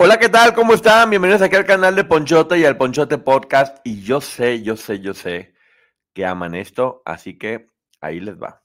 Hola, 0.00 0.16
¿qué 0.16 0.28
tal? 0.28 0.54
¿Cómo 0.54 0.74
están? 0.74 1.10
Bienvenidos 1.10 1.42
aquí 1.42 1.56
al 1.56 1.66
canal 1.66 1.96
de 1.96 2.04
Ponchote 2.04 2.56
y 2.56 2.64
al 2.64 2.76
Ponchote 2.76 3.18
Podcast. 3.18 3.78
Y 3.82 4.00
yo 4.00 4.20
sé, 4.20 4.62
yo 4.62 4.76
sé, 4.76 5.00
yo 5.00 5.12
sé 5.12 5.54
que 6.14 6.24
aman 6.24 6.54
esto, 6.54 7.02
así 7.04 7.36
que 7.36 7.66
ahí 8.00 8.20
les 8.20 8.36
va. 8.36 8.62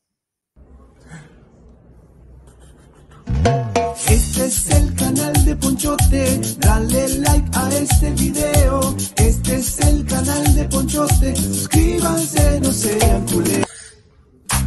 Este 4.08 4.46
es 4.46 4.70
el 4.70 4.94
canal 4.94 5.34
de 5.44 5.56
Ponchote, 5.56 6.40
dale 6.60 7.10
like 7.18 7.50
a 7.52 7.70
este 7.78 8.12
video. 8.12 8.96
Este 9.16 9.56
es 9.56 9.80
el 9.80 10.06
canal 10.06 10.54
de 10.54 10.66
Ponchote, 10.66 11.36
suscríbanse, 11.36 12.60
no 12.60 12.72
sean 12.72 13.26
culés. 13.26 13.66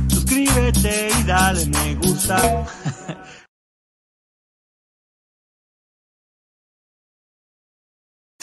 Suscríbete 0.08 1.10
y 1.16 1.22
dale 1.28 1.66
me 1.66 1.94
gusta. 1.94 2.66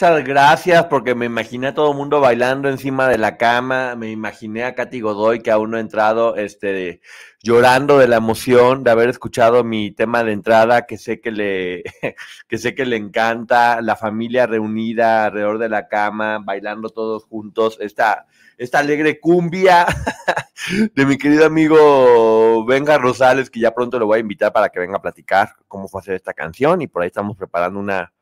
Gracias 0.04 0.84
porque 0.84 1.14
me 1.14 1.24
imaginé 1.24 1.68
a 1.68 1.74
todo 1.74 1.92
el 1.92 1.96
mundo 1.96 2.20
bailando 2.20 2.68
encima 2.68 3.08
de 3.08 3.16
la 3.16 3.38
cama, 3.38 3.94
me 3.96 4.10
imaginé 4.10 4.64
a 4.64 4.74
Katy 4.74 5.00
Godoy 5.00 5.40
que 5.40 5.50
aún 5.50 5.70
no 5.70 5.78
ha 5.78 5.80
entrado, 5.80 6.36
este, 6.36 7.00
llorando 7.42 7.96
de 7.96 8.06
la 8.06 8.16
emoción 8.16 8.84
de 8.84 8.90
haber 8.90 9.08
escuchado 9.08 9.64
mi 9.64 9.92
tema 9.92 10.22
de 10.22 10.32
entrada, 10.32 10.84
que 10.84 10.98
sé 10.98 11.22
que 11.22 11.30
le, 11.30 11.84
que 12.48 12.58
sé 12.58 12.74
que 12.74 12.84
le 12.84 12.96
encanta, 12.96 13.80
la 13.80 13.96
familia 13.96 14.46
reunida 14.46 15.24
alrededor 15.24 15.56
de 15.56 15.70
la 15.70 15.88
cama, 15.88 16.38
bailando 16.38 16.90
todos 16.90 17.24
juntos, 17.24 17.78
esta, 17.80 18.26
esta 18.58 18.80
alegre 18.80 19.20
cumbia 19.20 19.86
de 20.94 21.06
mi 21.06 21.16
querido 21.16 21.46
amigo 21.46 22.62
Venga 22.66 22.98
Rosales, 22.98 23.48
que 23.48 23.60
ya 23.60 23.74
pronto 23.74 23.98
lo 23.98 24.04
voy 24.04 24.18
a 24.18 24.20
invitar 24.20 24.52
para 24.52 24.68
que 24.68 24.80
venga 24.80 24.98
a 24.98 25.02
platicar 25.02 25.56
cómo 25.66 25.88
fue 25.88 26.02
hacer 26.02 26.14
esta 26.14 26.34
canción 26.34 26.82
y 26.82 26.88
por 26.88 27.00
ahí 27.00 27.06
estamos 27.06 27.38
preparando 27.38 27.80
una 27.80 28.13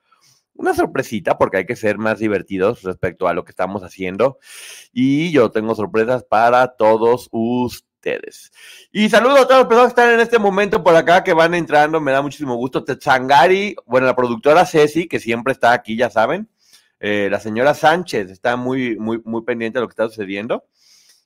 una 0.55 0.75
sorpresita 0.75 1.39
porque 1.39 1.59
hay 1.59 1.67
que 1.67 1.77
ser 1.77 1.99
más 1.99 2.19
divertidos 2.19 2.83
respecto 2.83 3.29
a 3.29 3.35
lo 3.35 3.45
que 3.45 3.51
estamos 3.51 3.83
haciendo. 3.83 4.39
Y 4.93 5.33
yo 5.33 5.51
tengo 5.51 5.75
sorpresas 5.75 6.25
para 6.25 6.77
todos 6.77 7.29
ustedes. 7.33 8.53
Y 8.93 9.09
saludo 9.09 9.39
a 9.39 9.47
todas 9.47 9.61
las 9.61 9.67
personas 9.67 9.95
que 9.95 10.01
están 10.01 10.15
en 10.15 10.21
este 10.21 10.39
momento 10.39 10.83
por 10.83 10.95
acá 10.95 11.25
que 11.25 11.33
van 11.33 11.55
entrando. 11.55 12.01
Me 12.01 12.13
da 12.13 12.23
muchísimo 12.23 12.57
gusto. 12.57 12.85
Tetzangari, 12.85 13.77
bueno, 13.87 14.07
la 14.07 14.17
productora 14.17 14.67
Ceci, 14.67 15.09
que 15.09 15.21
siempre 15.21 15.53
está 15.53 15.73
aquí, 15.73 15.97
ya 15.97 16.11
saben. 16.11 16.49
Eh, 17.01 17.29
la 17.31 17.41
señora 17.41 17.75
Sánchez 17.75 18.31
está 18.31 18.57
muy, 18.57 18.97
muy, 18.97 19.21
muy 19.25 19.43
pendiente 19.43 19.79
de 19.79 19.83
lo 19.83 19.89
que 19.89 19.93
está 19.93 20.09
sucediendo. 20.09 20.65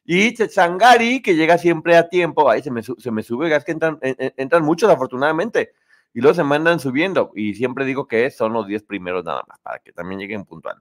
Y 0.04 0.32
Tetzangari, 0.34 1.20
que 1.20 1.34
llega 1.34 1.58
siempre 1.58 1.96
a 1.96 2.08
tiempo. 2.08 2.48
Ahí 2.48 2.62
se 2.62 2.70
me, 2.70 2.82
se 2.82 3.10
me 3.10 3.22
sube, 3.22 3.54
es 3.54 3.64
que 3.64 3.72
entran, 3.72 3.98
entran 4.00 4.62
muchos, 4.62 4.88
afortunadamente 4.88 5.72
y 6.16 6.22
luego 6.22 6.34
se 6.34 6.44
mandan 6.44 6.80
subiendo. 6.80 7.30
Y 7.34 7.52
siempre 7.56 7.84
digo 7.84 8.08
que 8.08 8.30
son 8.30 8.54
los 8.54 8.66
10 8.66 8.84
primeros 8.84 9.22
nada 9.22 9.42
más, 9.46 9.58
para 9.60 9.80
que 9.80 9.92
también 9.92 10.18
lleguen 10.18 10.46
puntual. 10.46 10.78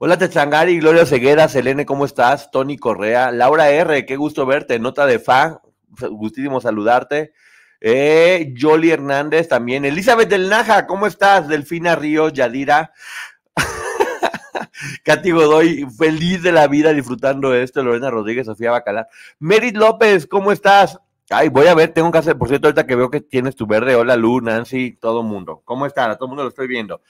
Hola 0.00 0.16
Techangari, 0.16 0.78
Gloria 0.78 1.04
Ceguera, 1.04 1.46
Selene, 1.46 1.84
¿cómo 1.84 2.06
estás? 2.06 2.50
Tony 2.50 2.78
Correa, 2.78 3.30
Laura 3.30 3.68
R, 3.68 4.06
qué 4.06 4.16
gusto 4.16 4.46
verte, 4.46 4.78
nota 4.78 5.04
de 5.04 5.18
fa, 5.18 5.60
gustísimo 6.10 6.62
saludarte. 6.62 7.34
Eh, 7.82 8.54
Jolly 8.58 8.92
Hernández 8.92 9.46
también, 9.46 9.84
Elizabeth 9.84 10.30
del 10.30 10.48
Naja, 10.48 10.86
¿cómo 10.86 11.06
estás? 11.06 11.46
Delfina 11.46 11.94
Ríos, 11.94 12.32
Yadira. 12.32 12.94
Katy 15.04 15.32
Godoy, 15.32 15.86
feliz 15.98 16.42
de 16.42 16.52
la 16.52 16.66
vida 16.66 16.94
disfrutando 16.94 17.54
esto. 17.54 17.82
Lorena 17.82 18.08
Rodríguez, 18.08 18.46
Sofía 18.46 18.70
Bacalar. 18.70 19.06
Merit 19.38 19.76
López, 19.76 20.26
¿cómo 20.26 20.50
estás? 20.50 20.98
Ay, 21.30 21.48
voy 21.48 21.66
a 21.68 21.74
ver, 21.74 21.92
tengo 21.94 22.12
que 22.12 22.18
hacer, 22.18 22.36
por 22.36 22.48
cierto, 22.48 22.68
ahorita 22.68 22.86
que 22.86 22.96
veo 22.96 23.10
que 23.10 23.22
tienes 23.22 23.56
tu 23.56 23.66
verde, 23.66 23.96
hola 23.96 24.14
Lu, 24.14 24.42
Nancy, 24.42 24.92
todo 24.92 25.22
mundo. 25.22 25.62
¿Cómo 25.64 25.86
están? 25.86 26.10
A 26.10 26.16
todo 26.16 26.28
mundo 26.28 26.42
lo 26.42 26.50
estoy 26.50 26.66
viendo. 26.66 27.00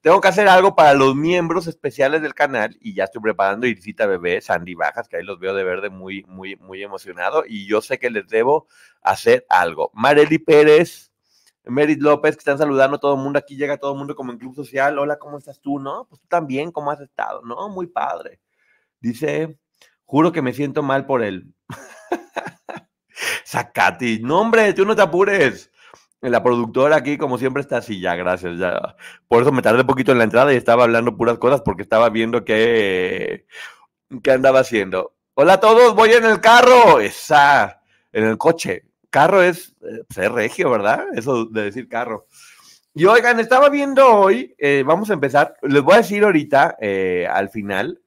Tengo 0.00 0.20
que 0.20 0.26
hacer 0.28 0.48
algo 0.48 0.74
para 0.74 0.94
los 0.94 1.14
miembros 1.14 1.68
especiales 1.68 2.22
del 2.22 2.34
canal 2.34 2.76
y 2.80 2.94
ya 2.94 3.04
estoy 3.04 3.22
preparando 3.22 3.68
Irisita 3.68 4.06
Bebé, 4.06 4.40
Sandy 4.40 4.74
Bajas, 4.74 5.08
que 5.08 5.16
ahí 5.16 5.22
los 5.22 5.38
veo 5.38 5.54
de 5.54 5.62
verde 5.62 5.90
muy, 5.90 6.24
muy, 6.24 6.56
muy 6.56 6.82
emocionado 6.82 7.44
y 7.46 7.68
yo 7.68 7.80
sé 7.82 8.00
que 8.00 8.10
les 8.10 8.26
debo 8.26 8.66
hacer 9.00 9.46
algo. 9.48 9.92
Marely 9.94 10.38
Pérez, 10.38 11.12
Merit 11.64 12.00
López, 12.00 12.34
que 12.34 12.40
están 12.40 12.58
saludando 12.58 12.96
a 12.96 13.00
todo 13.00 13.14
el 13.14 13.20
mundo, 13.20 13.38
aquí 13.38 13.56
llega 13.56 13.76
todo 13.76 13.92
el 13.92 13.98
mundo 13.98 14.16
como 14.16 14.32
en 14.32 14.38
Club 14.38 14.56
Social. 14.56 14.98
Hola, 14.98 15.20
¿cómo 15.20 15.38
estás 15.38 15.60
tú? 15.60 15.78
¿No? 15.78 16.06
Pues 16.08 16.20
tú 16.20 16.26
también, 16.26 16.72
¿cómo 16.72 16.90
has 16.90 17.00
estado? 17.00 17.42
No, 17.42 17.68
muy 17.68 17.86
padre. 17.86 18.40
Dice, 19.00 19.56
juro 20.04 20.32
que 20.32 20.42
me 20.42 20.52
siento 20.52 20.82
mal 20.82 21.06
por 21.06 21.22
él. 21.22 21.54
Sacati. 23.44 24.20
No, 24.20 24.40
hombre, 24.40 24.72
tú 24.74 24.84
no 24.84 24.96
te 24.96 25.02
apures. 25.02 25.70
La 26.20 26.42
productora 26.42 26.96
aquí, 26.96 27.18
como 27.18 27.36
siempre, 27.36 27.62
está 27.62 27.78
así, 27.78 28.00
ya, 28.00 28.14
gracias. 28.14 28.58
Ya. 28.58 28.94
Por 29.26 29.42
eso 29.42 29.50
me 29.50 29.62
tardé 29.62 29.80
un 29.80 29.86
poquito 29.86 30.12
en 30.12 30.18
la 30.18 30.24
entrada 30.24 30.52
y 30.52 30.56
estaba 30.56 30.84
hablando 30.84 31.16
puras 31.16 31.38
cosas 31.38 31.62
porque 31.62 31.82
estaba 31.82 32.10
viendo 32.10 32.44
qué, 32.44 33.46
qué 34.22 34.30
andaba 34.30 34.60
haciendo. 34.60 35.14
Hola 35.34 35.54
a 35.54 35.60
todos, 35.60 35.94
voy 35.96 36.12
en 36.12 36.24
el 36.24 36.40
carro. 36.40 37.00
Esa, 37.00 37.82
en 38.12 38.24
el 38.24 38.38
coche. 38.38 38.84
Carro 39.10 39.42
es, 39.42 39.74
pues, 39.80 40.18
es 40.18 40.32
regio, 40.32 40.70
¿verdad? 40.70 41.06
Eso 41.14 41.46
de 41.46 41.64
decir 41.64 41.88
carro. 41.88 42.26
Y 42.94 43.06
oigan, 43.06 43.40
estaba 43.40 43.70
viendo 43.70 44.06
hoy, 44.06 44.54
eh, 44.58 44.84
vamos 44.86 45.08
a 45.08 45.14
empezar, 45.14 45.54
les 45.62 45.82
voy 45.82 45.94
a 45.94 45.98
decir 45.98 46.24
ahorita, 46.24 46.76
eh, 46.78 47.26
al 47.30 47.48
final, 47.48 48.01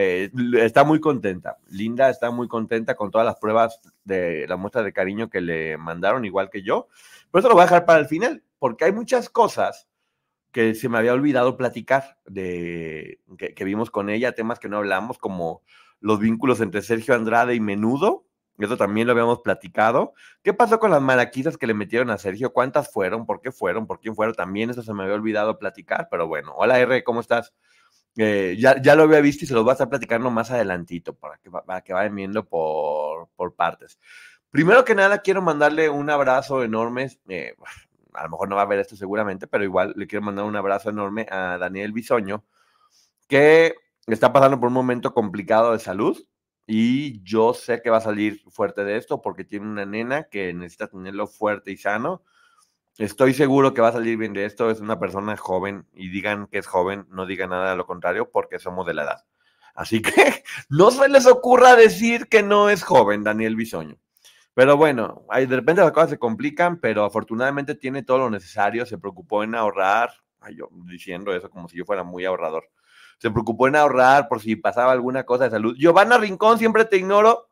eh, 0.00 0.30
está 0.58 0.84
muy 0.84 1.00
contenta. 1.00 1.58
Linda 1.70 2.08
está 2.08 2.30
muy 2.30 2.46
contenta 2.46 2.94
con 2.94 3.10
todas 3.10 3.26
las 3.26 3.34
pruebas 3.34 3.80
de 4.04 4.46
la 4.46 4.56
muestra 4.56 4.84
de 4.84 4.92
cariño 4.92 5.28
que 5.28 5.40
le 5.40 5.76
mandaron, 5.76 6.24
igual 6.24 6.50
que 6.50 6.62
yo. 6.62 6.86
Pero 7.32 7.40
eso 7.40 7.48
lo 7.48 7.54
voy 7.54 7.62
a 7.62 7.64
dejar 7.64 7.84
para 7.84 7.98
el 7.98 8.06
final, 8.06 8.44
porque 8.60 8.84
hay 8.84 8.92
muchas 8.92 9.28
cosas 9.28 9.88
que 10.52 10.76
se 10.76 10.88
me 10.88 10.98
había 10.98 11.14
olvidado 11.14 11.56
platicar 11.56 12.16
de 12.26 13.18
que, 13.36 13.64
vimos 13.64 13.90
con 13.90 14.08
ella, 14.08 14.36
temas 14.36 14.60
que 14.60 14.68
no 14.68 14.76
hablamos, 14.76 15.18
como 15.18 15.62
los 15.98 16.20
vínculos 16.20 16.60
entre 16.60 16.82
Sergio 16.82 17.16
Andrade 17.16 17.56
y 17.56 17.60
Menudo. 17.60 18.24
Eso 18.56 18.76
también 18.76 19.08
lo 19.08 19.14
habíamos 19.14 19.40
platicado. 19.40 20.14
¿Qué 20.44 20.54
pasó 20.54 20.78
con 20.78 20.92
las 20.92 21.02
maraquitas 21.02 21.56
que 21.56 21.66
le 21.66 21.74
metieron 21.74 22.10
a 22.10 22.18
Sergio? 22.18 22.52
¿Cuántas 22.52 22.92
fueron? 22.92 23.26
¿Por 23.26 23.40
qué 23.40 23.50
fueron? 23.50 23.88
¿Por 23.88 23.98
quién 23.98 24.14
fueron? 24.14 24.36
También 24.36 24.70
eso 24.70 24.82
se 24.82 24.94
me 24.94 25.02
había 25.02 25.16
olvidado 25.16 25.58
platicar, 25.58 26.06
pero 26.08 26.28
bueno. 26.28 26.52
Hola 26.56 26.78
R, 26.78 27.02
¿cómo 27.02 27.20
estás? 27.20 27.52
Eh, 28.16 28.56
ya, 28.58 28.80
ya, 28.82 28.96
lo 28.96 29.04
había 29.04 29.20
visto 29.20 29.44
y 29.44 29.48
se 29.48 29.54
los 29.54 29.62
voy 29.62 29.70
a 29.70 29.74
estar 29.74 29.88
platicando 29.88 30.30
más 30.30 30.50
adelantito 30.50 31.14
para 31.14 31.38
que, 31.38 31.50
para 31.50 31.82
que 31.82 31.92
vayan 31.92 32.14
viendo 32.16 32.44
por, 32.44 33.28
por, 33.36 33.54
partes. 33.54 33.98
Primero 34.50 34.84
que 34.84 34.94
nada, 34.94 35.18
quiero 35.18 35.40
mandarle 35.42 35.88
un 35.88 36.10
abrazo 36.10 36.64
enorme. 36.64 37.10
Eh, 37.28 37.54
a 38.14 38.24
lo 38.24 38.30
mejor 38.30 38.48
no 38.48 38.56
va 38.56 38.62
a 38.62 38.66
ver 38.66 38.80
esto 38.80 38.96
seguramente, 38.96 39.46
pero 39.46 39.64
igual 39.64 39.92
le 39.96 40.06
quiero 40.06 40.24
mandar 40.24 40.46
un 40.46 40.56
abrazo 40.56 40.90
enorme 40.90 41.26
a 41.30 41.58
Daniel 41.58 41.92
Bisoño, 41.92 42.44
que 43.28 43.74
está 44.06 44.32
pasando 44.32 44.58
por 44.58 44.68
un 44.68 44.74
momento 44.74 45.14
complicado 45.14 45.72
de 45.72 45.78
salud. 45.78 46.18
Y 46.66 47.22
yo 47.22 47.54
sé 47.54 47.80
que 47.80 47.88
va 47.88 47.98
a 47.98 48.02
salir 48.02 48.42
fuerte 48.50 48.84
de 48.84 48.96
esto 48.98 49.22
porque 49.22 49.44
tiene 49.44 49.66
una 49.66 49.86
nena 49.86 50.24
que 50.24 50.52
necesita 50.52 50.88
tenerlo 50.88 51.26
fuerte 51.26 51.70
y 51.70 51.78
sano 51.78 52.22
Estoy 52.98 53.32
seguro 53.32 53.74
que 53.74 53.80
va 53.80 53.88
a 53.88 53.92
salir 53.92 54.18
bien 54.18 54.32
de 54.32 54.44
esto. 54.44 54.70
Es 54.70 54.80
una 54.80 54.98
persona 54.98 55.36
joven 55.36 55.86
y 55.94 56.08
digan 56.08 56.48
que 56.48 56.58
es 56.58 56.66
joven, 56.66 57.06
no 57.10 57.26
digan 57.26 57.50
nada 57.50 57.70
de 57.70 57.76
lo 57.76 57.86
contrario 57.86 58.30
porque 58.30 58.58
somos 58.58 58.84
de 58.86 58.94
la 58.94 59.04
edad. 59.04 59.24
Así 59.76 60.02
que 60.02 60.12
no 60.68 60.90
se 60.90 61.08
les 61.08 61.26
ocurra 61.26 61.76
decir 61.76 62.28
que 62.28 62.42
no 62.42 62.68
es 62.68 62.82
joven 62.82 63.22
Daniel 63.22 63.54
Bisoño. 63.54 63.96
Pero 64.52 64.76
bueno, 64.76 65.24
de 65.32 65.46
repente 65.46 65.82
las 65.82 65.92
cosas 65.92 66.10
se 66.10 66.18
complican, 66.18 66.80
pero 66.80 67.04
afortunadamente 67.04 67.76
tiene 67.76 68.02
todo 68.02 68.18
lo 68.18 68.30
necesario, 68.30 68.84
se 68.84 68.98
preocupó 68.98 69.44
en 69.44 69.54
ahorrar, 69.54 70.10
yo 70.52 70.68
diciendo 70.86 71.32
eso 71.32 71.48
como 71.48 71.68
si 71.68 71.76
yo 71.76 71.84
fuera 71.84 72.02
muy 72.02 72.24
ahorrador, 72.24 72.64
se 73.18 73.30
preocupó 73.30 73.68
en 73.68 73.76
ahorrar 73.76 74.26
por 74.26 74.40
si 74.40 74.56
pasaba 74.56 74.90
alguna 74.90 75.22
cosa 75.22 75.44
de 75.44 75.50
salud. 75.50 75.76
Giovanna 75.78 76.18
Rincón, 76.18 76.58
siempre 76.58 76.84
te 76.84 76.96
ignoro. 76.96 77.48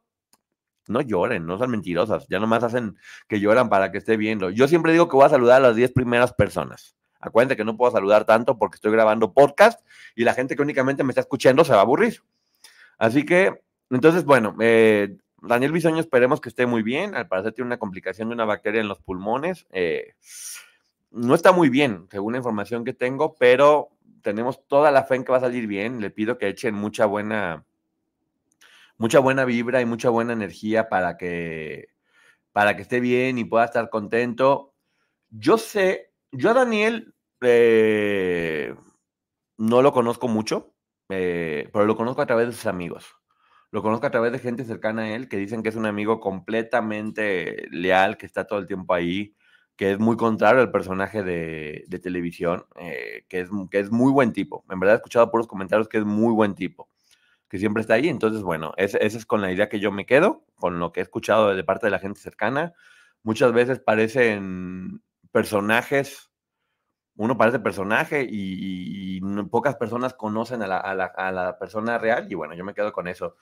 No 0.88 1.00
lloren, 1.00 1.47
no 1.47 1.59
sean 1.59 1.71
mentirosas, 1.71 2.27
ya 2.29 2.38
nomás 2.38 2.62
hacen 2.62 2.97
que 3.29 3.41
lloran 3.41 3.69
para 3.69 3.91
que 3.91 3.99
esté 3.99 4.17
viendo. 4.17 4.50
Yo 4.50 4.69
siempre 4.69 4.93
digo 4.93 5.09
que 5.09 5.17
voy 5.17 5.27
a 5.27 5.31
saludar 5.31 5.56
a 5.62 5.69
las 5.69 5.77
10 5.77 5.93
primeras 5.93 6.33
personas. 6.33 6.97
Acuérdense 7.21 7.56
que 7.56 7.65
no 7.65 7.77
puedo 7.77 7.91
saludar 7.91 8.25
tanto 8.25 8.59
porque 8.59 8.77
estoy 8.77 8.93
grabando 8.93 9.33
podcast 9.33 9.81
y 10.15 10.25
la 10.25 10.35
gente 10.35 10.55
que 10.55 10.62
únicamente 10.62 11.03
me 11.03 11.11
está 11.11 11.23
escuchando 11.23 11.65
se 11.65 11.73
va 11.73 11.79
a 11.79 11.83
aburrir. 11.83 12.23
Así 12.99 13.25
que, 13.25 13.61
entonces, 13.91 14.25
bueno, 14.25 14.56
eh, 14.61 15.17
Daniel 15.43 15.73
Bisoño 15.73 16.00
esperemos 16.00 16.41
que 16.41 16.49
esté 16.49 16.67
muy 16.67 16.83
bien. 16.83 17.15
Al 17.15 17.29
parecer 17.29 17.53
tiene 17.53 17.67
una 17.67 17.79
complicación 17.79 18.29
de 18.29 18.35
una 18.35 18.44
bacteria 18.44 18.81
en 18.81 18.88
los 18.88 18.99
pulmones. 19.00 19.67
Eh, 19.71 20.15
no 21.11 21.35
está 21.35 21.53
muy 21.53 21.69
bien, 21.69 22.06
según 22.11 22.33
la 22.33 22.38
información 22.38 22.85
que 22.85 22.93
tengo, 22.93 23.35
pero 23.38 23.88
tenemos 24.23 24.67
toda 24.67 24.91
la 24.91 25.05
fe 25.05 25.17
en 25.17 25.25
que 25.25 25.33
va 25.33 25.38
a 25.38 25.43
salir 25.43 25.67
bien. 25.67 26.00
Le 26.00 26.11
pido 26.11 26.38
que 26.38 26.49
echen 26.49 26.75
mucha 26.75 27.06
buena, 27.06 27.65
mucha 28.98 29.19
buena 29.19 29.44
vibra 29.44 29.81
y 29.81 29.87
mucha 29.87 30.10
buena 30.10 30.32
energía 30.32 30.88
para 30.88 31.16
que, 31.16 31.88
para 32.52 32.76
que 32.76 32.82
esté 32.82 33.00
bien 33.00 33.38
y 33.38 33.44
pueda 33.44 33.64
estar 33.64 33.90
contento. 33.90 34.75
Yo 35.31 35.58
sé, 35.58 36.12
yo 36.32 36.50
a 36.50 36.54
Daniel 36.54 37.14
eh, 37.43 38.75
no 39.58 39.82
lo 39.82 39.93
conozco 39.93 40.28
mucho, 40.28 40.75
eh, 41.08 41.69
pero 41.72 41.87
lo 41.87 41.96
conozco 41.96 42.22
a 42.22 42.26
través 42.26 42.46
de 42.48 42.52
sus 42.52 42.66
amigos. 42.66 43.14
Lo 43.70 43.82
conozco 43.82 44.06
a 44.06 44.10
través 44.10 44.32
de 44.32 44.38
gente 44.38 44.64
cercana 44.64 45.02
a 45.02 45.14
él 45.14 45.28
que 45.28 45.37
dicen 45.37 45.62
que 45.62 45.69
es 45.69 45.76
un 45.76 45.87
amigo 45.87 46.20
completamente 46.20 47.66
leal, 47.70 48.16
que 48.16 48.26
está 48.26 48.46
todo 48.46 48.58
el 48.58 48.66
tiempo 48.66 48.94
ahí, 48.94 49.34
que 49.76 49.92
es 49.92 49.99
muy 49.99 50.16
contrario 50.16 50.62
al 50.62 50.70
personaje 50.70 51.22
de, 51.22 51.84
televisión, 52.02 52.64
eh, 52.76 53.26
que, 53.28 53.40
es, 53.40 53.50
que 53.70 53.81
es 53.81 53.90
muy 53.90 54.12
buen 54.12 54.32
tipo. 54.32 54.64
En 54.70 54.81
verdad 54.81 54.94
he 54.94 54.99
escuchado 54.99 55.31
por 55.31 55.40
los 55.40 55.46
comentarios 55.46 55.88
que 55.88 55.99
es 55.99 56.04
muy 56.04 56.32
buen 56.32 56.54
tipo, 56.54 56.88
que 57.48 57.58
siempre 57.58 57.81
está 57.81 57.94
ahí. 57.94 58.08
Entonces, 58.08 58.43
bueno, 58.43 58.72
esa 58.76 58.98
es 58.98 59.26
con 59.26 59.40
la 59.40 59.52
idea 59.52 59.69
que 59.69 59.81
yo 59.81 59.93
me 59.93 60.06
quedo, 60.06 60.44
con 60.56 60.78
lo 60.78 60.93
que 60.93 61.00
he 61.00 61.02
escuchado 61.02 61.54
de 61.54 61.64
parte 61.64 61.87
de 61.87 61.90
la 61.90 61.98
gente 61.98 62.20
cercana. 62.20 62.75
Muchas 63.22 63.52
veces 63.52 63.81
parecen 63.81 65.02
personajes 65.32 66.31
uno 67.16 67.37
parece 67.37 67.58
personaje 67.58 68.26
y, 68.28 69.20
pocas 69.50 69.76
personas 69.76 70.14
conocen 70.14 70.62
a 70.62 70.66
la, 70.94 71.56
persona 71.58 71.98
real 71.98 72.31
y 72.31 72.34
bueno, 72.34 72.54
yo 72.54 72.64
me 72.64 72.75
quedo 72.75 72.93
con 72.93 73.08
eso. 73.08 73.37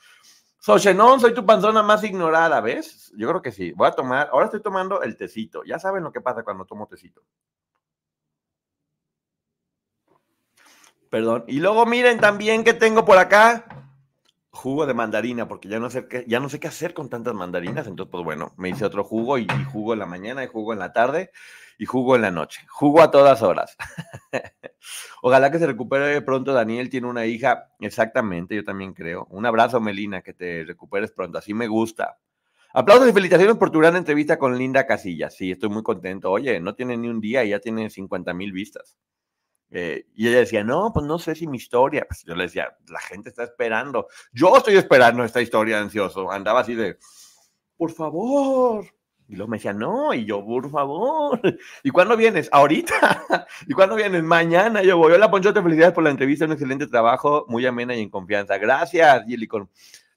Sochenon, 0.58 1.20
soy 1.20 1.34
tu 1.34 1.44
panzona 1.44 1.82
más 1.82 2.04
ignorada, 2.04 2.60
¿ves? 2.60 3.12
Yo 3.16 3.28
creo 3.28 3.42
que 3.42 3.52
sí. 3.52 3.72
Voy 3.72 3.88
a 3.88 3.92
tomar, 3.92 4.28
ahora 4.32 4.46
estoy 4.46 4.62
tomando 4.62 5.02
el 5.02 5.16
tecito. 5.16 5.62
Ya 5.64 5.78
saben 5.78 6.04
lo 6.04 6.12
que 6.12 6.20
pasa 6.20 6.42
cuando 6.42 6.64
tomo 6.64 6.86
tecito. 6.86 7.22
Perdón. 11.10 11.44
Y 11.48 11.60
luego 11.60 11.84
miren 11.84 12.18
también 12.18 12.64
que 12.64 12.72
tengo 12.72 13.04
por 13.04 13.18
acá 13.18 13.83
jugo 14.54 14.86
de 14.86 14.94
mandarina, 14.94 15.48
porque 15.48 15.68
ya 15.68 15.78
no 15.78 15.90
sé 15.90 16.06
qué, 16.08 16.24
ya 16.26 16.40
no 16.40 16.48
sé 16.48 16.60
qué 16.60 16.68
hacer 16.68 16.94
con 16.94 17.10
tantas 17.10 17.34
mandarinas. 17.34 17.86
Entonces, 17.86 18.10
pues 18.10 18.24
bueno, 18.24 18.54
me 18.56 18.70
hice 18.70 18.84
otro 18.84 19.04
jugo 19.04 19.36
y, 19.38 19.42
y 19.42 19.64
jugo 19.64 19.92
en 19.92 19.98
la 19.98 20.06
mañana 20.06 20.44
y 20.44 20.46
jugo 20.46 20.72
en 20.72 20.78
la 20.78 20.92
tarde 20.92 21.30
y 21.78 21.86
jugo 21.86 22.16
en 22.16 22.22
la 22.22 22.30
noche. 22.30 22.64
Jugo 22.68 23.02
a 23.02 23.10
todas 23.10 23.42
horas. 23.42 23.76
Ojalá 25.22 25.50
que 25.50 25.58
se 25.58 25.66
recupere 25.66 26.22
pronto 26.22 26.52
Daniel. 26.52 26.88
Tiene 26.90 27.08
una 27.08 27.26
hija, 27.26 27.70
exactamente, 27.80 28.54
yo 28.54 28.64
también 28.64 28.94
creo. 28.94 29.26
Un 29.30 29.46
abrazo, 29.46 29.80
Melina, 29.80 30.22
que 30.22 30.32
te 30.32 30.64
recuperes 30.64 31.12
pronto. 31.12 31.38
Así 31.38 31.54
me 31.54 31.66
gusta. 31.66 32.18
Aplausos 32.72 33.08
y 33.08 33.12
felicitaciones 33.12 33.56
por 33.56 33.70
tu 33.70 33.78
gran 33.78 33.96
entrevista 33.96 34.38
con 34.38 34.58
Linda 34.58 34.86
Casillas. 34.86 35.34
Sí, 35.36 35.52
estoy 35.52 35.68
muy 35.68 35.82
contento. 35.82 36.30
Oye, 36.30 36.60
no 36.60 36.74
tiene 36.74 36.96
ni 36.96 37.08
un 37.08 37.20
día 37.20 37.44
y 37.44 37.50
ya 37.50 37.60
tiene 37.60 37.88
50 37.88 38.34
mil 38.34 38.52
vistas. 38.52 38.96
Eh, 39.76 40.06
y 40.14 40.28
ella 40.28 40.38
decía, 40.38 40.62
no, 40.62 40.92
pues 40.94 41.04
no 41.04 41.18
sé 41.18 41.34
si 41.34 41.48
mi 41.48 41.56
historia. 41.56 42.06
Pues 42.08 42.22
yo 42.24 42.36
le 42.36 42.44
decía, 42.44 42.76
la 42.86 43.00
gente 43.00 43.28
está 43.28 43.42
esperando. 43.42 44.06
Yo 44.32 44.56
estoy 44.56 44.76
esperando 44.76 45.24
esta 45.24 45.42
historia 45.42 45.80
ansioso. 45.80 46.30
Andaba 46.30 46.60
así 46.60 46.76
de, 46.76 46.96
por 47.76 47.90
favor, 47.90 48.86
y 49.26 49.34
luego 49.34 49.50
me 49.50 49.56
decía, 49.56 49.72
no, 49.72 50.14
y 50.14 50.24
yo, 50.26 50.46
por 50.46 50.70
favor, 50.70 51.40
¿y 51.82 51.90
cuándo 51.90 52.16
vienes? 52.16 52.48
Ahorita. 52.52 53.48
¿Y 53.66 53.72
cuándo 53.72 53.96
vienes? 53.96 54.22
Mañana. 54.22 54.80
Yo 54.84 54.96
voy. 54.96 55.12
Hola, 55.12 55.28
Ponchote, 55.28 55.60
felicidades 55.60 55.92
por 55.92 56.04
la 56.04 56.10
entrevista, 56.10 56.44
un 56.44 56.52
excelente 56.52 56.86
trabajo, 56.86 57.44
muy 57.48 57.66
amena 57.66 57.96
y 57.96 58.02
en 58.02 58.10
confianza. 58.10 58.58
Gracias, 58.58 59.24
Gillicon. 59.26 59.68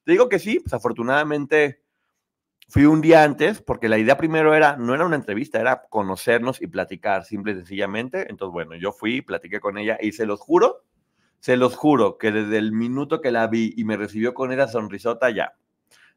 Te 0.03 0.11
digo 0.11 0.29
que 0.29 0.37
sí, 0.37 0.59
pues 0.59 0.71
afortunadamente 0.71 1.81
fui 2.69 2.85
un 2.85 3.01
día 3.01 3.23
antes, 3.23 3.61
porque 3.61 3.89
la 3.89 3.97
idea 3.97 4.17
primero 4.17 4.53
era, 4.53 4.75
no 4.75 4.93
era 4.93 5.05
una 5.05 5.15
entrevista, 5.15 5.59
era 5.59 5.83
conocernos 5.89 6.61
y 6.61 6.67
platicar, 6.67 7.23
simple 7.23 7.53
y 7.53 7.55
sencillamente. 7.55 8.29
Entonces, 8.29 8.53
bueno, 8.53 8.75
yo 8.75 8.91
fui, 8.91 9.21
platiqué 9.21 9.59
con 9.59 9.77
ella 9.77 9.97
y 10.01 10.11
se 10.11 10.25
los 10.25 10.39
juro, 10.39 10.83
se 11.39 11.55
los 11.55 11.75
juro 11.75 12.17
que 12.17 12.31
desde 12.31 12.57
el 12.57 12.73
minuto 12.73 13.21
que 13.21 13.31
la 13.31 13.47
vi 13.47 13.73
y 13.77 13.85
me 13.85 13.97
recibió 13.97 14.33
con 14.33 14.51
esa 14.51 14.67
sonrisota, 14.67 15.29
ya, 15.29 15.53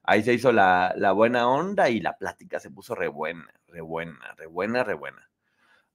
ahí 0.02 0.22
se 0.22 0.34
hizo 0.34 0.52
la, 0.52 1.12
buena 1.14 1.48
onda 1.48 1.88
y 1.88 2.00
la 2.00 2.16
plática 2.18 2.58
se 2.58 2.70
puso 2.70 2.94
re 2.94 3.08
buena, 3.08 3.52
re 3.68 3.80
buena, 3.80 4.34
re 4.36 4.46
buena, 4.46 4.82
re 4.82 4.94
buena. 4.94 5.30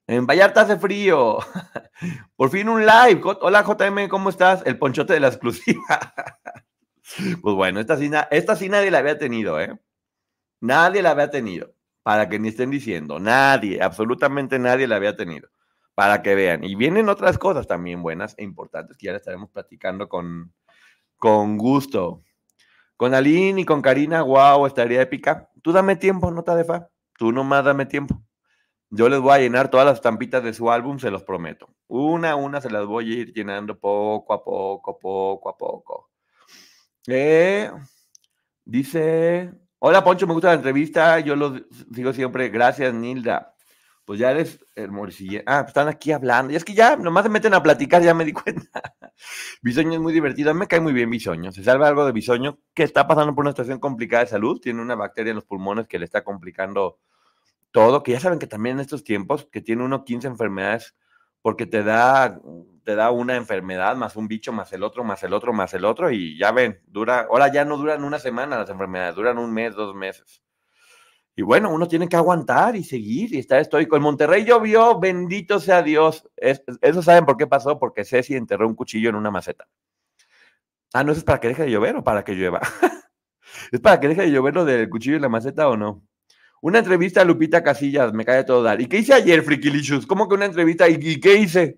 En 0.08 0.28
Vallarta 0.28 0.62
hace 0.62 0.78
frío. 0.78 1.40
Por 2.36 2.52
fin 2.52 2.70
un 2.70 2.86
live. 2.86 3.22
Hola 3.42 3.64
JM, 3.64 4.08
¿cómo 4.08 4.30
estás? 4.30 4.62
El 4.66 4.78
ponchote 4.78 5.14
de 5.14 5.20
la 5.20 5.28
exclusiva. 5.28 6.14
Pues 7.40 7.56
bueno, 7.56 7.80
esta 7.80 7.98
sí, 7.98 8.10
esta 8.32 8.56
sí 8.56 8.68
nadie 8.68 8.90
la 8.90 8.98
había 8.98 9.20
tenido, 9.20 9.62
¿eh? 9.62 9.80
Nadie 10.66 11.02
la 11.02 11.12
había 11.12 11.30
tenido. 11.30 11.74
Para 12.04 12.30
que 12.30 12.38
ni 12.40 12.50
estén 12.50 12.70
diciendo. 12.70 13.20
Nadie, 13.20 13.82
absolutamente 13.82 14.60
nadie 14.60 14.88
la 14.88 14.98
había 14.98 15.16
tenido. 15.16 15.50
Para 15.96 16.22
que 16.22 16.36
vean. 16.36 16.64
Y 16.64 16.76
vienen 16.76 17.10
otras 17.10 17.38
cosas 17.38 17.68
también 17.68 18.02
buenas 18.02 18.36
e 18.38 18.44
importantes 18.44 18.98
que 18.98 19.08
ya 19.08 19.16
estaremos 19.16 19.50
platicando 19.50 20.08
con, 20.08 20.54
con 21.18 21.58
gusto. 21.58 22.24
Con 22.98 23.14
Aline 23.14 23.62
y 23.62 23.66
con 23.66 23.82
Karina, 23.82 24.22
wow, 24.22 24.66
estaría 24.66 25.02
épica. 25.02 25.50
Tú 25.62 25.72
dame 25.72 25.96
tiempo, 25.96 26.32
nota 26.32 26.56
de 26.56 26.64
fa. 26.64 26.90
Tú 27.18 27.32
nomás 27.32 27.66
dame 27.66 27.86
tiempo. 27.86 28.22
Yo 28.90 29.10
les 29.10 29.20
voy 29.20 29.34
a 29.34 29.40
llenar 29.40 29.70
todas 29.70 29.86
las 29.86 29.96
estampitas 29.96 30.44
de 30.44 30.54
su 30.54 30.72
álbum, 30.72 31.00
se 31.00 31.12
los 31.12 31.24
prometo. 31.24 31.68
Una 31.88 32.32
a 32.32 32.36
una 32.36 32.62
se 32.62 32.70
las 32.70 32.86
voy 32.86 33.12
a 33.12 33.16
ir 33.22 33.34
llenando 33.34 33.78
poco 33.78 34.34
a 34.34 34.44
poco, 34.44 34.98
poco 35.00 35.50
a 35.50 35.58
poco. 35.58 36.10
Eh, 37.08 37.72
dice, 38.64 39.52
hola 39.80 40.04
Poncho, 40.04 40.28
me 40.28 40.34
gusta 40.34 40.50
la 40.50 40.56
entrevista, 40.56 41.20
yo 41.20 41.36
lo 41.36 41.54
sigo 41.94 42.14
siempre. 42.14 42.50
Gracias, 42.50 42.94
Nilda 42.94 43.56
pues 44.06 44.20
ya 44.20 44.32
eres 44.32 44.64
hermosilla. 44.76 45.44
Ah, 45.48 45.62
pues 45.62 45.70
están 45.70 45.88
aquí 45.88 46.12
hablando. 46.12 46.54
Y 46.54 46.56
es 46.56 46.64
que 46.64 46.76
ya 46.76 46.96
nomás 46.96 47.24
se 47.24 47.30
meten 47.30 47.54
a 47.56 47.64
platicar, 47.64 48.04
ya 48.04 48.14
me 48.14 48.24
di 48.24 48.34
cuenta. 48.34 48.96
Bisoño 49.62 49.94
es 49.94 50.00
muy 50.00 50.14
divertido. 50.14 50.52
A 50.52 50.54
mí 50.54 50.60
me 50.60 50.68
cae 50.68 50.80
muy 50.80 50.94
bien 50.94 51.10
Bisoño. 51.10 51.52
Se 51.52 51.64
salva 51.64 51.88
algo 51.88 52.06
de 52.06 52.12
Bisoño 52.12 52.60
que 52.74 52.84
está 52.84 53.08
pasando 53.08 53.34
por 53.34 53.44
una 53.44 53.52
situación 53.52 53.80
complicada 53.80 54.24
de 54.24 54.30
salud. 54.30 54.62
Tiene 54.62 54.82
una 54.82 54.96
bacteria 54.96 55.32
en 55.32 55.38
los 55.38 55.46
pulmones 55.46 55.88
que 55.88 55.98
le 55.98 56.06
está 56.06 56.24
complicando 56.24 57.00
todo. 57.72 58.04
Que 58.04 58.12
ya 58.12 58.20
saben 58.20 58.38
que 58.38 58.48
también 58.48 58.78
en 58.78 58.82
estos 58.82 59.04
tiempos, 59.04 59.48
que 59.52 59.62
tiene 59.62 59.84
uno 59.84 60.06
15 60.06 60.28
enfermedades, 60.28 60.96
porque 61.46 61.68
te 61.68 61.84
da, 61.84 62.42
te 62.84 62.96
da 62.96 63.12
una 63.12 63.36
enfermedad 63.36 63.96
más 63.96 64.16
un 64.16 64.28
bicho, 64.28 64.52
más 64.52 64.74
el 64.74 64.82
otro, 64.82 65.04
más 65.04 65.22
el 65.22 65.32
otro, 65.32 65.54
más 65.54 65.72
el 65.76 65.86
otro. 65.86 66.10
Y 66.10 66.40
ya 66.40 66.52
ven, 66.52 66.82
dura, 66.88 67.28
ahora 67.30 67.54
ya 67.54 67.64
no 67.64 67.78
duran 67.78 68.04
una 68.04 68.18
semana 68.18 68.58
las 68.58 68.72
enfermedades, 68.72 69.14
duran 69.14 69.38
un 69.38 69.54
mes, 69.54 69.76
dos 69.76 69.94
meses. 69.94 70.42
Y 71.36 71.44
bueno, 71.44 71.70
uno 71.70 71.88
tiene 71.88 72.10
que 72.10 72.16
aguantar 72.16 72.76
y 72.76 72.84
seguir 72.84 73.32
y 73.32 73.38
estar 73.38 73.60
estoico. 73.60 73.96
En 73.96 74.02
Monterrey 74.02 74.44
llovió, 74.44 75.00
bendito 75.00 75.60
sea 75.60 75.84
Dios. 75.84 76.28
eso 76.36 77.04
saben 77.04 77.28
por 77.28 77.38
qué 77.38 77.46
pasó, 77.46 77.78
porque 77.78 78.06
Ceci 78.06 78.34
enterró 78.34 78.68
un 78.68 78.74
cuchillo 78.74 79.10
en 79.10 79.16
una 79.16 79.30
maceta. 79.30 79.68
Ah, 80.94 81.04
¿no 81.04 81.12
es 81.12 81.24
para 81.24 81.40
que 81.40 81.50
deje 81.50 81.66
de 81.66 81.70
llover 81.70 81.96
o 81.98 82.04
para 82.04 82.24
que 82.24 82.34
llueva? 82.34 82.60
¿Es 83.72 83.80
para 83.82 84.00
que 84.00 84.08
deje 84.08 84.24
de 84.24 84.32
llover 84.32 84.56
lo 84.56 84.66
del 84.66 84.90
cuchillo 84.90 85.18
en 85.18 85.22
la 85.22 85.30
maceta 85.30 85.70
o 85.70 85.78
no? 85.78 86.02
Una 86.66 86.80
entrevista 86.80 87.22
a 87.22 87.26
Lupita 87.26 87.62
Casillas, 87.62 88.12
me 88.12 88.26
cae 88.26 88.44
todo 88.44 88.64
dar. 88.64 88.82
¿Y 88.82 88.88
qué 88.88 88.98
hice 88.98 89.14
ayer, 89.14 89.44
Frikilicious? 89.44 90.08
¿Cómo 90.08 90.28
que 90.28 90.34
una 90.34 90.46
entrevista? 90.46 90.90
¿Y, 90.90 91.20
qué 91.20 91.36
hice? 91.36 91.78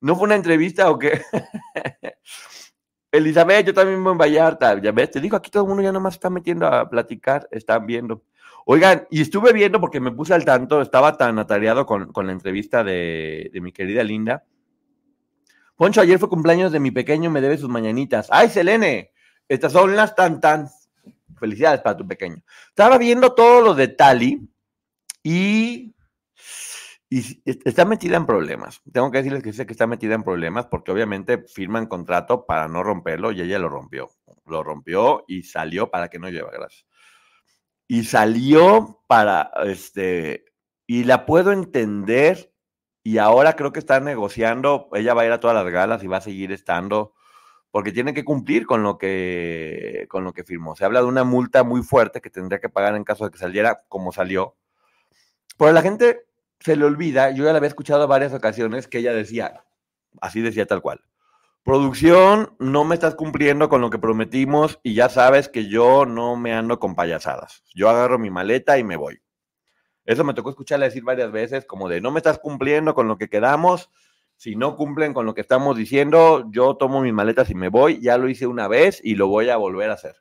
¿No 0.00 0.16
fue 0.16 0.24
una 0.24 0.34
entrevista 0.34 0.90
o 0.90 0.98
qué? 0.98 1.22
Elizabeth, 3.12 3.66
yo 3.66 3.72
también 3.72 4.02
voy 4.02 4.10
en 4.10 4.18
Vallarta. 4.18 4.82
Ya 4.82 4.90
ves, 4.90 5.12
te 5.12 5.20
digo, 5.20 5.36
aquí 5.36 5.52
todo 5.52 5.62
el 5.62 5.68
mundo 5.68 5.84
ya 5.84 5.92
nomás 5.92 6.14
está 6.14 6.30
metiendo 6.30 6.66
a 6.66 6.90
platicar, 6.90 7.46
están 7.52 7.86
viendo. 7.86 8.24
Oigan, 8.66 9.06
y 9.08 9.20
estuve 9.20 9.52
viendo 9.52 9.80
porque 9.80 10.00
me 10.00 10.10
puse 10.10 10.34
al 10.34 10.44
tanto, 10.44 10.82
estaba 10.82 11.16
tan 11.16 11.38
atareado 11.38 11.86
con, 11.86 12.10
la 12.12 12.32
entrevista 12.32 12.82
de, 12.82 13.52
mi 13.62 13.70
querida 13.70 14.02
Linda. 14.02 14.44
Poncho, 15.76 16.00
ayer 16.00 16.18
fue 16.18 16.28
cumpleaños 16.28 16.72
de 16.72 16.80
mi 16.80 16.90
pequeño, 16.90 17.30
me 17.30 17.40
debe 17.40 17.56
sus 17.56 17.68
mañanitas. 17.68 18.26
¡Ay, 18.32 18.48
Selene! 18.48 19.12
Estas 19.48 19.70
son 19.70 19.94
las 19.94 20.16
tan 20.16 20.40
tan. 20.40 20.66
Felicidades 21.44 21.82
para 21.82 21.96
tu 21.98 22.08
pequeño. 22.08 22.42
Estaba 22.68 22.96
viendo 22.96 23.34
todo 23.34 23.60
lo 23.60 23.74
de 23.74 23.88
Tali 23.88 24.48
y, 25.22 25.94
y 27.10 27.42
está 27.46 27.84
metida 27.84 28.16
en 28.16 28.24
problemas. 28.24 28.80
Tengo 28.90 29.10
que 29.10 29.18
decirles 29.18 29.42
que 29.42 29.52
sé 29.52 29.66
que 29.66 29.72
está 29.72 29.86
metida 29.86 30.14
en 30.14 30.22
problemas 30.22 30.64
porque 30.66 30.90
obviamente 30.90 31.44
firman 31.46 31.86
contrato 31.86 32.46
para 32.46 32.66
no 32.66 32.82
romperlo 32.82 33.30
y 33.30 33.42
ella 33.42 33.58
lo 33.58 33.68
rompió. 33.68 34.08
Lo 34.46 34.62
rompió 34.62 35.24
y 35.28 35.42
salió 35.42 35.90
para 35.90 36.08
que 36.08 36.18
no 36.18 36.30
lleve 36.30 36.48
gracias. 36.50 36.86
y 37.86 38.04
salió 38.04 39.02
para, 39.06 39.50
este, 39.66 40.46
y 40.86 41.04
la 41.04 41.26
puedo 41.26 41.52
entender. 41.52 42.52
Y 43.02 43.18
ahora 43.18 43.54
creo 43.54 43.70
que 43.72 43.80
está 43.80 44.00
negociando. 44.00 44.88
Ella 44.94 45.12
va 45.12 45.22
a 45.22 45.26
ir 45.26 45.32
a 45.32 45.40
todas 45.40 45.54
las 45.62 45.70
galas 45.70 46.02
y 46.02 46.06
va 46.06 46.16
a 46.18 46.22
seguir 46.22 46.52
estando 46.52 47.12
porque 47.74 47.90
tiene 47.90 48.14
que 48.14 48.24
cumplir 48.24 48.66
con 48.66 48.84
lo 48.84 48.98
que 48.98 50.06
con 50.08 50.22
lo 50.22 50.32
que 50.32 50.44
firmó. 50.44 50.76
Se 50.76 50.84
habla 50.84 51.00
de 51.00 51.06
una 51.06 51.24
multa 51.24 51.64
muy 51.64 51.82
fuerte 51.82 52.20
que 52.20 52.30
tendría 52.30 52.60
que 52.60 52.68
pagar 52.68 52.94
en 52.94 53.02
caso 53.02 53.24
de 53.24 53.32
que 53.32 53.38
saliera 53.38 53.82
como 53.88 54.12
salió. 54.12 54.54
Pero 55.58 55.72
la 55.72 55.82
gente 55.82 56.24
se 56.60 56.76
le 56.76 56.84
olvida, 56.84 57.32
yo 57.32 57.42
ya 57.42 57.50
la 57.50 57.56
había 57.56 57.66
escuchado 57.66 58.06
varias 58.06 58.32
ocasiones 58.32 58.86
que 58.86 58.98
ella 58.98 59.12
decía, 59.12 59.64
así 60.20 60.40
decía 60.40 60.66
tal 60.66 60.82
cual. 60.82 61.00
Producción, 61.64 62.54
no 62.60 62.84
me 62.84 62.94
estás 62.94 63.16
cumpliendo 63.16 63.68
con 63.68 63.80
lo 63.80 63.90
que 63.90 63.98
prometimos 63.98 64.78
y 64.84 64.94
ya 64.94 65.08
sabes 65.08 65.48
que 65.48 65.66
yo 65.68 66.06
no 66.06 66.36
me 66.36 66.54
ando 66.54 66.78
con 66.78 66.94
payasadas. 66.94 67.64
Yo 67.74 67.90
agarro 67.90 68.20
mi 68.20 68.30
maleta 68.30 68.78
y 68.78 68.84
me 68.84 68.94
voy. 68.94 69.20
Eso 70.04 70.22
me 70.22 70.34
tocó 70.34 70.50
escucharla 70.50 70.84
decir 70.84 71.02
varias 71.02 71.32
veces, 71.32 71.66
como 71.66 71.88
de 71.88 72.00
no 72.00 72.12
me 72.12 72.20
estás 72.20 72.38
cumpliendo 72.38 72.94
con 72.94 73.08
lo 73.08 73.18
que 73.18 73.28
quedamos. 73.28 73.90
Si 74.44 74.56
no 74.56 74.76
cumplen 74.76 75.14
con 75.14 75.24
lo 75.24 75.32
que 75.32 75.40
estamos 75.40 75.74
diciendo, 75.74 76.50
yo 76.50 76.76
tomo 76.76 77.00
mis 77.00 77.14
maletas 77.14 77.48
y 77.48 77.54
me 77.54 77.70
voy. 77.70 77.98
Ya 78.02 78.18
lo 78.18 78.28
hice 78.28 78.46
una 78.46 78.68
vez 78.68 79.00
y 79.02 79.14
lo 79.14 79.26
voy 79.26 79.48
a 79.48 79.56
volver 79.56 79.88
a 79.88 79.94
hacer. 79.94 80.16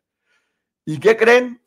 ¿Y 0.86 1.02
qué 1.02 1.18
creen? 1.18 1.62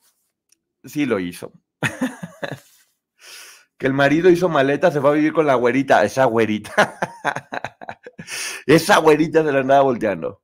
Sí 0.82 1.04
lo 1.04 1.18
hizo. 1.18 1.52
que 3.76 3.86
el 3.86 3.92
marido 3.92 4.30
hizo 4.30 4.48
maleta, 4.48 4.90
se 4.90 5.02
fue 5.02 5.10
a 5.10 5.12
vivir 5.12 5.34
con 5.34 5.46
la 5.46 5.54
güerita. 5.54 6.02
Esa 6.02 6.24
güerita. 6.24 6.98
Esa 8.66 9.00
güerita 9.00 9.44
se 9.44 9.52
la 9.52 9.58
andaba 9.58 9.82
volteando. 9.82 10.40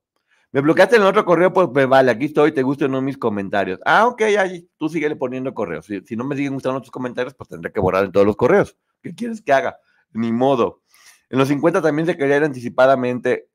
Me 0.51 0.61
bloqueaste 0.61 0.97
en 0.97 1.01
el 1.01 1.07
otro 1.07 1.25
correo, 1.25 1.51
pues, 1.51 1.69
pues 1.73 1.87
vale, 1.87 2.11
aquí 2.11 2.25
estoy, 2.25 2.51
te 2.51 2.61
gustan 2.61 2.91
no 2.91 3.01
mis 3.01 3.17
comentarios. 3.17 3.79
Ah, 3.85 4.05
ok, 4.05 4.21
ahí, 4.37 4.69
tú 4.77 4.87
síguele 4.87 5.15
poniendo 5.15 5.51
correos. 5.55 5.87
Si, 5.87 5.99
si, 6.01 6.15
no 6.15 6.25
me 6.25 6.35
siguen 6.35 6.53
gustando 6.53 6.79
tus 6.79 6.91
comentarios, 6.91 7.33
pues 7.33 7.49
tendré 7.49 7.71
que 7.71 7.79
borrar 7.79 8.05
en 8.05 8.11
todos 8.11 8.27
los 8.27 8.35
correos. 8.35 8.77
¿Qué 9.01 9.15
quieres 9.15 9.41
que 9.41 9.51
haga? 9.51 9.79
Ni 10.11 10.31
modo. 10.31 10.82
En 11.33 11.39
los 11.39 11.47
50 11.47 11.81
también 11.81 12.05
se 12.05 12.15
quería 12.15 12.37
ir 12.37 12.43
anticipadamente. 12.43 13.49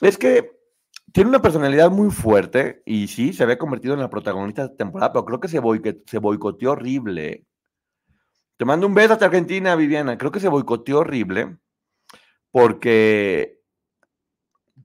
Es 0.00 0.18
que 0.18 0.50
tiene 1.12 1.30
una 1.30 1.40
personalidad 1.40 1.92
muy 1.92 2.10
fuerte 2.10 2.82
y 2.84 3.06
sí, 3.06 3.32
se 3.32 3.44
había 3.44 3.56
convertido 3.56 3.94
en 3.94 4.00
la 4.00 4.10
protagonista 4.10 4.66
de 4.66 4.74
temporada, 4.74 5.12
pero 5.12 5.24
creo 5.24 5.38
que 5.38 5.46
se, 5.46 6.18
boicoteó 6.18 6.72
horrible. 6.72 7.46
Te 8.56 8.64
mando 8.64 8.88
un 8.88 8.94
beso 8.94 9.12
hasta 9.12 9.26
Argentina, 9.26 9.76
Viviana. 9.76 10.18
Creo 10.18 10.32
que 10.32 10.40
se 10.40 10.48
boicoteó 10.48 10.98
horrible 10.98 11.56
porque, 12.50 13.60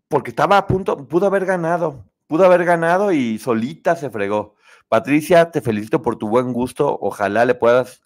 porque 0.08 0.30
estaba 0.30 0.60
a 0.60 0.68
punto, 0.68 1.08
pudo 1.08 1.26
haber 1.26 1.48
ganado, 1.48 2.12
pudo 2.28 2.46
haber 2.46 2.64
ganado 2.64 3.12
y 3.12 3.40
solita 3.40 3.96
se 3.96 4.12
fregó. 4.12 4.54
Patricia, 4.88 5.50
te 5.50 5.62
felicito 5.62 6.04
por 6.04 6.16
tu 6.16 6.30
buen 6.30 6.54
gusto. 6.54 6.96
Ojalá 7.02 7.44
le 7.46 7.56
puedas 7.56 8.04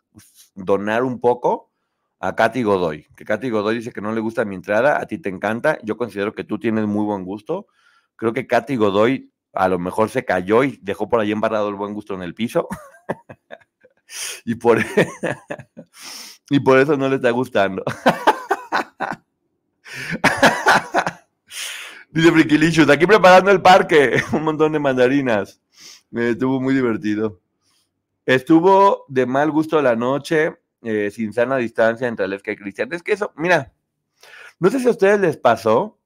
donar 0.56 1.04
un 1.04 1.20
poco 1.20 1.67
a 2.20 2.36
Katy 2.36 2.64
Godoy. 2.64 3.08
Que 3.16 3.26
Katy 3.26 3.50
Godoy 3.50 3.76
dice 3.76 3.92
que 3.92 4.02
no 4.02 4.12
le 4.12 4.22
gusta 4.22 4.46
mi 4.46 4.56
entrada, 4.56 5.00
a 5.00 5.06
ti 5.06 5.18
te 5.18 5.30
encanta. 5.30 5.78
Yo 5.84 5.98
considero 5.98 6.34
que 6.34 6.44
tú 6.44 6.60
tienes 6.60 6.86
muy 6.86 7.06
buen 7.06 7.24
gusto. 7.24 7.68
Creo 8.16 8.34
que 8.34 8.48
Katy 8.48 8.76
Godoy 8.76 9.32
a 9.54 9.68
lo 9.68 9.80
mejor 9.80 10.10
se 10.10 10.26
cayó 10.26 10.64
y 10.64 10.80
dejó 10.82 11.10
por 11.10 11.20
ahí 11.20 11.32
embarrado 11.32 11.70
el 11.70 11.76
buen 11.76 11.94
gusto 11.94 12.14
en 12.14 12.24
el 12.24 12.34
piso. 12.34 12.68
y, 14.46 14.56
por, 14.56 14.80
y 16.50 16.60
por 16.60 16.80
eso 16.80 16.98
no 16.98 17.10
le 17.10 17.16
está 17.18 17.32
gustando. 17.32 17.84
Dice 22.10 22.32
Friquilicious, 22.32 22.90
aquí 22.90 23.06
preparando 23.06 23.52
el 23.52 23.62
parque, 23.62 24.24
un 24.32 24.44
montón 24.44 24.72
de 24.72 24.80
mandarinas. 24.80 25.62
estuvo 26.12 26.60
muy 26.60 26.74
divertido. 26.74 27.42
Estuvo 28.26 29.06
de 29.08 29.26
mal 29.26 29.52
gusto 29.52 29.82
la 29.82 29.96
noche, 29.96 30.58
eh, 30.84 31.12
sin 31.12 31.34
sana 31.34 31.58
distancia 31.58 32.08
entre 32.08 32.26
Aleska 32.26 32.52
y 32.52 32.56
Cristian. 32.56 32.92
Es 32.94 33.04
que 33.04 33.14
eso, 33.14 33.34
mira, 33.36 33.74
no 34.60 34.70
sé 34.70 34.80
si 34.80 34.88
a 34.88 34.92
ustedes 34.92 35.20
les 35.20 35.38
pasó, 35.38 36.00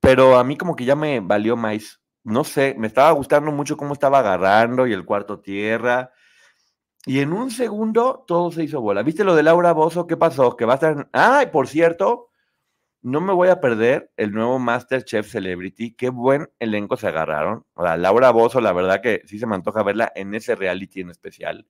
pero 0.00 0.38
a 0.38 0.44
mí 0.44 0.56
como 0.56 0.76
que 0.76 0.84
ya 0.84 0.96
me 0.96 1.20
valió 1.20 1.56
más. 1.56 2.00
No 2.24 2.44
sé, 2.44 2.74
me 2.78 2.88
estaba 2.88 3.12
gustando 3.12 3.52
mucho 3.52 3.76
cómo 3.76 3.92
estaba 3.92 4.18
agarrando 4.18 4.86
y 4.86 4.92
el 4.92 5.04
cuarto 5.04 5.40
tierra. 5.40 6.12
Y 7.06 7.20
en 7.20 7.32
un 7.32 7.52
segundo 7.52 8.24
todo 8.26 8.50
se 8.50 8.64
hizo 8.64 8.80
bola. 8.80 9.02
¿Viste 9.04 9.22
lo 9.22 9.36
de 9.36 9.44
Laura 9.44 9.72
Bozo? 9.72 10.08
¿Qué 10.08 10.16
pasó? 10.16 10.56
Que 10.56 10.64
va 10.64 10.72
a 10.72 10.76
estar. 10.76 11.08
Ay, 11.12 11.46
por 11.52 11.68
cierto, 11.68 12.30
no 13.00 13.20
me 13.20 13.32
voy 13.32 13.48
a 13.48 13.60
perder 13.60 14.10
el 14.16 14.32
nuevo 14.32 14.58
Masterchef 14.58 15.30
Celebrity. 15.30 15.94
Qué 15.94 16.08
buen 16.08 16.50
elenco 16.58 16.96
se 16.96 17.06
agarraron. 17.06 17.64
O 17.74 17.84
sea, 17.84 17.96
Laura 17.96 18.30
Bozo, 18.30 18.60
la 18.60 18.72
verdad 18.72 19.00
que 19.00 19.22
sí 19.26 19.38
se 19.38 19.46
me 19.46 19.54
antoja 19.54 19.84
verla 19.84 20.10
en 20.16 20.34
ese 20.34 20.56
reality 20.56 21.02
en 21.02 21.10
especial. 21.10 21.68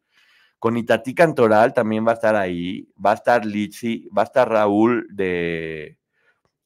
Con 0.58 0.76
Itatí 0.76 1.14
Cantoral 1.14 1.74
también 1.74 2.06
va 2.06 2.12
a 2.12 2.14
estar 2.14 2.36
ahí. 2.36 2.88
Va 3.04 3.12
a 3.12 3.14
estar 3.14 3.44
Litsi, 3.44 4.08
va 4.16 4.22
a 4.22 4.24
estar 4.24 4.48
Raúl 4.48 5.06
de 5.10 5.98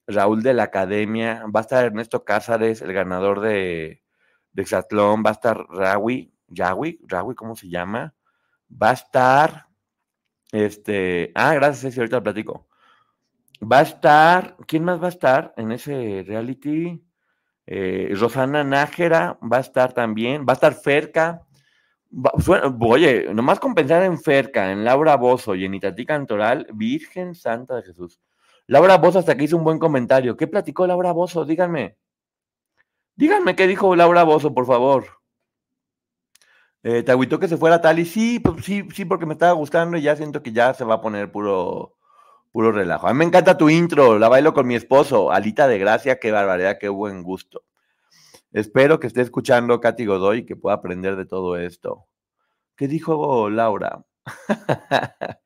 Raúl 0.07 0.43
de 0.43 0.55
la 0.55 0.65
Academia, 0.65 1.45
va 1.55 1.61
a 1.61 1.63
estar 1.63 1.85
Ernesto 1.85 2.25
Cázares, 2.25 2.83
el 2.83 2.93
ganador 2.93 3.41
de, 3.41 4.03
de 4.53 4.63
Exatlón, 4.63 5.23
va 5.25 5.31
a 5.31 5.35
estar 5.35 5.57
Rawi, 5.69 6.33
Yawi, 6.49 6.99
¿cómo 7.37 7.57
se 7.57 7.69
llama? 7.69 8.15
Va 8.71 8.91
a 8.91 8.95
estar, 8.95 9.67
este, 10.53 11.33
ah, 11.35 11.55
gracias, 11.55 11.83
Ceci, 11.83 12.01
ahorita 12.01 12.17
lo 12.17 12.23
platico. 12.23 12.69
Va 13.61 13.81
a 13.81 13.83
estar, 13.83 14.57
¿quién 14.67 14.85
más 14.85 15.01
va 15.03 15.07
a 15.07 15.11
estar 15.11 15.55
en 15.57 15.73
ese 15.73 16.25
reality? 16.27 17.03
Eh, 17.67 18.13
Rosana 18.17 18.65
Nájera 18.65 19.39
va 19.41 19.59
a 19.59 19.61
estar 19.61 19.93
también, 19.93 20.45
va 20.49 20.53
a 20.53 20.55
estar 20.55 20.75
Ferca. 20.75 21.43
Oye, 22.81 23.33
nomás 23.33 23.61
con 23.61 23.75
pensar 23.75 24.03
en 24.03 24.19
Ferca, 24.19 24.73
en 24.73 24.85
Laura 24.85 25.17
Bozo 25.17 25.55
y 25.55 25.65
en 25.65 25.75
Itatí 25.75 26.05
Cantoral, 26.05 26.67
Virgen 26.73 27.35
Santa 27.35 27.77
de 27.77 27.83
Jesús. 27.83 28.21
Laura 28.67 28.99
Bozo 28.99 29.19
hasta 29.19 29.37
que 29.37 29.45
hizo 29.45 29.57
un 29.57 29.65
buen 29.65 29.79
comentario. 29.79 30.37
¿Qué 30.37 30.47
platicó 30.47 30.87
Laura 30.87 31.13
Bozo? 31.13 31.45
Díganme. 31.45 31.97
Díganme 33.17 33.57
qué 33.57 33.67
dijo 33.67 33.95
Laura 33.97 34.23
Bozo, 34.23 34.55
por 34.55 34.67
favor. 34.67 35.07
Eh, 36.83 37.03
¿Te 37.03 37.13
agüitó 37.13 37.39
que 37.39 37.49
se 37.49 37.57
fuera 37.57 37.81
tal? 37.81 37.99
Y 37.99 38.07
sí, 38.07 38.41
pues 38.41 38.65
sí, 38.65 38.89
sí, 38.95 39.05
porque 39.05 39.27
me 39.27 39.35
estaba 39.35 39.53
gustando 39.53 39.97
y 39.97 40.03
ya 40.03 40.17
siento 40.17 40.43
que 40.43 40.53
ya 40.53 40.73
se 40.73 40.85
va 40.85 40.95
a 40.95 41.01
poner 41.01 41.31
puro, 41.31 41.97
Puro 42.53 42.73
relajo. 42.73 43.07
A 43.07 43.13
mí 43.13 43.19
me 43.19 43.25
encanta 43.25 43.57
tu 43.57 43.69
intro, 43.69 44.19
la 44.19 44.29
bailo 44.29 44.53
con 44.53 44.67
mi 44.67 44.75
esposo. 44.75 45.31
Alita 45.31 45.69
de 45.69 45.79
gracia, 45.79 46.19
qué 46.19 46.33
barbaridad, 46.33 46.79
qué 46.81 46.89
buen 46.89 47.23
gusto. 47.23 47.63
Espero 48.53 48.99
que 48.99 49.07
esté 49.07 49.21
escuchando 49.21 49.81
Katy 49.81 50.07
Godoy 50.07 50.39
y 50.39 50.47
que 50.47 50.57
pueda 50.57 50.77
aprender 50.77 51.17
de 51.17 51.27
todo 51.27 51.57
esto. 51.57 52.07
¿Qué 52.77 52.89
dijo 52.89 53.49
Laura? 53.51 54.05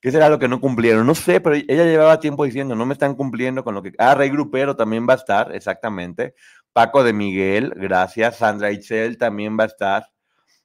¿Qué 0.00 0.12
será 0.12 0.28
lo 0.28 0.38
que 0.38 0.48
no 0.48 0.60
cumplieron? 0.60 1.06
No 1.06 1.14
sé, 1.14 1.40
pero 1.40 1.56
ella 1.56 1.84
llevaba 1.84 2.20
tiempo 2.20 2.44
diciendo, 2.44 2.74
no 2.74 2.86
me 2.86 2.92
están 2.92 3.14
cumpliendo 3.14 3.64
con 3.64 3.74
lo 3.74 3.82
que... 3.82 3.92
Ah, 3.98 4.14
Rey 4.14 4.30
Grupero 4.30 4.76
también 4.76 5.06
va 5.08 5.14
a 5.14 5.16
estar, 5.16 5.54
exactamente. 5.54 6.34
Paco 6.72 7.02
de 7.02 7.12
Miguel, 7.12 7.72
gracias. 7.76 8.36
Sandra 8.36 8.70
Itzel 8.70 9.18
también 9.18 9.58
va 9.58 9.64
a 9.64 9.66
estar. 9.66 10.10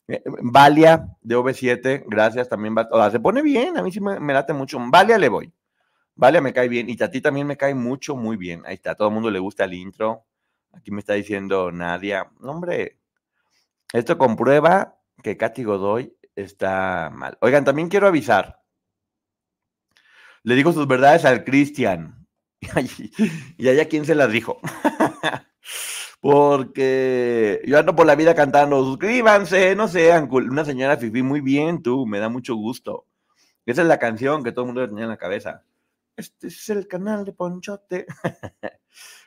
Eh, 0.08 0.22
Valia 0.43 1.08
de 1.22 1.38
V7, 1.38 2.03
gracias, 2.05 2.50
también 2.50 2.75
va, 2.77 2.88
o 2.91 2.98
sea, 2.98 3.12
se 3.12 3.20
pone 3.20 3.41
bien, 3.41 3.77
a 3.77 3.81
mí 3.81 3.91
sí 3.91 4.01
me, 4.01 4.20
me, 4.20 4.34
late 4.34 4.53
mucho. 4.53 4.77
Valia 4.79 5.17
le 5.17 5.29
voy. 5.29 5.53
Valia 6.15 6.41
me 6.41 6.53
cae 6.53 6.67
bien 6.67 6.89
y 6.89 7.01
a 7.01 7.10
ti 7.10 7.22
también 7.22 7.48
me 7.48 7.58
cae 7.58 7.74
mucho, 7.74 8.15
muy 8.15 8.38
bien. 8.38 8.62
Ahí 8.65 8.75
está, 8.75 8.96
todo 8.96 9.08
el 9.08 9.13
mundo 9.13 9.31
le 9.31 9.39
gusta 9.39 9.63
el 9.63 9.74
intro. 9.74 10.25
Aquí 10.73 10.91
me 10.91 10.99
está 10.99 11.13
diciendo 11.13 11.71
Nadia, 11.71 12.31
hombre, 12.41 12.99
esto 13.93 14.17
comprueba 14.17 14.97
que 15.21 15.37
Katy 15.37 15.63
Godoy 15.63 16.15
está 16.35 17.11
mal. 17.13 17.37
Oigan, 17.41 17.65
también 17.65 17.89
quiero 17.89 18.07
avisar. 18.07 18.61
Le 20.43 20.55
digo 20.55 20.73
sus 20.73 20.87
verdades 20.87 21.25
al 21.25 21.43
Cristian. 21.43 22.27
y 23.57 23.67
allá 23.67 23.87
quién 23.87 24.05
se 24.05 24.15
las 24.15 24.31
dijo. 24.31 24.59
porque 26.21 27.61
yo 27.65 27.79
ando 27.79 27.95
por 27.95 28.05
la 28.05 28.15
vida 28.15 28.35
cantando, 28.35 28.83
suscríbanse, 28.85 29.75
no 29.75 29.87
sean 29.87 30.29
una 30.31 30.63
señora 30.63 30.97
Fifi, 30.97 31.23
muy 31.23 31.41
bien 31.41 31.81
tú, 31.81 32.05
me 32.05 32.19
da 32.19 32.29
mucho 32.29 32.55
gusto. 32.55 33.07
Esa 33.65 33.81
es 33.81 33.87
la 33.87 33.99
canción 33.99 34.43
que 34.43 34.51
todo 34.51 34.65
el 34.65 34.67
mundo 34.67 34.87
tenía 34.87 35.03
en 35.03 35.09
la 35.09 35.17
cabeza. 35.17 35.63
Este 36.15 36.47
es 36.47 36.69
el 36.69 36.87
canal 36.87 37.25
de 37.25 37.33
Ponchote. 37.33 38.05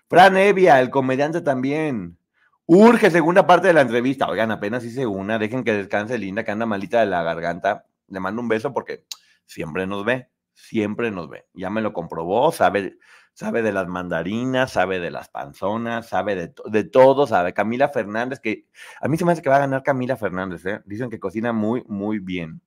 Fran 0.09 0.37
Evia, 0.37 0.81
el 0.81 0.91
comediante 0.91 1.41
también. 1.41 2.19
Urge 2.67 3.11
segunda 3.11 3.47
parte 3.47 3.69
de 3.69 3.73
la 3.75 3.83
entrevista. 3.83 4.29
Oigan, 4.29 4.51
apenas 4.51 4.85
hice 4.85 5.07
una, 5.07 5.39
dejen 5.39 5.65
que 5.65 5.73
descanse 5.73 6.19
Linda, 6.19 6.45
que 6.45 6.51
anda 6.51 6.67
malita 6.67 7.01
de 7.01 7.07
la 7.07 7.23
garganta. 7.23 7.87
Le 8.09 8.21
mando 8.21 8.41
un 8.41 8.49
beso 8.49 8.73
porque 8.73 9.05
siempre 9.47 9.87
nos 9.87 10.05
ve, 10.05 10.29
siempre 10.55 11.11
nos 11.11 11.29
ve. 11.29 11.47
Ya 11.55 11.71
me 11.71 11.83
lo 11.83 11.93
comprobó, 11.93 12.53
sabe, 12.53 12.99
sabe 13.35 13.63
de 13.63 13.73
las 13.73 13.87
mandarinas, 13.87 14.73
sabe 14.73 14.99
de 14.99 15.11
las 15.11 15.29
panzonas, 15.29 16.09
sabe 16.09 16.37
de, 16.37 16.55
de, 16.67 16.85
todo, 16.85 17.27
sabe. 17.27 17.53
Camila 17.53 17.89
Fernández, 17.89 18.41
que 18.41 18.67
a 19.01 19.09
mí 19.09 19.17
se 19.17 19.25
me 19.25 19.33
hace 19.33 19.43
que 19.43 19.51
va 19.51 19.57
a 19.57 19.61
ganar 19.61 19.83
Camila 19.83 20.17
Fernández, 20.17 20.65
¿eh? 20.67 20.81
Dicen 20.87 21.11
que 21.11 21.21
cocina 21.21 21.53
muy, 21.53 21.83
muy 21.87 22.19
bien. 22.19 22.63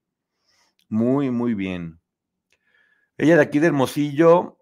Muy, 0.90 1.32
muy 1.32 1.54
bien. 1.54 2.00
Ella 3.18 3.36
de 3.36 3.42
aquí 3.42 3.60
de 3.60 3.68
Hermosillo. 3.68 4.57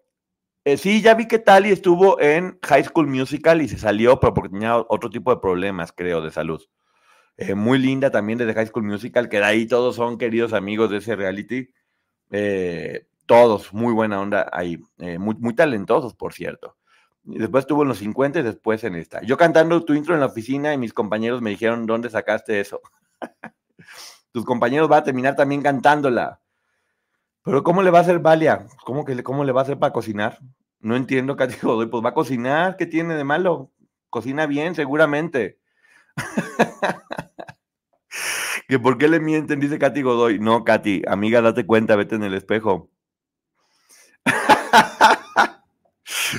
Eh, 0.66 0.76
sí, 0.76 1.00
ya 1.00 1.14
vi 1.14 1.28
que 1.28 1.38
Tali 1.38 1.70
estuvo 1.70 2.20
en 2.20 2.58
High 2.60 2.82
School 2.86 3.06
Musical 3.06 3.62
y 3.62 3.68
se 3.68 3.78
salió, 3.78 4.18
pero 4.18 4.34
porque 4.34 4.48
tenía 4.48 4.76
otro 4.76 5.08
tipo 5.10 5.32
de 5.32 5.40
problemas, 5.40 5.92
creo, 5.92 6.20
de 6.20 6.32
salud. 6.32 6.60
eh, 7.36 7.54
muy 7.54 7.78
linda 7.78 8.10
también 8.10 8.36
de 8.38 8.46
The 8.46 8.54
High 8.54 8.66
School 8.66 8.84
Musical, 8.84 9.28
que 9.28 9.36
de 9.38 9.44
ahí 9.44 9.66
todos 9.66 9.94
son 9.94 10.18
queridos 10.18 10.52
amigos 10.52 10.90
de 10.90 10.96
ese 10.96 11.14
reality. 11.14 11.68
Eh, 12.32 13.06
todos, 13.26 13.72
muy 13.72 13.92
buena 13.94 14.20
onda 14.20 14.50
ahí, 14.52 14.82
muy, 15.18 15.54
talentosos, 15.54 16.14
por 16.14 16.34
cierto. 16.34 16.76
Después 17.22 17.62
estuvo 17.62 17.82
en 17.82 17.88
los 17.88 17.98
50 17.98 18.40
y 18.40 18.42
después 18.42 18.82
en 18.82 18.96
esta. 18.96 19.22
Yo 19.22 19.36
cantando 19.36 19.84
tu 19.84 19.94
intro 19.94 20.14
en 20.14 20.20
la 20.20 20.26
oficina 20.26 20.74
y 20.74 20.78
mis 20.78 20.92
compañeros 20.92 21.42
me 21.42 21.50
dijeron, 21.50 21.86
¿dónde 21.86 22.10
sacaste 22.10 22.58
eso? 22.58 22.80
Tus 24.32 24.44
compañeros 24.44 24.88
van 24.88 25.02
a 25.02 25.04
terminar 25.04 25.36
también 25.36 25.62
cantándola. 25.62 26.40
Pero 27.46 27.62
¿cómo 27.62 27.84
le 27.84 27.92
va 27.92 27.98
a 27.98 28.02
hacer 28.02 28.18
Valia? 28.18 28.66
¿Cómo, 28.84 29.04
¿Cómo 29.22 29.44
le 29.44 29.52
va 29.52 29.60
a 29.60 29.62
hacer 29.62 29.78
para 29.78 29.92
cocinar? 29.92 30.40
No 30.80 30.96
entiendo, 30.96 31.36
Katy 31.36 31.54
Godoy. 31.62 31.86
Pues 31.86 32.04
va 32.04 32.08
a 32.08 32.14
cocinar, 32.14 32.76
¿qué 32.76 32.86
tiene 32.86 33.14
de 33.14 33.22
malo? 33.22 33.70
Cocina 34.10 34.46
bien, 34.46 34.74
seguramente. 34.74 35.60
¿Que 38.68 38.80
por 38.80 38.98
qué 38.98 39.06
le 39.06 39.20
mienten? 39.20 39.60
Dice 39.60 39.78
Katy 39.78 40.02
Godoy. 40.02 40.40
No, 40.40 40.64
Katy, 40.64 41.02
amiga, 41.06 41.40
date 41.40 41.64
cuenta, 41.64 41.94
vete 41.94 42.16
en 42.16 42.24
el 42.24 42.34
espejo. 42.34 42.90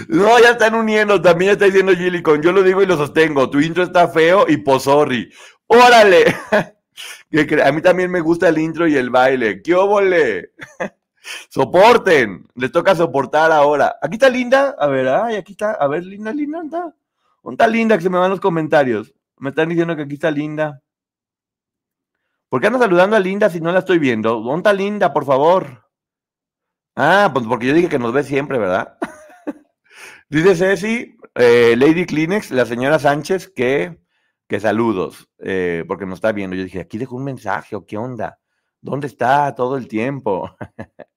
No, 0.10 0.38
ya 0.40 0.52
están 0.52 0.76
uniendo, 0.76 1.22
también 1.22 1.52
está 1.52 1.66
diciendo 1.66 1.96
Gillicon, 1.96 2.42
yo 2.42 2.52
lo 2.52 2.62
digo 2.62 2.84
y 2.84 2.86
lo 2.86 2.98
sostengo, 2.98 3.50
tu 3.50 3.60
intro 3.60 3.84
está 3.84 4.08
feo 4.08 4.46
y 4.48 4.58
pozorri. 4.58 5.32
¡Órale! 5.66 6.36
A 7.64 7.72
mí 7.72 7.82
también 7.82 8.12
me 8.12 8.22
gusta 8.22 8.50
el 8.50 8.58
intro 8.58 8.88
y 8.88 8.96
el 8.96 9.10
baile. 9.10 9.62
¡Qué 9.62 9.76
óvole! 9.76 10.52
Soporten, 11.50 12.48
les 12.56 12.72
toca 12.72 12.96
soportar 12.96 13.52
ahora. 13.52 13.98
Aquí 14.02 14.16
está 14.16 14.30
Linda, 14.30 14.76
a 14.80 14.88
ver, 14.88 15.08
ay, 15.10 15.36
aquí 15.36 15.54
está, 15.54 15.74
a 15.74 15.88
ver, 15.88 16.06
Linda, 16.06 16.32
Linda, 16.32 16.60
¿dónde 16.60 16.78
está? 16.78 16.96
¿Dónde 17.44 17.54
está 17.54 17.68
Linda? 17.68 17.98
Que 17.98 18.04
se 18.04 18.10
me 18.10 18.18
van 18.18 18.30
los 18.30 18.40
comentarios. 18.40 19.14
Me 19.38 19.50
están 19.50 19.70
diciendo 19.70 19.96
que 19.96 20.04
aquí 20.04 20.16
está 20.16 20.32
Linda. 20.32 20.82
¿Por 22.50 22.62
qué 22.62 22.68
andan 22.68 22.82
saludando 22.82 23.16
a 23.16 23.20
Linda 23.20 23.50
si 23.50 23.60
no 23.60 23.72
la 23.72 23.80
estoy 23.80 24.00
viendo? 24.00 24.40
¿Dónde 24.40 24.58
está 24.58 24.74
Linda, 24.74 25.14
por 25.14 25.26
favor? 25.26 25.86
Ah, 26.96 27.30
pues 27.34 27.46
porque 27.46 27.68
yo 27.68 27.74
dije 27.74 27.90
que 27.90 28.00
nos 28.00 28.14
ve 28.14 28.24
siempre, 28.24 28.58
¿verdad? 28.58 28.98
Dice 30.30 30.56
Ceci, 30.56 31.18
eh, 31.36 31.76
Lady 31.78 32.06
Kleenex, 32.06 32.52
la 32.52 32.66
señora 32.66 33.00
Sánchez, 33.00 33.50
que, 33.50 34.00
que 34.48 34.60
saludos, 34.60 35.30
eh, 35.40 35.84
porque 35.88 36.06
nos 36.06 36.18
está 36.18 36.32
viendo. 36.32 36.56
Yo 36.56 36.64
dije, 36.64 36.80
aquí 36.80 36.98
dejó 36.98 37.16
un 37.16 37.24
mensaje, 37.26 37.76
¿o 37.76 37.86
qué 37.86 37.98
onda? 37.98 38.40
¿Dónde 38.82 39.08
está 39.08 39.54
todo 39.56 39.78
el 39.78 39.88
tiempo? 39.88 40.56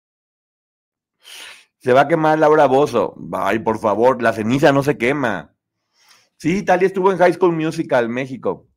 Se 1.81 1.93
va 1.93 2.01
a 2.01 2.07
quemar 2.07 2.37
Laura 2.37 2.67
Bozo. 2.67 3.15
Ay, 3.33 3.59
por 3.59 3.79
favor, 3.79 4.21
la 4.21 4.33
ceniza 4.33 4.71
no 4.71 4.83
se 4.83 4.97
quema. 4.97 5.55
Sí, 6.37 6.57
Italia 6.57 6.87
estuvo 6.87 7.11
en 7.11 7.17
High 7.17 7.33
School 7.33 7.53
Musical, 7.53 8.07
México. 8.07 8.67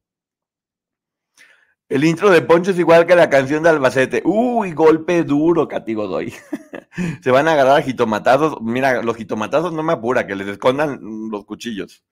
El 1.89 2.05
intro 2.05 2.31
de 2.31 2.41
Poncho 2.41 2.71
es 2.71 2.79
igual 2.79 3.07
que 3.07 3.15
la 3.15 3.29
canción 3.29 3.63
de 3.63 3.69
Albacete. 3.69 4.23
Uy, 4.25 4.73
golpe 4.73 5.23
duro, 5.23 5.69
Catigo 5.69 6.09
doy. 6.09 6.33
se 7.23 7.31
van 7.31 7.47
a 7.47 7.53
agarrar 7.53 7.79
a 7.79 7.83
jitomatazos. 7.83 8.57
Mira, 8.63 9.03
los 9.03 9.17
jitomatazos 9.17 9.73
no 9.73 9.83
me 9.83 9.93
apura, 9.93 10.27
que 10.27 10.35
les 10.35 10.49
escondan 10.49 10.99
los 11.31 11.45
cuchillos. 11.45 12.05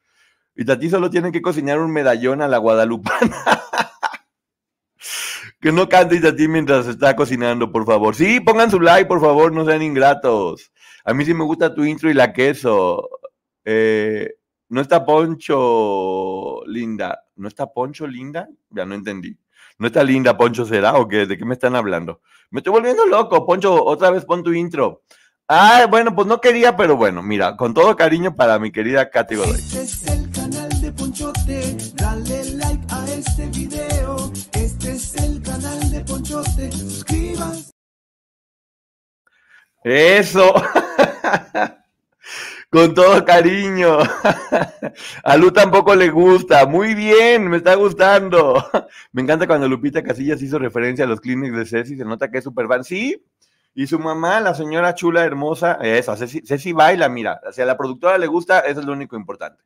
Y 0.55 0.67
Tati 0.67 0.91
solo 0.91 1.09
tienen 1.09 1.33
que 1.33 1.41
cocinar 1.41 1.79
un 1.79 1.91
medallón 1.91 2.43
a 2.43 2.49
la 2.49 2.59
guadalupana. 2.59 3.45
que 5.61 5.73
no 5.73 5.89
cante 5.89 6.21
Tati 6.21 6.49
mientras 6.49 6.87
está 6.87 7.17
cocinando, 7.17 7.73
por 7.73 7.87
favor. 7.87 8.15
Sí, 8.15 8.41
pongan 8.41 8.71
su 8.71 8.79
like, 8.79 9.07
por 9.07 9.21
favor, 9.21 9.53
no 9.53 9.65
sean 9.65 9.83
ingratos. 9.83 10.72
A 11.05 11.15
mí 11.15 11.25
sí 11.25 11.35
me 11.35 11.45
gusta 11.45 11.75
tu 11.75 11.85
intro 11.85 12.11
y 12.11 12.15
la 12.15 12.33
queso. 12.33 13.09
Eh, 13.65 14.35
no 14.69 14.81
está 14.81 15.05
Poncho 15.05 16.63
linda. 16.67 17.25
¿No 17.37 17.49
está 17.49 17.67
Poncho 17.67 18.07
linda? 18.07 18.49
Ya 18.71 18.85
no 18.85 18.95
entendí. 18.95 19.37
¿No 19.79 19.87
está 19.87 20.05
linda 20.05 20.37
Poncho 20.37 20.65
será 20.65 20.95
o 20.95 21.09
qué? 21.09 21.27
¿De 21.27 21.37
qué 21.37 21.45
me 21.45 21.55
están 21.55 21.77
hablando? 21.77 22.21
Me 22.51 22.61
estoy 22.61 22.73
volviendo 22.73 23.07
loco. 23.07 23.45
Poncho, 23.45 23.85
otra 23.85 24.11
vez 24.11 24.25
pon 24.25 24.43
tu 24.43 24.53
intro. 24.53 25.03
Ah, 25.49 25.87
bueno, 25.91 26.15
pues 26.15 26.27
no 26.27 26.41
quería, 26.41 26.77
pero 26.77 26.97
bueno, 26.97 27.23
mira, 27.23 27.57
con 27.57 27.75
todo 27.75 27.95
cariño 27.97 28.35
para 28.35 28.59
mi 28.59 28.71
querida 28.71 29.11
Katy 29.11 29.35
Godoy. 29.35 29.61
Este 29.77 30.32
Eso. 39.85 40.55
Con 42.73 42.95
todo 42.95 43.23
cariño. 43.23 43.99
A 45.25 45.37
Lu 45.37 45.51
tampoco 45.51 45.95
le 45.95 46.09
gusta. 46.09 46.65
Muy 46.65 46.95
bien, 46.95 47.49
me 47.49 47.59
está 47.59 47.75
gustando. 47.75 48.65
Me 49.13 49.21
encanta 49.21 49.47
cuando 49.47 49.69
Lupita 49.69 50.03
Casillas 50.03 50.41
hizo 50.41 50.59
referencia 50.59 51.05
a 51.05 51.09
los 51.09 51.21
clinics 51.21 51.55
de 51.55 51.67
Ceci. 51.67 51.97
Se 51.99 52.05
nota 52.07 52.31
que 52.31 52.39
es 52.39 52.45
súper 52.45 52.69
fan. 52.69 52.83
Sí. 52.83 53.23
Y 53.75 53.87
su 53.87 53.99
mamá, 53.99 54.41
la 54.41 54.55
señora 54.55 54.95
chula, 54.95 55.23
hermosa, 55.23 55.75
esa. 55.83 56.17
Ceci, 56.17 56.73
baila, 56.73 57.11
mira. 57.11 57.43
Si 57.53 57.61
a 57.61 57.67
la 57.67 57.77
productora 57.77 58.17
le 58.17 58.27
gusta, 58.27 58.61
eso 58.61 58.81
es 58.81 58.87
lo 58.87 58.95
único 58.95 59.17
importante. 59.17 59.63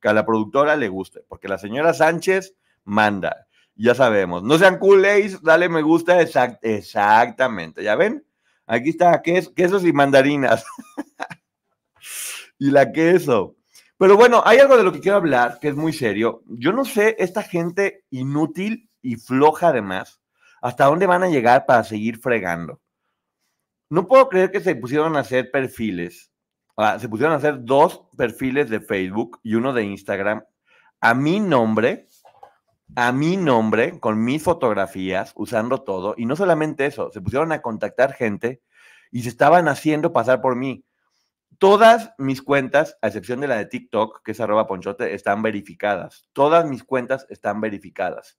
Que 0.00 0.08
a 0.08 0.12
la 0.12 0.26
productora 0.26 0.74
le 0.74 0.88
guste. 0.88 1.22
Porque 1.28 1.46
la 1.46 1.58
señora 1.58 1.94
Sánchez 1.94 2.56
manda. 2.82 3.46
Ya 3.76 3.94
sabemos. 3.94 4.42
No 4.42 4.58
sean 4.58 4.78
culés, 4.78 5.42
dale 5.42 5.68
me 5.68 5.82
gusta. 5.82 6.20
Exact, 6.20 6.58
exactamente. 6.64 7.84
¿Ya 7.84 7.94
ven? 7.94 8.24
Aquí 8.68 8.90
está, 8.90 9.20
queso, 9.22 9.54
quesos 9.54 9.84
y 9.84 9.92
mandarinas. 9.92 10.64
y 12.58 12.70
la 12.70 12.92
queso. 12.92 13.56
Pero 13.96 14.16
bueno, 14.16 14.42
hay 14.44 14.58
algo 14.58 14.76
de 14.76 14.84
lo 14.84 14.92
que 14.92 15.00
quiero 15.00 15.16
hablar 15.16 15.58
que 15.58 15.68
es 15.68 15.74
muy 15.74 15.92
serio. 15.92 16.42
Yo 16.46 16.72
no 16.72 16.84
sé, 16.84 17.16
esta 17.18 17.42
gente 17.42 18.04
inútil 18.10 18.90
y 19.00 19.16
floja 19.16 19.68
además, 19.68 20.20
hasta 20.60 20.84
dónde 20.84 21.06
van 21.06 21.22
a 21.22 21.28
llegar 21.28 21.64
para 21.66 21.82
seguir 21.82 22.18
fregando. 22.18 22.80
No 23.88 24.06
puedo 24.06 24.28
creer 24.28 24.50
que 24.50 24.60
se 24.60 24.76
pusieron 24.76 25.16
a 25.16 25.20
hacer 25.20 25.50
perfiles. 25.50 26.30
Se 27.00 27.08
pusieron 27.08 27.32
a 27.32 27.38
hacer 27.38 27.64
dos 27.64 28.02
perfiles 28.16 28.68
de 28.68 28.80
Facebook 28.80 29.40
y 29.42 29.54
uno 29.54 29.72
de 29.72 29.84
Instagram 29.84 30.44
a 31.00 31.14
mi 31.14 31.40
nombre, 31.40 32.07
a 32.96 33.12
mi 33.12 33.36
nombre, 33.36 34.00
con 34.00 34.24
mis 34.24 34.42
fotografías, 34.42 35.32
usando 35.36 35.82
todo. 35.82 36.14
Y 36.16 36.26
no 36.26 36.36
solamente 36.36 36.86
eso, 36.86 37.10
se 37.12 37.20
pusieron 37.20 37.52
a 37.52 37.62
contactar 37.62 38.12
gente 38.14 38.62
y 39.10 39.22
se 39.22 39.28
estaban 39.30 39.68
haciendo 39.68 40.12
pasar 40.12 40.40
por 40.40 40.56
mí. 40.56 40.84
Todas 41.58 42.12
mis 42.18 42.42
cuentas, 42.42 42.96
a 43.02 43.08
excepción 43.08 43.40
de 43.40 43.48
la 43.48 43.56
de 43.56 43.66
TikTok, 43.66 44.22
que 44.24 44.32
es 44.32 44.40
arroba 44.40 44.66
ponchote, 44.66 45.14
están 45.14 45.42
verificadas. 45.42 46.28
Todas 46.32 46.66
mis 46.68 46.84
cuentas 46.84 47.26
están 47.30 47.60
verificadas. 47.60 48.38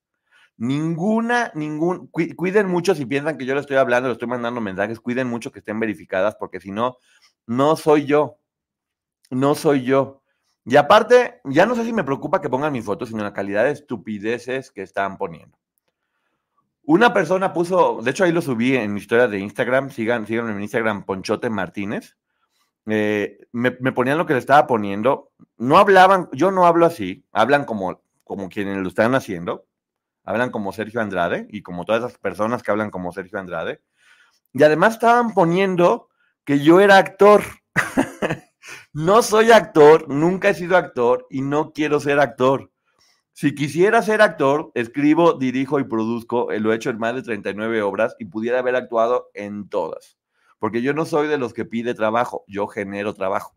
Ninguna, 0.58 1.52
ningún, 1.56 2.08
cu- 2.08 2.36
cuiden 2.36 2.68
mucho 2.68 2.96
si 2.96 3.06
piensan 3.06 3.38
que 3.38 3.46
yo 3.46 3.56
le 3.56 3.62
estoy 3.62 3.78
hablando, 3.78 4.10
le 4.10 4.14
estoy 4.14 4.28
mandando 4.30 4.62
mensajes, 4.62 5.00
cuiden 5.00 5.28
mucho 5.28 5.52
que 5.52 5.60
estén 5.60 5.80
verificadas, 5.80 6.36
porque 6.38 6.60
si 6.62 6.72
no, 6.72 6.98
no 7.48 7.76
soy 7.78 8.06
yo. 8.06 8.38
No 9.32 9.56
soy 9.56 9.84
yo. 9.84 10.19
Y 10.70 10.76
aparte, 10.76 11.42
ya 11.46 11.66
no 11.66 11.74
sé 11.74 11.84
si 11.84 11.92
me 11.92 12.04
preocupa 12.04 12.40
que 12.42 12.48
pongan 12.48 12.72
mis 12.72 12.86
fotos, 12.86 13.10
sino 13.10 13.24
la 13.24 13.34
calidad 13.34 13.64
de 13.64 13.72
estupideces 13.72 14.70
que 14.70 14.84
están 14.84 15.18
poniendo. 15.18 15.58
Una 16.84 17.12
persona 17.12 17.54
puso, 17.54 18.02
de 18.04 18.12
hecho 18.12 18.24
ahí 18.24 18.32
lo 18.32 18.44
subí 18.44 18.76
en 18.76 18.94
mi 18.94 19.00
historia 19.00 19.28
de 19.28 19.40
Instagram, 19.40 19.90
sigan, 19.90 20.28
sigan 20.28 20.48
en 20.52 20.62
Instagram 20.62 21.06
Ponchote 21.06 21.50
Martínez. 21.50 22.18
Eh, 22.86 23.48
me, 23.52 23.78
me 23.80 23.92
ponían 23.94 24.20
lo 24.20 24.28
que 24.28 24.34
le 24.34 24.40
estaba 24.40 24.68
poniendo. 24.68 25.32
No 25.58 25.80
hablaban, 25.80 26.30
yo 26.34 26.52
no 26.52 26.68
hablo 26.68 26.86
así, 26.86 27.26
hablan 27.32 27.66
como, 27.66 28.04
como 28.24 28.48
quienes 28.48 28.78
lo 28.78 28.90
están 28.90 29.16
haciendo. 29.16 29.66
Hablan 30.24 30.52
como 30.52 30.72
Sergio 30.72 31.02
Andrade 31.02 31.48
y 31.50 31.64
como 31.64 31.84
todas 31.84 32.04
esas 32.04 32.20
personas 32.20 32.62
que 32.62 32.70
hablan 32.70 32.92
como 32.92 33.12
Sergio 33.12 33.40
Andrade. 33.40 33.82
Y 34.54 34.62
además 34.62 34.94
estaban 34.94 35.34
poniendo 35.34 36.10
que 36.46 36.60
yo 36.60 36.80
era 36.80 37.00
actor. 37.00 37.42
no 38.94 39.22
soy 39.22 39.52
actor, 39.52 40.10
nunca 40.10 40.50
he 40.50 40.54
sido 40.54 40.76
actor 40.76 41.28
y 41.30 41.42
no 41.42 41.74
quiero 41.74 42.00
ser 42.00 42.20
actor. 42.20 42.72
Si 43.34 43.56
quisiera 43.56 44.02
ser 44.02 44.22
actor, 44.22 44.72
escribo, 44.74 45.34
dirijo 45.34 45.80
y 45.80 45.84
produzco, 45.84 46.52
eh, 46.52 46.60
lo 46.60 46.74
he 46.74 46.76
hecho 46.76 46.90
en 46.90 46.98
más 46.98 47.16
de 47.16 47.22
39 47.22 47.82
obras 47.82 48.16
y 48.20 48.26
pudiera 48.26 48.60
haber 48.60 48.76
actuado 48.76 49.30
en 49.34 49.70
todas. 49.70 50.18
Porque 50.58 50.82
yo 50.82 50.94
no 50.94 51.06
soy 51.06 51.28
de 51.28 51.38
los 51.38 51.54
que 51.54 51.66
pide 51.66 51.94
trabajo, 51.94 52.44
yo 52.48 52.68
genero 52.68 53.14
trabajo. 53.14 53.56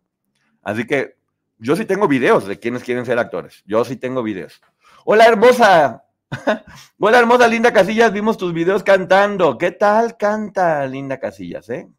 Así 0.61 0.87
que 0.87 1.17
yo 1.57 1.75
sí 1.75 1.85
tengo 1.85 2.07
videos 2.07 2.45
de 2.47 2.59
quienes 2.59 2.83
quieren 2.83 3.05
ser 3.05 3.19
actores. 3.19 3.63
Yo 3.65 3.83
sí 3.83 3.97
tengo 3.97 4.23
videos. 4.23 4.61
Hola, 5.03 5.25
hermosa. 5.25 6.05
Hola, 6.99 7.19
hermosa 7.19 7.47
Linda 7.47 7.73
Casillas, 7.73 8.13
vimos 8.13 8.37
tus 8.37 8.53
videos 8.53 8.83
cantando. 8.83 9.57
¿Qué 9.57 9.71
tal 9.71 10.15
canta 10.15 10.85
Linda 10.87 11.19
Casillas, 11.19 11.69
eh? 11.69 11.89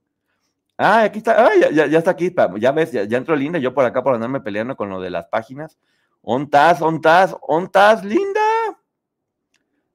Ah, 0.76 1.02
aquí 1.04 1.18
está, 1.18 1.46
ah, 1.46 1.50
ya, 1.72 1.86
ya, 1.86 1.98
está 1.98 2.10
aquí, 2.10 2.34
ya 2.58 2.72
ves, 2.72 2.90
ya, 2.90 3.16
entró 3.16 3.36
Linda, 3.36 3.60
yo 3.60 3.72
por 3.72 3.84
acá 3.84 4.02
por 4.02 4.14
andarme 4.14 4.40
peleando 4.40 4.76
con 4.76 4.88
lo 4.88 5.00
de 5.00 5.10
las 5.10 5.26
páginas. 5.26 5.78
¿Ontas, 6.20 6.82
ontas, 6.82 7.36
ontas, 7.42 8.04
Linda? 8.04 8.40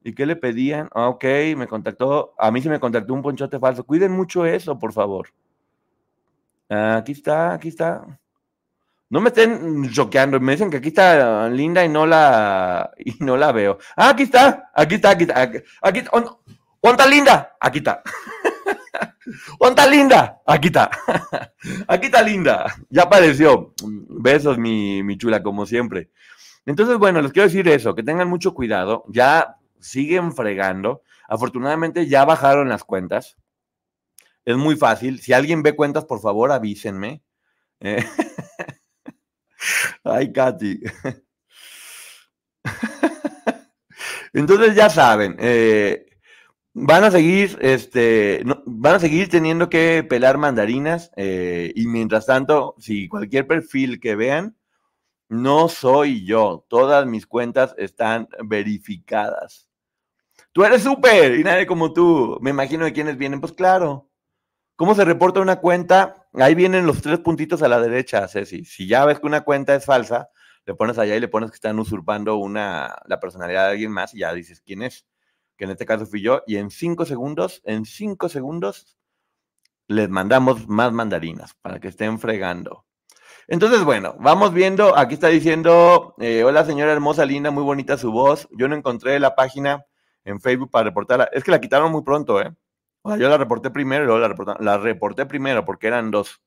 ¿Y 0.03 0.13
qué 0.13 0.25
le 0.25 0.37
pedían? 0.37 0.89
Ah, 0.93 1.09
ok, 1.09 1.25
me 1.57 1.67
contactó, 1.67 2.33
a 2.37 2.49
mí 2.51 2.61
sí 2.61 2.69
me 2.69 2.79
contactó 2.79 3.13
un 3.13 3.21
ponchote 3.21 3.59
falso. 3.59 3.83
Cuiden 3.83 4.11
mucho 4.13 4.45
eso, 4.45 4.79
por 4.79 4.93
favor. 4.93 5.29
Ah, 6.69 6.97
aquí 6.97 7.11
está, 7.11 7.53
aquí 7.53 7.67
está. 7.67 8.19
No 9.09 9.19
me 9.21 9.29
estén 9.29 9.89
choqueando, 9.91 10.39
me 10.39 10.51
dicen 10.53 10.69
que 10.69 10.77
aquí 10.77 10.89
está 10.89 11.49
Linda 11.49 11.83
y 11.83 11.89
no 11.89 12.05
la 12.05 12.91
y 12.97 13.15
no 13.23 13.35
la 13.37 13.51
veo. 13.51 13.79
Ah, 13.97 14.09
aquí 14.09 14.23
está, 14.23 14.71
aquí 14.73 14.95
está, 14.95 15.09
aquí 15.09 15.23
está, 15.23 15.41
aquí 15.81 15.99
está. 15.99 16.11
¿Dónde 16.11 16.43
está 16.83 17.07
Linda? 17.07 17.57
Aquí 17.59 17.79
está. 17.79 18.03
¿Dónde 19.59 19.81
está 19.81 19.87
Linda? 19.87 20.41
Aquí 20.45 20.67
está. 20.67 20.89
Aquí 21.87 22.05
está 22.07 22.21
Linda. 22.21 22.65
Ya 22.89 23.03
apareció. 23.03 23.73
Besos, 24.09 24.57
mi, 24.57 25.03
mi 25.03 25.17
chula, 25.17 25.43
como 25.43 25.65
siempre. 25.65 26.09
Entonces, 26.65 26.97
bueno, 26.97 27.21
les 27.21 27.31
quiero 27.31 27.47
decir 27.47 27.67
eso, 27.67 27.95
que 27.95 28.03
tengan 28.03 28.29
mucho 28.29 28.53
cuidado. 28.53 29.03
Ya 29.09 29.57
siguen 29.79 30.33
fregando. 30.33 31.03
Afortunadamente 31.27 32.07
ya 32.07 32.25
bajaron 32.25 32.69
las 32.69 32.83
cuentas. 32.83 33.37
Es 34.45 34.57
muy 34.57 34.75
fácil. 34.75 35.19
Si 35.19 35.33
alguien 35.33 35.63
ve 35.63 35.75
cuentas, 35.75 36.05
por 36.05 36.21
favor, 36.21 36.51
avísenme. 36.51 37.21
Eh, 37.79 38.03
Ay, 40.03 40.31
Katy. 40.31 40.81
Entonces 44.33 44.75
ya 44.75 44.89
saben, 44.89 45.35
eh, 45.39 46.05
van 46.73 47.03
a 47.03 47.11
seguir, 47.11 47.57
este, 47.61 48.41
no- 48.45 48.61
van 48.65 48.95
a 48.95 48.99
seguir 48.99 49.29
teniendo 49.29 49.69
que 49.69 50.03
pelar 50.07 50.37
mandarinas 50.37 51.11
eh, 51.15 51.71
y 51.75 51.87
mientras 51.87 52.25
tanto, 52.25 52.75
si 52.79 53.07
cualquier 53.07 53.47
perfil 53.47 53.99
que 53.99 54.15
vean, 54.15 54.55
no 55.29 55.69
soy 55.69 56.25
yo. 56.25 56.65
Todas 56.69 57.05
mis 57.07 57.27
cuentas 57.27 57.75
están 57.77 58.29
verificadas. 58.43 59.69
Tú 60.51 60.63
eres 60.65 60.83
súper 60.83 61.35
y 61.39 61.43
nadie 61.43 61.67
como 61.67 61.93
tú. 61.93 62.37
Me 62.41 62.51
imagino 62.51 62.85
de 62.85 62.93
quiénes 62.93 63.17
vienen. 63.17 63.41
Pues 63.41 63.53
claro. 63.53 64.09
¿Cómo 64.75 64.95
se 64.95 65.05
reporta 65.05 65.41
una 65.41 65.57
cuenta? 65.57 66.27
Ahí 66.33 66.55
vienen 66.55 66.87
los 66.87 67.01
tres 67.01 67.19
puntitos 67.19 67.61
a 67.63 67.67
la 67.67 67.79
derecha, 67.81 68.27
Ceci. 68.27 68.65
Si 68.65 68.87
ya 68.87 69.05
ves 69.05 69.19
que 69.19 69.27
una 69.27 69.41
cuenta 69.41 69.75
es 69.75 69.85
falsa, 69.85 70.29
le 70.65 70.75
pones 70.75 70.97
allá 70.97 71.15
y 71.15 71.19
le 71.19 71.27
pones 71.27 71.51
que 71.51 71.55
están 71.55 71.79
usurpando 71.79 72.37
una, 72.37 72.95
la 73.05 73.19
personalidad 73.19 73.65
de 73.65 73.71
alguien 73.71 73.91
más 73.91 74.13
y 74.13 74.19
ya 74.19 74.33
dices 74.33 74.61
quién 74.61 74.83
es. 74.83 75.05
Que 75.59 75.65
en 75.65 75.71
este 75.71 75.85
caso 75.85 76.05
fui 76.05 76.21
yo. 76.21 76.41
Y 76.47 76.55
en 76.55 76.71
cinco 76.71 77.05
segundos, 77.05 77.61
en 77.65 77.83
cinco 77.83 78.29
segundos, 78.29 78.97
les 79.87 80.07
mandamos 80.07 80.69
más 80.69 80.93
mandarinas 80.93 81.53
para 81.55 81.81
que 81.81 81.89
estén 81.89 82.17
fregando. 82.17 82.85
Entonces, 83.45 83.83
bueno, 83.83 84.15
vamos 84.21 84.53
viendo. 84.53 84.97
Aquí 84.97 85.15
está 85.15 85.27
diciendo: 85.27 86.15
eh, 86.19 86.45
Hola, 86.45 86.63
señora 86.63 86.93
hermosa, 86.93 87.25
linda, 87.25 87.51
muy 87.51 87.63
bonita 87.63 87.97
su 87.97 88.09
voz. 88.13 88.47
Yo 88.51 88.69
no 88.69 88.75
encontré 88.75 89.19
la 89.19 89.35
página 89.35 89.85
en 90.23 90.39
Facebook 90.39 90.71
para 90.71 90.85
reportarla. 90.85 91.29
Es 91.33 91.43
que 91.43 91.51
la 91.51 91.59
quitaron 91.59 91.91
muy 91.91 92.03
pronto, 92.03 92.41
¿eh? 92.41 92.55
O 93.01 93.09
sea, 93.09 93.17
yo 93.17 93.27
la 93.27 93.37
reporté 93.37 93.69
primero 93.69 94.03
y 94.03 94.05
luego 94.05 94.21
la 94.21 94.29
reportaron. 94.29 94.65
La 94.65 94.77
reporté 94.77 95.25
primero 95.25 95.65
porque 95.65 95.87
eran 95.87 96.09
dos. 96.09 96.41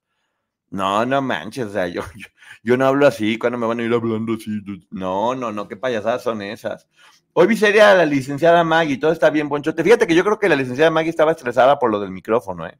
No, 0.72 1.04
no 1.04 1.20
manches, 1.20 1.66
o 1.66 1.70
sea, 1.70 1.86
yo, 1.86 2.02
yo, 2.16 2.26
yo 2.62 2.76
no 2.78 2.86
hablo 2.86 3.06
así. 3.06 3.38
¿Cuándo 3.38 3.58
me 3.58 3.66
van 3.66 3.80
a 3.80 3.82
ir 3.82 3.92
hablando 3.92 4.32
así? 4.34 4.62
No, 4.90 5.34
no, 5.34 5.52
no, 5.52 5.68
qué 5.68 5.76
payasadas 5.76 6.22
son 6.22 6.40
esas. 6.40 6.88
Hoy 7.34 7.46
vi 7.46 7.78
a 7.78 7.94
la 7.94 8.06
licenciada 8.06 8.64
Maggie, 8.64 8.98
todo 8.98 9.12
está 9.12 9.28
bien, 9.28 9.50
Ponchote. 9.50 9.84
Fíjate 9.84 10.06
que 10.06 10.14
yo 10.14 10.24
creo 10.24 10.38
que 10.38 10.48
la 10.48 10.56
licenciada 10.56 10.90
Maggie 10.90 11.10
estaba 11.10 11.32
estresada 11.32 11.78
por 11.78 11.90
lo 11.90 12.00
del 12.00 12.10
micrófono, 12.10 12.66
¿eh? 12.66 12.78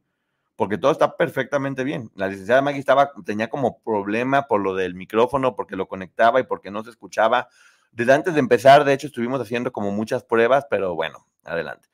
Porque 0.55 0.79
todo 0.79 0.91
está 0.91 1.15
perfectamente 1.15 1.83
bien. 1.83 2.09
La 2.15 2.27
licenciada 2.27 2.63
Maggie 2.63 2.79
estaba, 2.79 3.11
tenía 3.25 3.49
como 3.49 3.79
problema 3.83 4.47
por 4.47 4.61
lo 4.61 4.73
del 4.73 4.95
micrófono, 4.95 5.55
porque 5.55 5.75
lo 5.75 5.87
conectaba 5.87 6.39
y 6.39 6.43
porque 6.43 6.71
no 6.71 6.83
se 6.83 6.89
escuchaba. 6.89 7.47
Desde 7.91 8.13
antes 8.13 8.33
de 8.33 8.39
empezar, 8.39 8.85
de 8.85 8.93
hecho, 8.93 9.07
estuvimos 9.07 9.39
haciendo 9.39 9.71
como 9.71 9.91
muchas 9.91 10.23
pruebas, 10.23 10.65
pero 10.67 10.95
bueno, 10.95 11.27
adelante. 11.43 11.89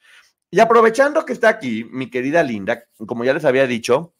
Y 0.49 0.61
aprovechando 0.61 1.25
que 1.25 1.33
está 1.33 1.49
aquí, 1.49 1.85
mi 1.91 2.09
querida 2.09 2.41
Linda, 2.41 2.85
como 3.05 3.23
ya 3.23 3.33
les 3.33 3.45
había 3.45 3.67
dicho, 3.67 4.13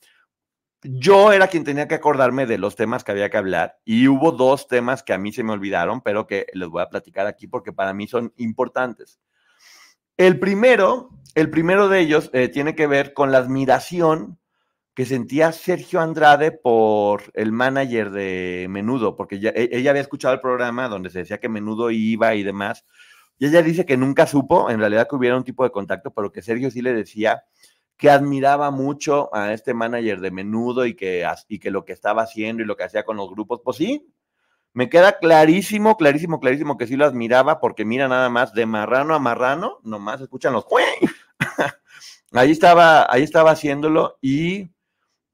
yo 0.84 1.32
era 1.32 1.48
quien 1.48 1.64
tenía 1.64 1.88
que 1.88 1.96
acordarme 1.96 2.46
de 2.46 2.58
los 2.58 2.76
temas 2.76 3.04
que 3.04 3.12
había 3.12 3.30
que 3.30 3.38
hablar 3.38 3.80
y 3.84 4.08
hubo 4.08 4.32
dos 4.32 4.68
temas 4.68 5.04
que 5.04 5.14
a 5.14 5.18
mí 5.18 5.34
se 5.34 5.44
me 5.44 5.52
olvidaron, 5.52 6.02
pero 6.02 6.26
que 6.26 6.48
les 6.54 6.70
voy 6.70 6.82
a 6.82 6.90
platicar 6.90 7.28
aquí 7.28 7.48
porque 7.48 7.74
para 7.74 7.94
mí 7.94 8.08
son 8.08 8.34
importantes. 8.38 9.20
El 10.18 10.40
primero, 10.40 11.10
el 11.36 11.50
primero 11.50 11.90
de 11.90 12.00
ellos 12.00 12.30
eh, 12.34 12.50
tiene 12.50 12.76
que 12.76 12.88
ver 12.88 13.14
con 13.14 13.32
la 13.32 13.40
admiración 13.40 14.38
que 14.94 15.06
sentía 15.06 15.54
Sergio 15.54 16.02
Andrade 16.02 16.52
por 16.52 17.24
el 17.34 17.54
manager 17.54 18.12
de 18.12 18.68
Menudo, 18.70 19.16
porque 19.16 19.40
ya, 19.40 19.52
e, 19.52 19.70
ella 19.72 19.92
había 19.92 20.02
escuchado 20.02 20.34
el 20.34 20.42
programa 20.42 20.90
donde 20.90 21.10
se 21.10 21.20
decía 21.20 21.40
que 21.40 21.48
Menudo 21.48 21.90
iba 21.90 22.36
y 22.36 22.44
demás, 22.44 22.86
y 23.38 23.46
ella 23.46 23.62
dice 23.62 23.86
que 23.86 23.96
nunca 23.96 24.28
supo 24.28 24.70
en 24.70 24.80
realidad 24.80 25.08
que 25.10 25.16
hubiera 25.16 25.38
un 25.38 25.46
tipo 25.46 25.64
de 25.64 25.72
contacto, 25.72 26.12
pero 26.12 26.34
que 26.34 26.42
Sergio 26.42 26.70
sí 26.70 26.82
le 26.82 26.94
decía 26.94 27.44
que 28.00 28.10
admiraba 28.10 28.72
mucho 28.72 29.30
a 29.36 29.52
este 29.52 29.74
manager 29.74 30.22
de 30.22 30.32
menudo 30.32 30.86
y 30.86 30.96
que, 30.96 31.28
y 31.50 31.60
que 31.60 31.70
lo 31.70 31.84
que 31.84 31.92
estaba 31.92 32.22
haciendo 32.22 32.64
y 32.64 32.66
lo 32.66 32.78
que 32.78 32.86
hacía 32.86 33.04
con 33.04 33.18
los 33.18 33.30
grupos, 33.30 33.60
pues 33.62 33.76
sí, 33.76 34.08
me 34.72 34.88
queda 34.88 35.20
clarísimo, 35.20 35.98
clarísimo, 35.98 36.40
clarísimo 36.40 36.78
que 36.78 36.88
sí 36.88 36.96
lo 36.96 37.06
admiraba, 37.06 37.60
porque 37.60 37.84
mira 37.84 38.08
nada 38.08 38.30
más, 38.30 38.54
de 38.54 38.66
marrano 38.66 39.16
a 39.16 39.20
marrano, 39.20 39.82
nomás 39.84 40.22
escuchan 40.22 40.54
los 40.54 40.66
ahí 42.32 42.52
estaba, 42.52 43.06
ahí 43.12 43.24
estaba 43.24 43.52
haciéndolo 43.52 44.18
y, 44.22 44.70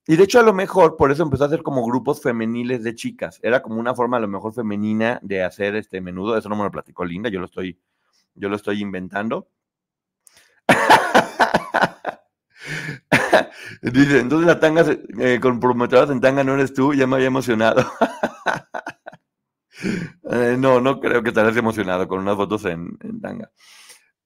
y 0.08 0.16
de 0.16 0.24
hecho 0.24 0.40
a 0.40 0.44
lo 0.44 0.54
mejor 0.54 0.98
por 0.98 1.12
eso 1.12 1.22
empezó 1.22 1.44
a 1.44 1.48
hacer 1.48 1.62
como 1.62 1.86
grupos 1.86 2.20
femeniles 2.20 2.84
de 2.84 2.96
chicas, 2.96 3.40
era 3.44 3.62
como 3.62 3.80
una 3.80 3.94
forma 3.94 4.18
a 4.18 4.22
lo 4.22 4.28
mejor 4.28 4.56
femenina 4.56 5.20
de 5.22 5.44
hacer 5.44 5.76
este 5.76 6.02
menudo, 6.02 6.36
eso 6.36 6.50
no 6.50 6.56
me 6.56 6.64
lo 6.64 6.72
platicó 6.72 7.06
Linda, 7.06 7.30
yo 7.30 7.40
lo 7.40 7.46
estoy, 7.46 7.80
yo 8.34 8.50
lo 8.50 8.56
estoy 8.56 8.82
inventando. 8.82 9.50
Dice, 13.82 14.20
entonces 14.20 14.48
la 14.48 14.60
tanga 14.60 14.86
eh, 15.20 15.40
comprometida 15.42 16.04
en 16.04 16.22
tanga 16.22 16.44
no 16.44 16.56
eres 16.56 16.74
tú, 16.74 16.94
ya 16.94 17.08
me 17.08 17.16
había 17.16 17.28
emocionado. 17.28 17.82
eh, 20.32 20.56
no, 20.58 20.82
no 20.82 21.00
creo 21.00 21.24
que 21.24 21.30
estarás 21.30 21.56
emocionado 21.58 22.08
con 22.08 22.20
unas 22.20 22.36
fotos 22.36 22.66
en, 22.66 22.98
tanga. 23.22 23.52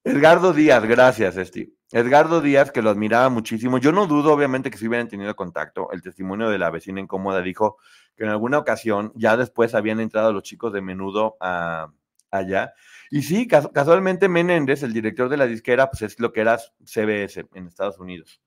Edgardo 0.04 0.54
Díaz, 0.54 0.84
gracias, 0.86 1.38
Esti. 1.38 1.76
Edgardo 1.92 2.42
Díaz, 2.42 2.72
que 2.72 2.82
lo 2.82 2.90
admiraba 2.90 3.30
muchísimo. 3.30 3.80
Yo 3.80 3.92
no 3.92 4.08
dudo, 4.08 4.32
obviamente, 4.32 4.72
que 4.72 4.78
si 4.78 4.88
hubieran 4.88 5.08
tenido 5.08 5.36
contacto. 5.36 5.92
El 5.92 6.02
testimonio 6.02 6.50
de 6.50 6.58
la 6.58 6.70
vecina 6.70 7.02
incómoda 7.02 7.42
dijo 7.42 7.78
que 8.16 8.24
en 8.24 8.30
alguna 8.30 8.60
ocasión, 8.60 9.12
ya 9.16 9.36
después 9.36 9.76
habían 9.76 10.00
entrado 10.00 10.32
los 10.32 10.44
chicos 10.44 10.72
de 10.72 10.82
menudo 10.82 11.36
a, 11.42 11.92
allá. 12.32 12.74
Y 13.12 13.24
sí, 13.24 13.48
casualmente 13.48 14.30
Menéndez, 14.30 14.84
el 14.84 14.94
director 14.94 15.30
de 15.30 15.38
la 15.38 15.48
disquera, 15.48 15.90
pues 15.90 16.04
es 16.04 16.20
lo 16.20 16.32
que 16.32 16.42
era 16.42 16.60
CBS 16.86 17.46
en 17.54 17.68
Estados 17.68 18.00
Unidos. 18.00 18.42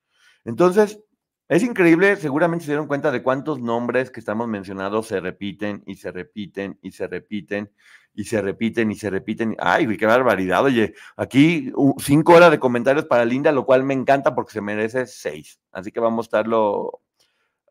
Entonces, 0.45 1.01
es 1.49 1.63
increíble, 1.63 2.17
seguramente 2.17 2.65
se 2.65 2.71
dieron 2.71 2.87
cuenta 2.87 3.11
de 3.11 3.23
cuántos 3.23 3.61
nombres 3.61 4.11
que 4.11 4.21
estamos 4.21 4.49
mencionando 4.49 5.03
se 5.03 5.21
repiten 5.21 5.83
y 5.87 5.97
se 5.97 6.11
repiten 6.11 6.79
y 6.81 6.93
se 6.93 7.07
repiten 7.07 7.71
y 8.15 8.25
se 8.25 8.41
repiten 8.41 8.91
y 8.91 8.95
se 8.95 9.11
repiten. 9.11 9.57
Ay, 9.59 9.97
qué 9.97 10.07
barbaridad. 10.07 10.65
Oye, 10.65 10.95
aquí 11.17 11.71
cinco 11.99 12.35
horas 12.35 12.51
de 12.53 12.59
comentarios 12.59 13.05
para 13.05 13.25
Linda, 13.25 13.53
lo 13.53 13.67
cual 13.67 13.85
me 13.85 13.95
encanta 13.95 14.35
porque 14.35 14.53
se 14.53 14.61
merece 14.63 15.07
seis. 15.07 15.61
Así 15.73 15.93
que 15.93 16.01
vamos 16.01 16.25
a 16.25 16.29
estarlo 16.29 17.02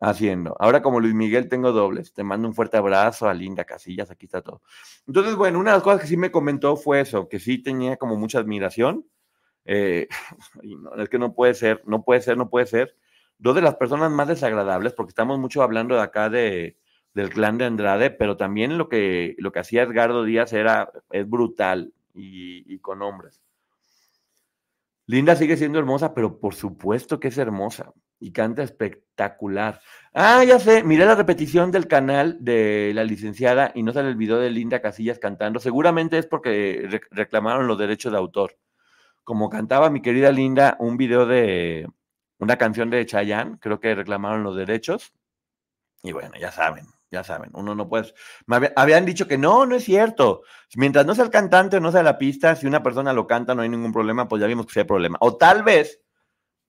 haciendo. 0.02 0.56
Ahora 0.58 0.82
como 0.82 1.00
Luis 1.00 1.14
Miguel 1.14 1.48
tengo 1.48 1.72
dobles. 1.72 2.12
Te 2.12 2.24
mando 2.24 2.48
un 2.48 2.54
fuerte 2.54 2.76
abrazo 2.76 3.28
a 3.28 3.34
Linda 3.34 3.64
Casillas, 3.64 4.10
aquí 4.10 4.26
está 4.26 4.42
todo. 4.42 4.60
Entonces, 5.06 5.36
bueno, 5.36 5.60
una 5.60 5.70
de 5.70 5.76
las 5.76 5.84
cosas 5.84 6.00
que 6.00 6.08
sí 6.08 6.16
me 6.16 6.32
comentó 6.32 6.76
fue 6.76 7.00
eso, 7.00 7.28
que 7.28 7.38
sí 7.38 7.58
tenía 7.58 7.96
como 7.96 8.16
mucha 8.16 8.38
admiración. 8.40 9.06
Eh, 9.64 10.08
es 10.98 11.08
que 11.08 11.18
no 11.18 11.34
puede 11.34 11.54
ser, 11.54 11.82
no 11.86 12.04
puede 12.04 12.20
ser, 12.20 12.36
no 12.36 12.50
puede 12.50 12.66
ser. 12.66 12.96
Dos 13.38 13.54
de 13.54 13.62
las 13.62 13.76
personas 13.76 14.10
más 14.10 14.28
desagradables, 14.28 14.92
porque 14.92 15.10
estamos 15.10 15.38
mucho 15.38 15.62
hablando 15.62 15.94
de 15.94 16.02
acá 16.02 16.28
de, 16.28 16.78
del 17.14 17.30
clan 17.30 17.58
de 17.58 17.66
Andrade, 17.66 18.10
pero 18.10 18.36
también 18.36 18.78
lo 18.78 18.88
que, 18.88 19.36
lo 19.38 19.52
que 19.52 19.60
hacía 19.60 19.82
Edgardo 19.82 20.24
Díaz 20.24 20.52
era, 20.52 20.92
es 21.10 21.28
brutal 21.28 21.94
y 22.14 22.78
con 22.80 23.02
hombres. 23.02 23.40
Linda 25.06 25.34
sigue 25.36 25.56
siendo 25.56 25.78
hermosa, 25.78 26.14
pero 26.14 26.38
por 26.38 26.54
supuesto 26.54 27.18
que 27.18 27.28
es 27.28 27.38
hermosa 27.38 27.92
y 28.22 28.30
canta 28.32 28.62
espectacular. 28.62 29.80
Ah, 30.14 30.44
ya 30.44 30.58
sé, 30.60 30.84
miré 30.84 31.04
la 31.06 31.16
repetición 31.16 31.72
del 31.72 31.88
canal 31.88 32.36
de 32.40 32.92
la 32.94 33.02
licenciada 33.04 33.72
y 33.74 33.82
no 33.82 33.92
sale 33.92 34.08
el 34.10 34.16
video 34.16 34.38
de 34.38 34.50
Linda 34.50 34.80
Casillas 34.80 35.18
cantando. 35.18 35.58
Seguramente 35.58 36.18
es 36.18 36.26
porque 36.26 36.86
re 36.88 37.00
reclamaron 37.10 37.66
los 37.66 37.78
derechos 37.78 38.12
de 38.12 38.18
autor. 38.18 38.56
Como 39.24 39.50
cantaba 39.50 39.90
mi 39.90 40.02
querida 40.02 40.30
Linda 40.32 40.76
un 40.80 40.96
video 40.96 41.26
de 41.26 41.88
una 42.38 42.56
canción 42.56 42.90
de 42.90 43.06
Chayanne, 43.06 43.58
creo 43.60 43.80
que 43.80 43.94
reclamaron 43.94 44.42
los 44.44 44.56
derechos. 44.56 45.12
Y 46.04 46.12
bueno, 46.12 46.32
ya 46.40 46.52
saben, 46.52 46.86
ya 47.10 47.24
saben, 47.24 47.50
uno 47.54 47.74
no 47.74 47.88
puede. 47.88 48.12
Me 48.46 48.56
había- 48.56 48.72
habían 48.76 49.04
dicho 49.04 49.26
que 49.28 49.38
no, 49.38 49.66
no 49.66 49.76
es 49.76 49.84
cierto. 49.84 50.42
Mientras 50.76 51.06
no 51.06 51.14
sea 51.14 51.24
el 51.24 51.30
cantante 51.30 51.80
no 51.80 51.90
sea 51.92 52.02
la 52.04 52.18
pista, 52.18 52.54
si 52.56 52.66
una 52.68 52.82
persona 52.84 53.12
lo 53.12 53.26
canta 53.26 53.54
no 53.54 53.62
hay 53.62 53.68
ningún 53.68 53.92
problema, 53.92 54.28
pues 54.28 54.40
ya 54.40 54.46
vimos 54.48 54.66
que 54.66 54.80
hay 54.80 54.86
problema. 54.86 55.18
O 55.20 55.36
tal 55.36 55.62
vez 55.64 56.01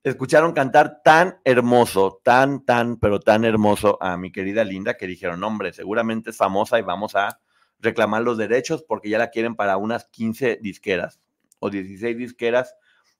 escucharon 0.04 0.54
cantar 0.54 1.02
tan 1.04 1.39
hermoso, 1.46 2.20
tan, 2.24 2.66
tan, 2.66 2.98
pero 2.98 3.20
tan 3.20 3.46
hermoso 3.46 3.98
a 4.02 4.18
mi 4.18 4.32
querida 4.32 4.63
Linda 4.63 4.96
que 4.96 5.08
dijeron, 5.08 5.44
hombre, 5.44 5.74
seguramente 5.74 6.32
es 6.32 6.38
famosa 6.38 6.78
y 6.78 6.82
vamos 6.82 7.16
a 7.16 7.39
reclamar 7.80 8.22
los 8.22 8.38
derechos 8.38 8.84
porque 8.84 9.10
ya 9.10 9.18
la 9.18 9.30
quieren 9.30 9.56
para 9.56 9.78
unas 9.78 10.06
15 10.06 10.60
disqueras 10.62 11.20
o 11.60 11.70
16 11.70 12.18
disqueras, 12.18 12.76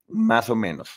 más 0.08 0.50
o 0.50 0.56
menos. 0.56 0.90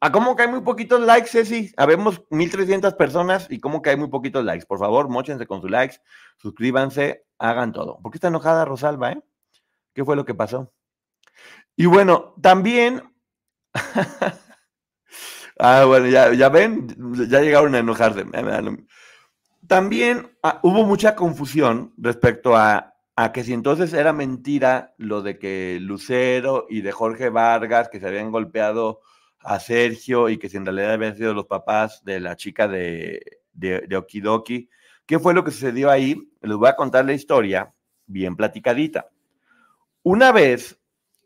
¿A 0.00 0.12
cómo 0.12 0.36
hay 0.38 0.48
muy 0.48 0.60
poquitos 0.60 1.00
likes, 1.00 1.30
Ceci? 1.30 1.72
Habemos 1.78 2.22
1300 2.28 2.92
personas 2.92 3.46
y 3.48 3.58
cómo 3.58 3.80
hay 3.86 3.96
muy 3.96 4.08
poquitos 4.08 4.44
likes. 4.44 4.66
Por 4.66 4.78
favor, 4.78 5.08
mochense 5.08 5.46
con 5.46 5.62
sus 5.62 5.70
likes, 5.70 5.96
suscríbanse, 6.36 7.24
hagan 7.38 7.72
todo. 7.72 7.98
¿Por 8.02 8.12
qué 8.12 8.18
está 8.18 8.28
enojada 8.28 8.66
Rosalba, 8.66 9.12
eh? 9.12 9.22
¿Qué 9.94 10.04
fue 10.04 10.14
lo 10.14 10.26
que 10.26 10.34
pasó? 10.34 10.70
Y 11.74 11.86
bueno, 11.86 12.34
también. 12.42 13.02
ah, 15.58 15.84
bueno, 15.86 16.06
ya, 16.06 16.32
ya 16.34 16.48
ven, 16.48 16.88
ya 17.28 17.40
llegaron 17.40 17.74
a 17.74 17.78
enojarse. 17.80 18.24
lo- 18.24 18.76
También 19.66 20.30
ah, 20.42 20.60
hubo 20.62 20.84
mucha 20.84 21.14
confusión 21.16 21.92
respecto 21.96 22.56
a, 22.56 22.94
a 23.16 23.32
que 23.32 23.44
si 23.44 23.52
entonces 23.52 23.92
era 23.92 24.12
mentira 24.12 24.94
lo 24.98 25.22
de 25.22 25.38
que 25.38 25.78
Lucero 25.80 26.66
y 26.68 26.82
de 26.82 26.92
Jorge 26.92 27.30
Vargas, 27.30 27.88
que 27.88 28.00
se 28.00 28.06
habían 28.08 28.30
golpeado 28.30 29.00
a 29.40 29.60
Sergio 29.60 30.28
y 30.28 30.38
que 30.38 30.48
si 30.48 30.56
en 30.56 30.64
realidad 30.66 30.92
habían 30.92 31.16
sido 31.16 31.34
los 31.34 31.46
papás 31.46 32.02
de 32.04 32.20
la 32.20 32.36
chica 32.36 32.66
de, 32.68 33.20
de, 33.52 33.80
de 33.88 33.96
Okidoki. 33.96 34.68
¿Qué 35.06 35.18
fue 35.18 35.34
lo 35.34 35.44
que 35.44 35.50
sucedió 35.50 35.90
ahí? 35.90 36.16
Les 36.40 36.56
voy 36.56 36.68
a 36.68 36.76
contar 36.76 37.04
la 37.04 37.12
historia 37.12 37.72
bien 38.06 38.36
platicadita. 38.36 39.08
Una 40.02 40.32
vez, 40.32 40.78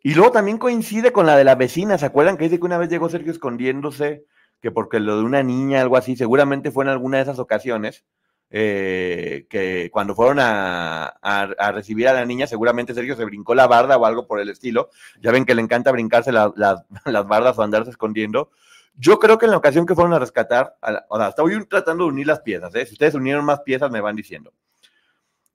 y 0.09 0.15
luego 0.15 0.33
también 0.33 0.57
coincide 0.57 1.13
con 1.13 1.27
la 1.27 1.37
de 1.37 1.45
la 1.45 1.55
vecina, 1.55 1.99
¿se 1.99 2.07
acuerdan 2.07 2.39
que 2.39 2.45
dice 2.45 2.59
que 2.59 2.65
una 2.65 2.79
vez 2.79 2.89
llegó 2.89 3.11
Sergio 3.11 3.31
escondiéndose, 3.31 4.25
que 4.63 4.71
porque 4.71 5.01
lo 5.01 5.19
de 5.19 5.23
una 5.23 5.43
niña, 5.43 5.83
algo 5.83 5.99
así, 5.99 6.17
seguramente 6.17 6.71
fue 6.71 6.85
en 6.85 6.89
alguna 6.91 7.19
de 7.19 7.25
esas 7.25 7.39
ocasiones, 7.39 8.07
eh, 8.49 9.47
que 9.51 9.91
cuando 9.93 10.15
fueron 10.15 10.39
a, 10.41 11.05
a- 11.21 11.73
recibir 11.73 12.09
a 12.09 12.15
la 12.15 12.25
niña, 12.25 12.47
seguramente 12.47 12.95
Sergio 12.95 13.17
se 13.17 13.25
brincó 13.27 13.55
la 13.55 13.67
barda 13.67 13.99
o 13.99 14.07
algo 14.07 14.27
por 14.27 14.41
el 14.41 14.49
estilo. 14.49 14.89
Ya 15.21 15.31
ven 15.31 15.45
que 15.45 15.55
le 15.55 15.61
encanta 15.61 15.93
brincarse 15.93 16.33
la- 16.33 16.55
la- 16.57 16.87
las 17.05 17.27
bardas 17.29 17.59
o 17.59 17.63
andarse 17.63 17.91
escondiendo. 17.91 18.51
Yo 18.95 19.19
creo 19.19 19.37
que 19.37 19.45
en 19.45 19.51
la 19.51 19.59
ocasión 19.59 19.85
que 19.85 19.95
fueron 19.95 20.15
a 20.15 20.19
rescatar, 20.19 20.75
o 21.11 21.19
sea, 21.19 21.29
estoy 21.29 21.67
tratando 21.67 22.05
de 22.05 22.11
unir 22.13 22.27
las 22.27 22.41
piezas, 22.41 22.75
¿eh? 22.75 22.87
si 22.87 22.95
ustedes 22.95 23.15
unieron 23.15 23.45
más 23.45 23.61
piezas 23.61 23.91
me 23.91 24.01
van 24.01 24.17
diciendo. 24.17 24.55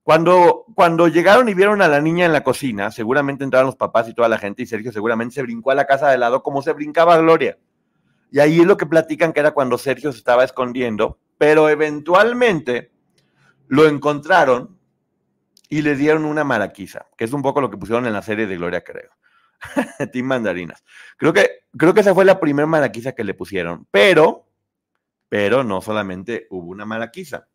Cuando, 0.03 0.65
cuando 0.75 1.07
llegaron 1.07 1.47
y 1.47 1.53
vieron 1.53 1.81
a 1.81 1.87
la 1.87 2.01
niña 2.01 2.25
en 2.25 2.33
la 2.33 2.43
cocina, 2.43 2.91
seguramente 2.91 3.45
entraron 3.45 3.67
los 3.67 3.77
papás 3.77 4.09
y 4.09 4.13
toda 4.13 4.27
la 4.27 4.37
gente 4.37 4.61
y 4.61 4.65
Sergio 4.65 4.91
seguramente 4.91 5.35
se 5.35 5.41
brincó 5.41 5.71
a 5.71 5.75
la 5.75 5.85
casa 5.85 6.09
de 6.09 6.17
lado 6.17 6.43
como 6.43 6.61
se 6.61 6.73
brincaba 6.73 7.17
Gloria. 7.17 7.57
Y 8.29 8.39
ahí 8.39 8.59
es 8.59 8.65
lo 8.65 8.75
que 8.75 8.85
platican 8.85 9.31
que 9.31 9.39
era 9.39 9.51
cuando 9.51 9.77
Sergio 9.77 10.11
se 10.11 10.17
estaba 10.17 10.43
escondiendo, 10.43 11.19
pero 11.37 11.69
eventualmente 11.69 12.91
lo 13.67 13.87
encontraron 13.87 14.77
y 15.69 15.81
le 15.81 15.95
dieron 15.95 16.25
una 16.25 16.43
maraquiza, 16.43 17.07
que 17.17 17.23
es 17.23 17.31
un 17.31 17.41
poco 17.41 17.61
lo 17.61 17.69
que 17.69 17.77
pusieron 17.77 18.05
en 18.05 18.13
la 18.13 18.21
serie 18.21 18.45
de 18.45 18.57
Gloria, 18.57 18.83
creo. 18.83 19.11
Team 20.11 20.25
Mandarinas. 20.25 20.83
Creo 21.17 21.31
que, 21.31 21.65
creo 21.77 21.93
que 21.93 22.01
esa 22.01 22.13
fue 22.13 22.25
la 22.25 22.39
primera 22.39 22.67
maraquiza 22.67 23.13
que 23.13 23.23
le 23.23 23.33
pusieron, 23.33 23.87
pero, 23.89 24.49
pero 25.29 25.63
no 25.63 25.81
solamente 25.81 26.47
hubo 26.49 26.69
una 26.71 26.85
maraquiza. 26.85 27.47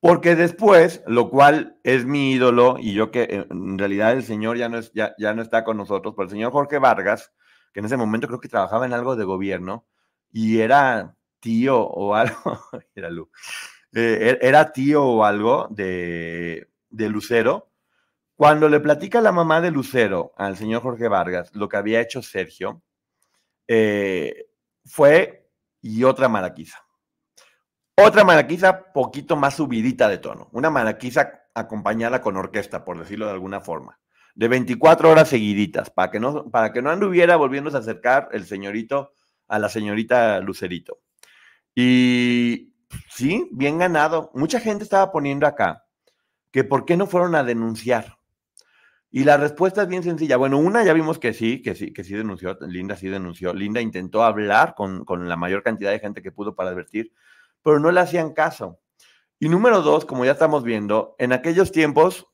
Porque 0.00 0.34
después, 0.34 1.02
lo 1.06 1.28
cual 1.28 1.78
es 1.84 2.06
mi 2.06 2.32
ídolo, 2.32 2.76
y 2.78 2.94
yo 2.94 3.10
que 3.10 3.22
eh, 3.22 3.46
en 3.50 3.78
realidad 3.78 4.12
el 4.12 4.24
señor 4.24 4.56
ya 4.56 4.68
no, 4.68 4.78
es, 4.78 4.92
ya, 4.94 5.14
ya 5.18 5.34
no 5.34 5.42
está 5.42 5.62
con 5.62 5.76
nosotros, 5.76 6.14
pero 6.16 6.24
el 6.24 6.30
señor 6.30 6.52
Jorge 6.52 6.78
Vargas, 6.78 7.32
que 7.72 7.80
en 7.80 7.86
ese 7.86 7.96
momento 7.98 8.26
creo 8.26 8.40
que 8.40 8.48
trabajaba 8.48 8.86
en 8.86 8.94
algo 8.94 9.14
de 9.14 9.24
gobierno, 9.24 9.86
y 10.32 10.60
era 10.60 11.16
tío 11.40 11.80
o 11.80 12.14
algo, 12.14 12.60
era 12.94 13.10
Lu, 13.10 13.30
eh, 13.92 14.38
era 14.40 14.72
tío 14.72 15.04
o 15.04 15.24
algo 15.24 15.68
de, 15.70 16.70
de 16.88 17.08
Lucero, 17.08 17.70
cuando 18.36 18.70
le 18.70 18.80
platica 18.80 19.20
la 19.20 19.32
mamá 19.32 19.60
de 19.60 19.70
Lucero 19.70 20.32
al 20.38 20.56
señor 20.56 20.80
Jorge 20.80 21.08
Vargas 21.08 21.54
lo 21.54 21.68
que 21.68 21.76
había 21.76 22.00
hecho 22.00 22.22
Sergio, 22.22 22.82
eh, 23.68 24.46
fue 24.86 25.46
y 25.82 26.04
otra 26.04 26.28
maraquiza. 26.28 26.78
Otra 27.96 28.24
maraquiza 28.24 28.92
poquito 28.92 29.36
más 29.36 29.54
subidita 29.56 30.08
de 30.08 30.18
tono. 30.18 30.48
Una 30.52 30.70
maraquiza 30.70 31.42
acompañada 31.54 32.20
con 32.20 32.36
orquesta, 32.36 32.84
por 32.84 32.98
decirlo 32.98 33.26
de 33.26 33.32
alguna 33.32 33.60
forma. 33.60 33.98
De 34.34 34.48
24 34.48 35.10
horas 35.10 35.28
seguiditas, 35.28 35.90
para 35.90 36.10
que 36.10 36.20
no, 36.20 36.50
para 36.50 36.72
que 36.72 36.82
no 36.82 36.90
anduviera 36.90 37.36
volviéndose 37.36 37.76
a 37.76 37.80
acercar 37.80 38.28
el 38.32 38.46
señorito 38.46 39.12
a 39.48 39.58
la 39.58 39.68
señorita 39.68 40.40
Lucerito. 40.40 41.00
Y 41.74 42.72
sí, 43.10 43.48
bien 43.52 43.78
ganado. 43.78 44.30
Mucha 44.34 44.60
gente 44.60 44.84
estaba 44.84 45.12
poniendo 45.12 45.46
acá 45.46 45.84
que 46.50 46.64
por 46.64 46.84
qué 46.84 46.96
no 46.96 47.06
fueron 47.06 47.34
a 47.34 47.44
denunciar. 47.44 48.18
Y 49.12 49.24
la 49.24 49.36
respuesta 49.36 49.82
es 49.82 49.88
bien 49.88 50.04
sencilla. 50.04 50.36
Bueno, 50.36 50.58
una 50.58 50.84
ya 50.84 50.92
vimos 50.92 51.18
que 51.18 51.32
sí, 51.32 51.62
que 51.62 51.74
sí, 51.74 51.92
que 51.92 52.04
sí 52.04 52.14
denunció. 52.14 52.56
Linda 52.60 52.94
sí 52.94 53.08
denunció. 53.08 53.52
Linda 53.52 53.80
intentó 53.80 54.22
hablar 54.22 54.74
con, 54.76 55.04
con 55.04 55.28
la 55.28 55.36
mayor 55.36 55.64
cantidad 55.64 55.90
de 55.90 55.98
gente 55.98 56.22
que 56.22 56.30
pudo 56.30 56.54
para 56.54 56.70
advertir, 56.70 57.12
pero 57.62 57.80
no 57.80 57.90
le 57.92 58.00
hacían 58.00 58.32
caso. 58.32 58.80
Y 59.38 59.48
número 59.48 59.82
dos, 59.82 60.04
como 60.04 60.24
ya 60.24 60.32
estamos 60.32 60.64
viendo, 60.64 61.14
en 61.18 61.32
aquellos 61.32 61.72
tiempos, 61.72 62.26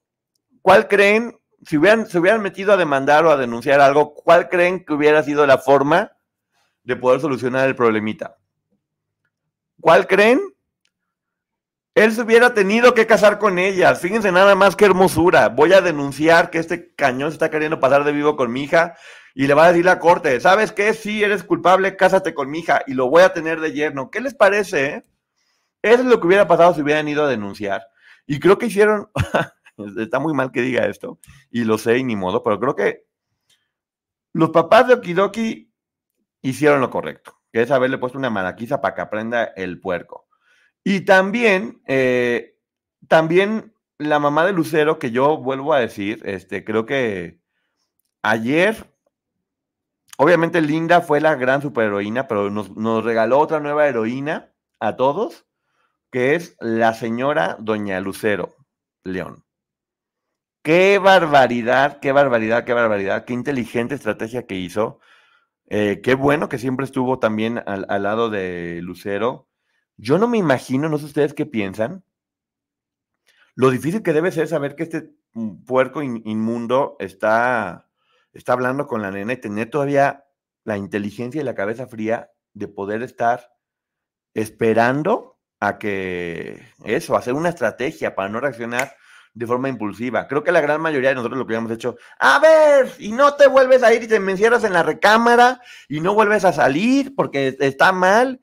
¿cuál 0.63 0.89
creen, 0.89 1.39
si 1.65 1.77
hubieran, 1.79 2.07
se 2.07 2.19
hubieran 2.19 2.43
metido 2.43 2.73
a 2.73 2.77
demandar 2.77 3.25
o 3.25 3.31
a 3.31 3.37
denunciar 3.37 3.81
algo, 3.81 4.15
cuál 4.15 4.49
creen 4.49 4.85
que 4.85 4.95
hubiera 4.95 5.23
sido 5.23 5.47
la 5.47 5.59
forma 5.59 6.13
de 6.83 6.97
poder 6.97 7.21
solucionar 7.21 7.69
el 7.69 7.77
problemita? 7.77 8.39
¿Cuál 9.81 10.07
creen? 10.07 10.41
Él 11.95 12.13
se 12.13 12.23
hubiera 12.23 12.53
tenido 12.53 12.93
que 12.93 13.07
casar 13.07 13.39
con 13.39 13.59
ellas. 13.59 14.01
Fíjense 14.01 14.31
nada 14.31 14.55
más 14.55 14.77
qué 14.77 14.85
hermosura. 14.85 15.49
Voy 15.49 15.73
a 15.73 15.81
denunciar 15.81 16.51
que 16.51 16.59
este 16.59 16.95
cañón 16.95 17.31
se 17.31 17.37
está 17.37 17.51
queriendo 17.51 17.81
pasar 17.81 18.05
de 18.05 18.13
vivo 18.13 18.37
con 18.37 18.53
mi 18.53 18.65
hija 18.65 18.97
y 19.35 19.47
le 19.47 19.55
va 19.55 19.67
a 19.67 19.69
decir 19.69 19.85
la 19.85 19.99
corte, 19.99 20.41
¿sabes 20.41 20.73
qué? 20.73 20.93
Si 20.93 21.23
eres 21.23 21.45
culpable, 21.45 21.97
cásate 21.97 22.35
con 22.35 22.51
mi 22.51 22.59
hija 22.59 22.83
y 22.87 22.95
lo 22.95 23.09
voy 23.09 23.23
a 23.23 23.33
tener 23.33 23.61
de 23.61 23.73
yerno. 23.73 24.11
¿Qué 24.11 24.21
les 24.21 24.35
parece? 24.35 25.07
Eso 25.87 26.03
es 26.03 26.09
lo 26.09 26.21
que 26.21 26.27
hubiera 26.27 26.49
pasado 26.49 26.75
si 26.75 26.83
hubieran 26.83 27.07
ido 27.07 27.25
a 27.25 27.29
denunciar. 27.29 27.87
Y 28.27 28.41
creo 28.41 28.59
que 28.59 28.67
hicieron, 28.67 29.09
está 29.99 30.19
muy 30.19 30.35
mal 30.35 30.51
que 30.51 30.63
diga 30.63 30.87
esto, 30.87 31.21
y 31.51 31.65
lo 31.65 31.79
sé 31.79 31.99
y 31.99 32.05
ni 32.05 32.17
modo, 32.17 32.43
pero 32.43 32.59
creo 32.59 32.75
que 32.75 33.07
los 34.33 34.51
papás 34.51 34.89
de 34.89 34.95
Okidoki 34.95 35.73
hicieron 36.43 36.81
lo 36.81 36.91
correcto, 36.91 37.41
que 37.53 37.63
es 37.63 37.71
haberle 37.71 37.99
puesto 37.99 38.19
una 38.19 38.31
maraquiza 38.31 38.81
para 38.81 38.95
que 38.95 39.01
aprenda 39.01 39.45
el 39.45 39.81
puerco. 39.81 40.27
Y 40.83 41.01
también, 41.03 41.81
eh, 41.87 42.59
también 43.09 43.75
la 43.99 44.19
mamá 44.19 44.45
de 44.45 44.53
Lucero, 44.53 44.99
que 44.99 45.11
yo 45.11 45.39
vuelvo 45.39 45.73
a 45.73 45.81
decir, 45.81 46.21
este, 46.25 46.65
creo 46.65 46.85
que 46.85 47.41
ayer, 48.23 48.93
obviamente 50.19 50.61
Linda 50.61 51.01
fue 51.01 51.21
la 51.21 51.37
gran 51.37 51.63
superheroína, 51.63 52.29
pero 52.29 52.51
nos, 52.51 52.77
nos 52.77 53.05
regaló 53.05 53.39
otra 53.39 53.61
nueva 53.61 53.87
heroína 53.87 54.53
a 54.81 54.97
todos, 54.97 55.46
que 56.11 56.35
es 56.35 56.57
la 56.61 56.95
señora 56.95 57.57
Doña 57.59 58.01
Lucero 58.01 58.57
León. 59.05 59.45
Qué 60.63 60.99
barbaridad, 60.99 62.01
qué 62.01 62.13
barbaridad, 62.13 62.65
qué 62.65 62.73
barbaridad, 62.73 63.25
qué 63.25 63.33
inteligente 63.33 63.95
estrategia 63.95 64.47
que 64.47 64.57
hizo. 64.57 65.01
Eh, 65.69 66.01
qué 66.03 66.15
bueno 66.15 66.49
que 66.49 66.59
siempre 66.59 66.85
estuvo 66.85 67.19
también 67.19 67.63
al, 67.67 67.87
al 67.89 68.03
lado 68.03 68.31
de 68.31 68.81
Lucero. 68.83 69.49
Yo 69.97 70.19
no 70.19 70.29
me 70.29 70.39
imagino, 70.39 70.89
no 70.89 70.99
sé 70.99 71.07
ustedes 71.07 71.35
qué 71.35 71.47
piensan, 71.47 72.05
lo 73.55 73.71
difícil 73.71 74.03
que 74.03 74.13
debe 74.13 74.33
ser 74.33 74.49
saber 74.49 74.77
que 74.77 74.83
este 74.83 75.11
puerco 75.67 76.03
in- 76.03 76.23
inmundo 76.27 76.97
está, 76.99 77.89
está 78.33 78.53
hablando 78.53 78.87
con 78.87 79.03
la 79.03 79.11
nena 79.11 79.33
y 79.33 79.41
tener 79.41 79.71
todavía 79.71 80.27
la 80.65 80.77
inteligencia 80.77 81.41
y 81.41 81.45
la 81.45 81.55
cabeza 81.55 81.87
fría 81.87 82.31
de 82.53 82.69
poder 82.69 83.03
estar 83.03 83.53
esperando 84.35 85.36
a 85.61 85.79
que 85.79 86.63
eso, 86.85 87.17
hacer 87.17 87.35
una 87.35 87.49
estrategia 87.49 88.15
para 88.15 88.29
no 88.29 88.41
reaccionar 88.41 88.95
de 89.37 89.47
forma 89.47 89.69
impulsiva. 89.69 90.27
Creo 90.29 90.43
que 90.43 90.53
la 90.53 90.63
gran 90.63 90.81
mayoría 90.81 91.11
de 91.11 91.15
nosotros 91.15 91.39
lo 91.39 91.47
que 91.47 91.55
habíamos 91.55 91.73
hecho, 91.73 91.97
a 92.19 92.39
ver, 92.39 92.91
y 92.99 93.13
no 93.13 93.35
te 93.35 93.47
vuelves 93.49 93.83
a 93.83 93.93
ir 93.93 94.03
y 94.03 94.09
te 94.09 94.17
encierras 94.17 94.65
en 94.65 94.73
la 94.73 94.83
recámara 94.83 95.61
y 95.89 96.01
no 96.01 96.15
vuelves 96.15 96.45
a 96.45 96.53
salir 96.53 97.15
porque 97.15 97.55
está 97.61 97.93
mal. 97.93 98.41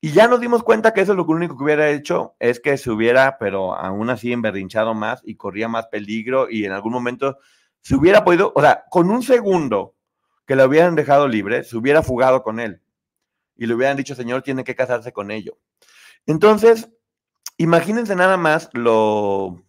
Y 0.00 0.10
ya 0.12 0.28
nos 0.28 0.40
dimos 0.40 0.62
cuenta 0.62 0.92
que 0.92 1.00
eso 1.00 1.12
es 1.12 1.16
lo 1.16 1.24
único 1.24 1.56
que 1.56 1.64
hubiera 1.64 1.90
hecho 1.90 2.34
es 2.38 2.60
que 2.60 2.76
se 2.76 2.90
hubiera, 2.90 3.38
pero 3.38 3.74
aún 3.74 4.10
así 4.10 4.32
emberrinchado 4.32 4.94
más 4.94 5.22
y 5.24 5.36
corría 5.36 5.68
más 5.68 5.86
peligro 5.86 6.48
y 6.50 6.64
en 6.64 6.72
algún 6.72 6.92
momento 6.92 7.38
se 7.80 7.94
hubiera 7.94 8.24
podido, 8.24 8.52
o 8.54 8.60
sea, 8.60 8.84
con 8.90 9.10
un 9.10 9.22
segundo 9.22 9.94
que 10.44 10.56
lo 10.56 10.64
hubieran 10.64 10.96
dejado 10.96 11.28
libre, 11.28 11.64
se 11.64 11.76
hubiera 11.76 12.02
fugado 12.02 12.42
con 12.42 12.60
él 12.60 12.82
y 13.56 13.66
le 13.66 13.74
hubieran 13.74 13.96
dicho, 13.96 14.14
señor, 14.14 14.42
tiene 14.42 14.64
que 14.64 14.74
casarse 14.74 15.12
con 15.12 15.30
ello. 15.30 15.56
Entonces, 16.26 16.90
imagínense 17.56 18.14
nada 18.16 18.36
más 18.36 18.68
lo, 18.72 19.62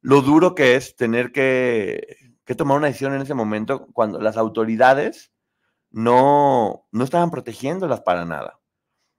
lo 0.00 0.20
duro 0.22 0.54
que 0.54 0.76
es 0.76 0.96
tener 0.96 1.32
que, 1.32 2.34
que 2.44 2.54
tomar 2.54 2.76
una 2.76 2.88
decisión 2.88 3.14
en 3.14 3.22
ese 3.22 3.34
momento 3.34 3.86
cuando 3.92 4.20
las 4.20 4.36
autoridades 4.36 5.32
no, 5.90 6.86
no 6.90 7.04
estaban 7.04 7.30
protegiéndolas 7.30 8.00
para 8.00 8.24
nada. 8.24 8.60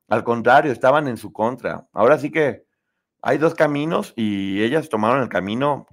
Al 0.07 0.23
contrario, 0.23 0.71
estaban 0.71 1.07
en 1.07 1.17
su 1.17 1.33
contra. 1.33 1.87
Ahora 1.93 2.19
sí 2.19 2.31
que 2.31 2.65
hay 3.21 3.37
dos 3.37 3.55
caminos 3.55 4.13
y 4.15 4.61
ellas 4.61 4.89
tomaron 4.89 5.21
el 5.23 5.29
camino 5.29 5.87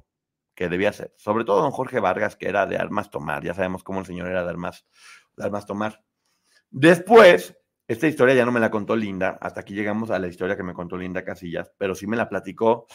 que 0.54 0.68
debía 0.68 0.92
ser. 0.92 1.14
Sobre 1.16 1.44
todo 1.44 1.62
don 1.62 1.70
Jorge 1.70 2.00
Vargas, 2.00 2.36
que 2.36 2.48
era 2.48 2.66
de 2.66 2.76
armas 2.76 3.10
tomar. 3.10 3.42
Ya 3.42 3.54
sabemos 3.54 3.82
cómo 3.82 4.00
el 4.00 4.06
señor 4.06 4.28
era 4.28 4.44
de 4.44 4.50
armas, 4.50 4.84
de 5.36 5.44
armas 5.44 5.64
tomar. 5.64 6.04
Después, 6.70 7.56
esta 7.92 8.08
historia 8.08 8.34
ya 8.34 8.44
no 8.44 8.52
me 8.52 8.60
la 8.60 8.70
contó 8.70 8.96
Linda, 8.96 9.38
hasta 9.40 9.60
aquí 9.60 9.74
llegamos 9.74 10.10
a 10.10 10.18
la 10.18 10.28
historia 10.28 10.56
que 10.56 10.62
me 10.62 10.74
contó 10.74 10.96
Linda 10.96 11.24
Casillas, 11.24 11.70
pero 11.78 11.94
sí 11.94 12.06
me 12.06 12.16
la 12.16 12.28
platicó 12.28 12.86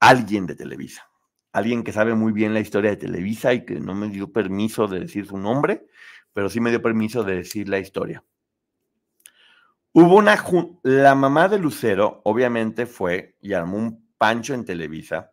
alguien 0.00 0.46
de 0.46 0.54
Televisa. 0.54 1.08
Alguien 1.52 1.82
que 1.82 1.92
sabe 1.92 2.14
muy 2.14 2.32
bien 2.32 2.52
la 2.52 2.60
historia 2.60 2.90
de 2.90 2.98
Televisa 2.98 3.54
y 3.54 3.64
que 3.64 3.80
no 3.80 3.94
me 3.94 4.08
dio 4.08 4.30
permiso 4.30 4.86
de 4.86 5.00
decir 5.00 5.26
su 5.26 5.38
nombre, 5.38 5.86
pero 6.32 6.50
sí 6.50 6.60
me 6.60 6.70
dio 6.70 6.82
permiso 6.82 7.24
de 7.24 7.36
decir 7.36 7.68
la 7.68 7.78
historia. 7.78 8.22
Hubo 9.92 10.16
una, 10.16 10.36
la 10.82 11.14
mamá 11.14 11.48
de 11.48 11.58
Lucero 11.58 12.20
obviamente 12.24 12.84
fue 12.84 13.38
y 13.40 13.54
armó 13.54 13.78
un 13.78 14.12
pancho 14.18 14.52
en 14.52 14.66
Televisa 14.66 15.32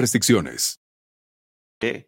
restricciones 0.01 0.81
que, 1.79 2.07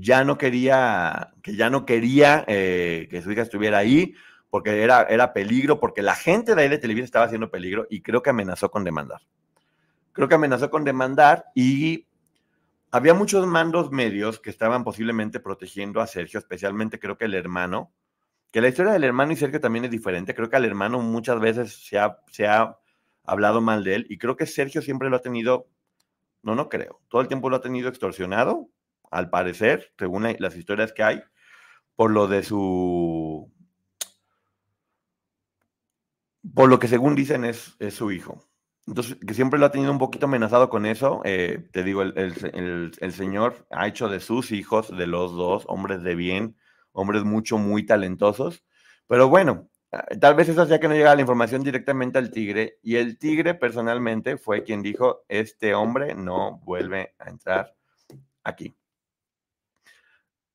ya 0.00 0.24
no 0.24 0.38
quería, 0.38 1.32
que 1.42 1.54
ya 1.54 1.70
no 1.70 1.86
quería 1.86 2.44
eh, 2.48 3.06
que 3.10 3.22
su 3.22 3.30
hija 3.30 3.42
estuviera 3.42 3.78
ahí, 3.78 4.14
porque 4.50 4.82
era, 4.82 5.02
era 5.02 5.32
peligro, 5.32 5.78
porque 5.78 6.02
la 6.02 6.14
gente 6.14 6.54
de 6.54 6.62
ahí 6.62 6.68
de 6.68 6.78
Televisa 6.78 7.04
estaba 7.04 7.26
haciendo 7.26 7.50
peligro 7.50 7.86
y 7.90 8.02
creo 8.02 8.22
que 8.22 8.30
amenazó 8.30 8.70
con 8.70 8.84
demandar. 8.84 9.20
Creo 10.12 10.28
que 10.28 10.34
amenazó 10.34 10.70
con 10.70 10.84
demandar 10.84 11.46
y 11.54 12.06
había 12.90 13.12
muchos 13.12 13.46
mandos 13.46 13.90
medios 13.90 14.40
que 14.40 14.50
estaban 14.50 14.82
posiblemente 14.82 15.40
protegiendo 15.40 16.00
a 16.00 16.06
Sergio, 16.06 16.38
especialmente 16.38 16.98
creo 16.98 17.18
que 17.18 17.26
el 17.26 17.34
hermano, 17.34 17.92
que 18.50 18.62
la 18.62 18.68
historia 18.68 18.92
del 18.92 19.04
hermano 19.04 19.32
y 19.32 19.36
Sergio 19.36 19.60
también 19.60 19.84
es 19.84 19.90
diferente. 19.90 20.34
Creo 20.34 20.48
que 20.48 20.56
al 20.56 20.64
hermano 20.64 21.00
muchas 21.00 21.38
veces 21.38 21.84
se 21.84 21.98
ha, 21.98 22.18
se 22.30 22.46
ha 22.46 22.78
hablado 23.24 23.60
mal 23.60 23.84
de 23.84 23.96
él 23.96 24.06
y 24.08 24.16
creo 24.16 24.36
que 24.36 24.46
Sergio 24.46 24.80
siempre 24.80 25.10
lo 25.10 25.16
ha 25.16 25.20
tenido, 25.20 25.66
no, 26.46 26.54
no 26.54 26.68
creo, 26.68 27.00
todo 27.08 27.20
el 27.20 27.26
tiempo 27.26 27.50
lo 27.50 27.56
ha 27.56 27.60
tenido 27.60 27.88
extorsionado 27.88 28.70
al 29.10 29.30
parecer, 29.30 29.92
según 29.98 30.32
las 30.38 30.56
historias 30.56 30.92
que 30.92 31.02
hay, 31.02 31.22
por 31.96 32.12
lo 32.12 32.28
de 32.28 32.44
su... 32.44 33.52
Por 36.54 36.68
lo 36.68 36.78
que 36.78 36.86
según 36.86 37.16
dicen 37.16 37.44
es, 37.44 37.76
su 37.90 38.12
hijo. 38.12 38.48
Entonces, 38.86 39.16
que 39.26 39.34
siempre 39.34 39.58
lo 39.58 39.66
ha 39.66 39.72
tenido 39.72 39.90
un 39.90 39.98
poquito 39.98 40.26
amenazado 40.26 40.68
con 40.68 40.86
eso. 40.86 41.20
Eh, 41.24 41.68
te 41.72 41.82
digo, 41.82 42.02
el, 42.02 42.92
el, 42.96 43.12
señor 43.12 43.66
ha 43.72 43.88
hecho 43.88 44.08
de 44.08 44.20
sus 44.20 44.52
hijos, 44.52 44.96
de 44.96 45.08
los 45.08 45.32
dos, 45.32 45.64
hombres 45.66 46.04
de 46.04 46.14
bien, 46.14 46.56
hombres 46.92 47.24
mucho, 47.24 47.58
muy 47.58 47.84
talentosos. 47.84 48.64
Pero 49.08 49.28
bueno, 49.28 49.68
tal 50.20 50.34
vez 50.34 50.48
eso 50.48 50.62
hacía 50.62 50.80
que 50.80 50.88
no 50.88 50.94
llegara 50.94 51.14
la 51.14 51.20
información 51.20 51.62
directamente 51.62 52.18
al 52.18 52.30
tigre. 52.30 52.78
Y 52.82 52.96
el 52.96 53.18
tigre 53.18 53.54
personalmente 53.54 54.36
fue 54.36 54.64
quien 54.64 54.82
dijo, 54.82 55.24
este 55.28 55.74
hombre 55.74 56.14
no 56.14 56.60
vuelve 56.64 57.14
a 57.18 57.28
entrar 57.28 57.74
aquí. 58.44 58.76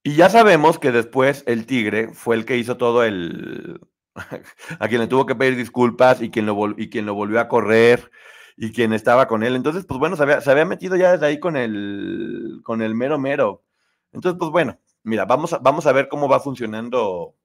Y 0.03 0.15
ya 0.15 0.29
sabemos 0.29 0.79
que 0.79 0.91
después 0.91 1.43
el 1.45 1.65
Tigre 1.67 2.13
fue 2.13 2.35
el 2.35 2.45
que 2.45 2.57
hizo 2.57 2.77
todo 2.77 3.03
el... 3.03 3.79
a 4.79 4.87
quien 4.87 4.99
le 5.01 5.07
tuvo 5.07 5.25
que 5.25 5.35
pedir 5.35 5.55
disculpas 5.55 6.21
y 6.21 6.31
quien 6.31 6.45
lo, 6.45 6.69
y 6.77 6.89
quien 6.89 7.05
lo 7.05 7.13
volvió 7.13 7.39
a 7.39 7.47
correr 7.47 8.11
y 8.57 8.71
quien 8.71 8.93
estaba 8.93 9.27
con 9.27 9.43
él. 9.43 9.55
Entonces, 9.55 9.85
pues 9.85 9.99
bueno, 9.99 10.15
se 10.15 10.23
había, 10.23 10.65
metido 10.65 10.95
ya 10.95 11.13
desde 11.13 11.27
ahí 11.27 11.39
con 11.39 11.55
el, 11.55 12.61
con 12.63 12.81
el 12.81 12.95
mero 12.95 13.19
mero. 13.19 13.63
Entonces, 14.11 14.37
pues 14.39 14.51
bueno, 14.51 14.79
mira, 15.03 15.25
vamos 15.25 15.55
vamos 15.61 15.85
a 15.85 15.91
ver 15.93 16.09
cómo 16.09 16.27
va 16.27 16.39
funcionando, 16.39 17.35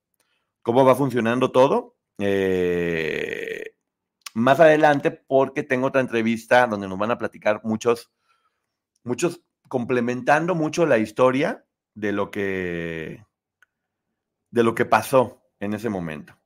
cómo 0.67 0.85
va 0.85 0.97
funcionando 0.97 1.53
todo. 1.53 1.95
Eh, 2.19 3.77
más 4.35 4.59
adelante, 4.59 5.13
porque 5.13 5.63
tengo 5.63 5.87
otra 5.87 6.01
entrevista 6.01 6.67
donde 6.67 6.89
nos 6.89 6.99
van 6.99 7.13
a 7.13 7.19
platicar 7.19 7.61
muchos, 7.63 8.11
muchos, 9.05 9.43
complementando 9.69 10.57
mucho 10.57 10.85
la 10.85 10.99
historia 10.99 11.65
de 11.95 12.11
lo 12.11 12.33
que, 12.33 13.25
de 14.51 14.63
lo 14.65 14.75
que 14.75 14.85
pasó 14.85 15.41
en 15.61 15.73
ese 15.73 15.89
momento. 15.89 16.37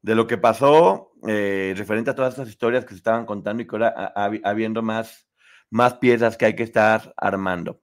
De 0.00 0.14
lo 0.14 0.26
que 0.26 0.38
pasó 0.38 1.12
eh, 1.28 1.74
referente 1.76 2.10
a 2.10 2.14
todas 2.14 2.32
estas 2.32 2.48
historias 2.48 2.86
que 2.86 2.92
se 2.92 2.96
estaban 2.96 3.26
contando 3.26 3.62
y 3.62 3.66
que 3.66 3.76
ahora 3.76 4.14
habiendo 4.42 4.80
más, 4.80 5.28
más 5.68 5.98
piezas 5.98 6.38
que 6.38 6.46
hay 6.46 6.56
que 6.56 6.62
estar 6.62 7.12
armando. 7.18 7.82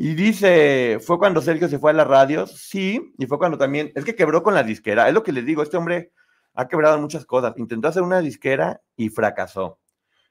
Y 0.00 0.14
dice, 0.14 1.00
fue 1.04 1.18
cuando 1.18 1.42
Sergio 1.42 1.68
se 1.68 1.80
fue 1.80 1.90
a 1.90 1.94
la 1.94 2.04
radio, 2.04 2.46
sí, 2.46 3.12
y 3.18 3.26
fue 3.26 3.36
cuando 3.36 3.58
también, 3.58 3.90
es 3.96 4.04
que 4.04 4.14
quebró 4.14 4.44
con 4.44 4.54
la 4.54 4.62
disquera, 4.62 5.08
es 5.08 5.12
lo 5.12 5.24
que 5.24 5.32
les 5.32 5.44
digo, 5.44 5.60
este 5.60 5.76
hombre 5.76 6.12
ha 6.54 6.68
quebrado 6.68 7.00
muchas 7.00 7.26
cosas, 7.26 7.54
intentó 7.56 7.88
hacer 7.88 8.04
una 8.04 8.20
disquera 8.20 8.80
y 8.94 9.08
fracasó. 9.08 9.80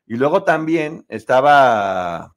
Y 0.06 0.15
luego 0.15 0.45
también 0.45 1.06
estaba 1.10 2.34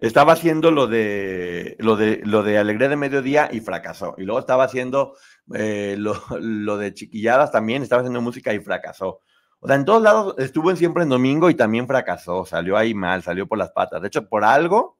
estaba 0.00 0.34
haciendo 0.34 0.70
lo 0.70 0.86
de, 0.86 1.76
lo 1.78 1.96
de, 1.96 2.20
lo 2.24 2.42
de 2.42 2.58
Alegría 2.58 2.90
de 2.90 2.96
Mediodía 2.96 3.48
y 3.50 3.60
fracasó. 3.60 4.14
Y 4.18 4.24
luego 4.24 4.40
estaba 4.40 4.64
haciendo 4.64 5.14
eh, 5.54 5.96
lo, 5.98 6.76
de 6.76 6.92
Chiquilladas 6.92 7.52
también, 7.52 7.82
estaba 7.82 8.02
haciendo 8.02 8.20
música 8.20 8.52
y 8.52 8.60
fracasó. 8.60 9.20
O 9.60 9.66
sea, 9.66 9.76
en 9.76 9.86
todos 9.86 10.02
lados 10.02 10.34
estuvo 10.36 10.70
en 10.70 10.76
siempre 10.76 11.04
en 11.04 11.08
domingo 11.08 11.48
y 11.48 11.54
también 11.54 11.86
fracasó, 11.86 12.44
salió 12.44 12.76
ahí 12.76 12.92
mal, 12.92 13.22
salió 13.22 13.48
por 13.48 13.56
las 13.56 13.70
patas. 13.70 14.02
De 14.02 14.08
hecho, 14.08 14.28
por 14.28 14.44
algo, 14.44 14.99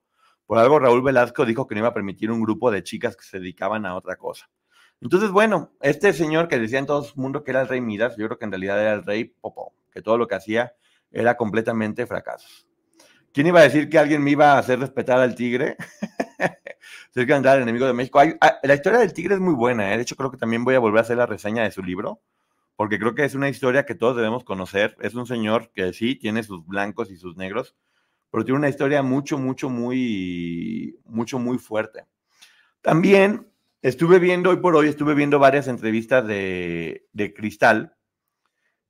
por 0.50 0.58
algo 0.58 0.80
Raúl 0.80 1.00
Velasco 1.00 1.46
dijo 1.46 1.68
que 1.68 1.76
no 1.76 1.82
iba 1.82 1.90
a 1.90 1.94
permitir 1.94 2.28
un 2.28 2.42
grupo 2.42 2.72
de 2.72 2.82
chicas 2.82 3.16
que 3.16 3.22
se 3.22 3.38
dedicaban 3.38 3.86
a 3.86 3.94
otra 3.94 4.16
cosa. 4.16 4.50
Entonces, 5.00 5.30
bueno, 5.30 5.70
este 5.80 6.12
señor 6.12 6.48
que 6.48 6.58
decía 6.58 6.80
en 6.80 6.86
todo 6.86 7.06
el 7.06 7.12
mundo 7.14 7.44
que 7.44 7.52
era 7.52 7.60
el 7.60 7.68
rey 7.68 7.80
Midas, 7.80 8.16
yo 8.16 8.26
creo 8.26 8.36
que 8.36 8.46
en 8.46 8.50
realidad 8.50 8.80
era 8.80 8.92
el 8.94 9.04
rey 9.04 9.26
Popó, 9.26 9.76
que 9.92 10.02
todo 10.02 10.18
lo 10.18 10.26
que 10.26 10.34
hacía 10.34 10.74
era 11.12 11.36
completamente 11.36 12.04
fracasos. 12.04 12.66
¿Quién 13.32 13.46
iba 13.46 13.60
a 13.60 13.62
decir 13.62 13.88
que 13.88 13.96
alguien 13.96 14.24
me 14.24 14.32
iba 14.32 14.54
a 14.54 14.58
hacer 14.58 14.80
respetar 14.80 15.20
al 15.20 15.36
tigre? 15.36 15.76
Sergio 17.14 17.36
Andrade, 17.36 17.62
enemigo 17.62 17.86
de 17.86 17.92
México. 17.92 18.18
Ah, 18.40 18.58
la 18.64 18.74
historia 18.74 18.98
del 18.98 19.12
tigre 19.12 19.36
es 19.36 19.40
muy 19.40 19.54
buena, 19.54 19.94
¿eh? 19.94 19.98
de 19.98 20.02
hecho 20.02 20.16
creo 20.16 20.32
que 20.32 20.36
también 20.36 20.64
voy 20.64 20.74
a 20.74 20.80
volver 20.80 20.98
a 20.98 21.02
hacer 21.02 21.16
la 21.16 21.26
reseña 21.26 21.62
de 21.62 21.70
su 21.70 21.84
libro, 21.84 22.22
porque 22.74 22.98
creo 22.98 23.14
que 23.14 23.24
es 23.24 23.36
una 23.36 23.48
historia 23.48 23.86
que 23.86 23.94
todos 23.94 24.16
debemos 24.16 24.42
conocer. 24.42 24.96
Es 24.98 25.14
un 25.14 25.26
señor 25.26 25.70
que 25.72 25.92
sí, 25.92 26.16
tiene 26.16 26.42
sus 26.42 26.66
blancos 26.66 27.08
y 27.12 27.16
sus 27.16 27.36
negros, 27.36 27.76
pero 28.30 28.44
tiene 28.44 28.58
una 28.58 28.68
historia 28.68 29.02
mucho, 29.02 29.38
mucho, 29.38 29.68
muy, 29.68 30.98
mucho, 31.04 31.38
muy 31.38 31.58
fuerte. 31.58 32.04
También 32.80 33.50
estuve 33.82 34.18
viendo, 34.18 34.50
hoy 34.50 34.56
por 34.56 34.76
hoy, 34.76 34.88
estuve 34.88 35.14
viendo 35.14 35.38
varias 35.38 35.68
entrevistas 35.68 36.26
de, 36.26 37.06
de 37.12 37.34
Cristal, 37.34 37.96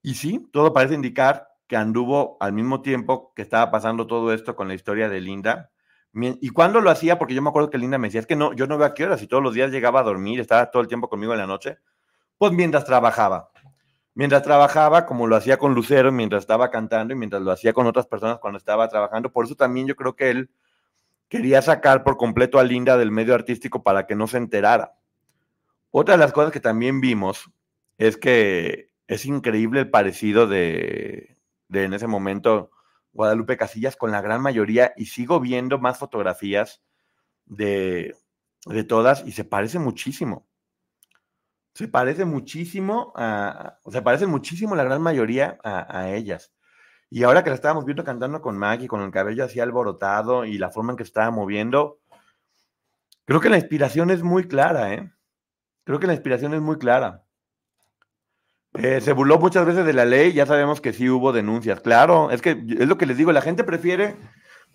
y 0.02 0.14
sí, 0.14 0.48
todo 0.52 0.72
parece 0.72 0.94
indicar 0.94 1.48
que 1.66 1.76
anduvo 1.76 2.36
al 2.40 2.52
mismo 2.52 2.82
tiempo 2.82 3.32
que 3.34 3.42
estaba 3.42 3.70
pasando 3.70 4.06
todo 4.06 4.32
esto 4.32 4.56
con 4.56 4.68
la 4.68 4.74
historia 4.74 5.08
de 5.08 5.20
Linda. 5.20 5.70
¿Y 6.12 6.48
cuándo 6.48 6.80
lo 6.80 6.90
hacía? 6.90 7.18
Porque 7.18 7.34
yo 7.34 7.42
me 7.42 7.50
acuerdo 7.50 7.70
que 7.70 7.78
Linda 7.78 7.98
me 7.98 8.08
decía, 8.08 8.20
es 8.20 8.26
que 8.26 8.34
no, 8.34 8.52
yo 8.52 8.66
no 8.66 8.76
veo 8.76 8.88
a 8.88 8.94
qué 8.94 9.04
horas 9.04 9.22
y 9.22 9.28
todos 9.28 9.42
los 9.42 9.54
días 9.54 9.70
llegaba 9.70 10.00
a 10.00 10.02
dormir, 10.02 10.40
estaba 10.40 10.70
todo 10.70 10.82
el 10.82 10.88
tiempo 10.88 11.08
conmigo 11.08 11.32
en 11.32 11.38
la 11.38 11.46
noche. 11.46 11.78
Pues 12.38 12.52
mientras 12.52 12.84
trabajaba. 12.84 13.50
Mientras 14.14 14.42
trabajaba, 14.42 15.06
como 15.06 15.26
lo 15.26 15.36
hacía 15.36 15.56
con 15.58 15.74
Lucero, 15.74 16.10
mientras 16.12 16.42
estaba 16.42 16.70
cantando 16.70 17.14
y 17.14 17.16
mientras 17.16 17.42
lo 17.42 17.52
hacía 17.52 17.72
con 17.72 17.86
otras 17.86 18.06
personas 18.06 18.38
cuando 18.38 18.58
estaba 18.58 18.88
trabajando. 18.88 19.32
Por 19.32 19.44
eso 19.44 19.54
también 19.54 19.86
yo 19.86 19.96
creo 19.96 20.16
que 20.16 20.30
él 20.30 20.50
quería 21.28 21.62
sacar 21.62 22.02
por 22.02 22.16
completo 22.16 22.58
a 22.58 22.64
Linda 22.64 22.96
del 22.96 23.12
medio 23.12 23.34
artístico 23.34 23.82
para 23.82 24.06
que 24.06 24.16
no 24.16 24.26
se 24.26 24.38
enterara. 24.38 24.94
Otra 25.92 26.14
de 26.14 26.18
las 26.18 26.32
cosas 26.32 26.52
que 26.52 26.60
también 26.60 27.00
vimos 27.00 27.50
es 27.98 28.16
que 28.16 28.90
es 29.06 29.26
increíble 29.26 29.80
el 29.80 29.90
parecido 29.90 30.46
de, 30.46 31.36
de 31.68 31.84
en 31.84 31.94
ese 31.94 32.06
momento 32.06 32.70
Guadalupe 33.12 33.56
Casillas 33.56 33.96
con 33.96 34.10
la 34.10 34.20
gran 34.20 34.40
mayoría 34.42 34.92
y 34.96 35.06
sigo 35.06 35.40
viendo 35.40 35.78
más 35.78 35.98
fotografías 35.98 36.82
de, 37.46 38.14
de 38.66 38.84
todas 38.84 39.24
y 39.26 39.32
se 39.32 39.44
parece 39.44 39.78
muchísimo. 39.78 40.46
Se 41.80 41.88
parece 41.88 42.26
muchísimo 42.26 43.10
a, 43.16 43.78
se 43.90 44.02
parece 44.02 44.26
muchísimo 44.26 44.76
la 44.76 44.84
gran 44.84 45.00
mayoría 45.00 45.58
a, 45.64 46.10
ellas. 46.10 46.52
Y 47.08 47.22
ahora 47.22 47.42
que 47.42 47.48
la 47.48 47.56
estábamos 47.56 47.86
viendo 47.86 48.04
cantando 48.04 48.42
con 48.42 48.58
Maggie, 48.58 48.86
con 48.86 49.00
el 49.00 49.10
cabello 49.10 49.46
así 49.46 49.60
alborotado 49.60 50.44
y 50.44 50.58
la 50.58 50.68
forma 50.68 50.92
en 50.92 50.98
que 50.98 51.04
estaba 51.04 51.30
moviendo, 51.30 51.98
creo 53.24 53.40
que 53.40 53.48
la 53.48 53.56
inspiración 53.56 54.10
es 54.10 54.22
muy 54.22 54.46
clara, 54.46 54.92
¿eh? 54.92 55.10
Creo 55.84 55.98
que 55.98 56.06
la 56.06 56.12
inspiración 56.12 56.52
es 56.52 56.60
muy 56.60 56.76
clara. 56.76 57.24
Eh, 58.74 59.00
se 59.00 59.14
burló 59.14 59.38
muchas 59.38 59.64
veces 59.64 59.86
de 59.86 59.94
la 59.94 60.04
ley, 60.04 60.34
ya 60.34 60.44
sabemos 60.44 60.82
que 60.82 60.92
sí 60.92 61.08
hubo 61.08 61.32
denuncias. 61.32 61.80
Claro, 61.80 62.30
es 62.30 62.42
que 62.42 62.62
es 62.78 62.88
lo 62.88 62.98
que 62.98 63.06
les 63.06 63.16
digo, 63.16 63.32
la 63.32 63.40
gente 63.40 63.64
prefiere, 63.64 64.16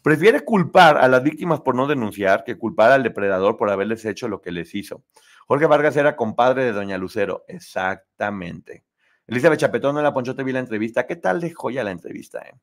prefiere 0.02 0.40
culpar 0.40 0.98
a 0.98 1.08
las 1.08 1.22
víctimas 1.22 1.62
por 1.62 1.76
no 1.76 1.86
denunciar 1.86 2.46
que 2.46 2.58
culpar 2.58 2.92
al 2.92 3.04
depredador 3.04 3.58
por 3.58 3.70
haberles 3.70 4.06
hecho 4.06 4.28
lo 4.28 4.42
que 4.42 4.52
les 4.52 4.74
hizo. 4.74 5.04
Jorge 5.46 5.66
Vargas 5.68 5.96
era 5.96 6.16
compadre 6.16 6.64
de 6.64 6.72
Doña 6.72 6.98
Lucero, 6.98 7.46
exactamente. 7.48 8.84
Elizabeth 9.28 9.60
Chapetón 9.60 10.02
la 10.02 10.14
Ponchote 10.14 10.44
vi 10.44 10.52
la 10.52 10.60
entrevista. 10.60 11.06
¿Qué 11.06 11.16
tal 11.16 11.42
de 11.42 11.54
joya 11.54 11.84
la 11.84 11.92
entrevista? 11.92 12.40
Eh? 12.40 12.54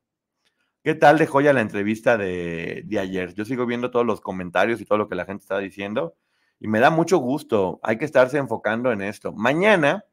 ¿Qué 0.83 0.95
tal 0.95 1.17
de 1.17 1.27
joya 1.27 1.53
la 1.53 1.61
entrevista 1.61 2.17
de, 2.17 2.83
de 2.85 2.99
ayer? 2.99 3.33
Yo 3.33 3.45
sigo 3.45 3.65
viendo 3.65 3.91
todos 3.91 4.05
los 4.05 4.21
comentarios 4.21 4.81
y 4.81 4.85
todo 4.85 4.97
lo 4.97 5.09
que 5.09 5.15
la 5.15 5.25
gente 5.25 5.43
está 5.43 5.59
diciendo 5.59 6.15
y 6.59 6.67
me 6.67 6.79
da 6.79 6.89
mucho 6.89 7.17
gusto. 7.17 7.79
Hay 7.83 7.97
que 7.97 8.05
estarse 8.05 8.37
enfocando 8.37 8.91
en 8.91 9.01
esto. 9.01 9.33
Mañana 9.33 10.05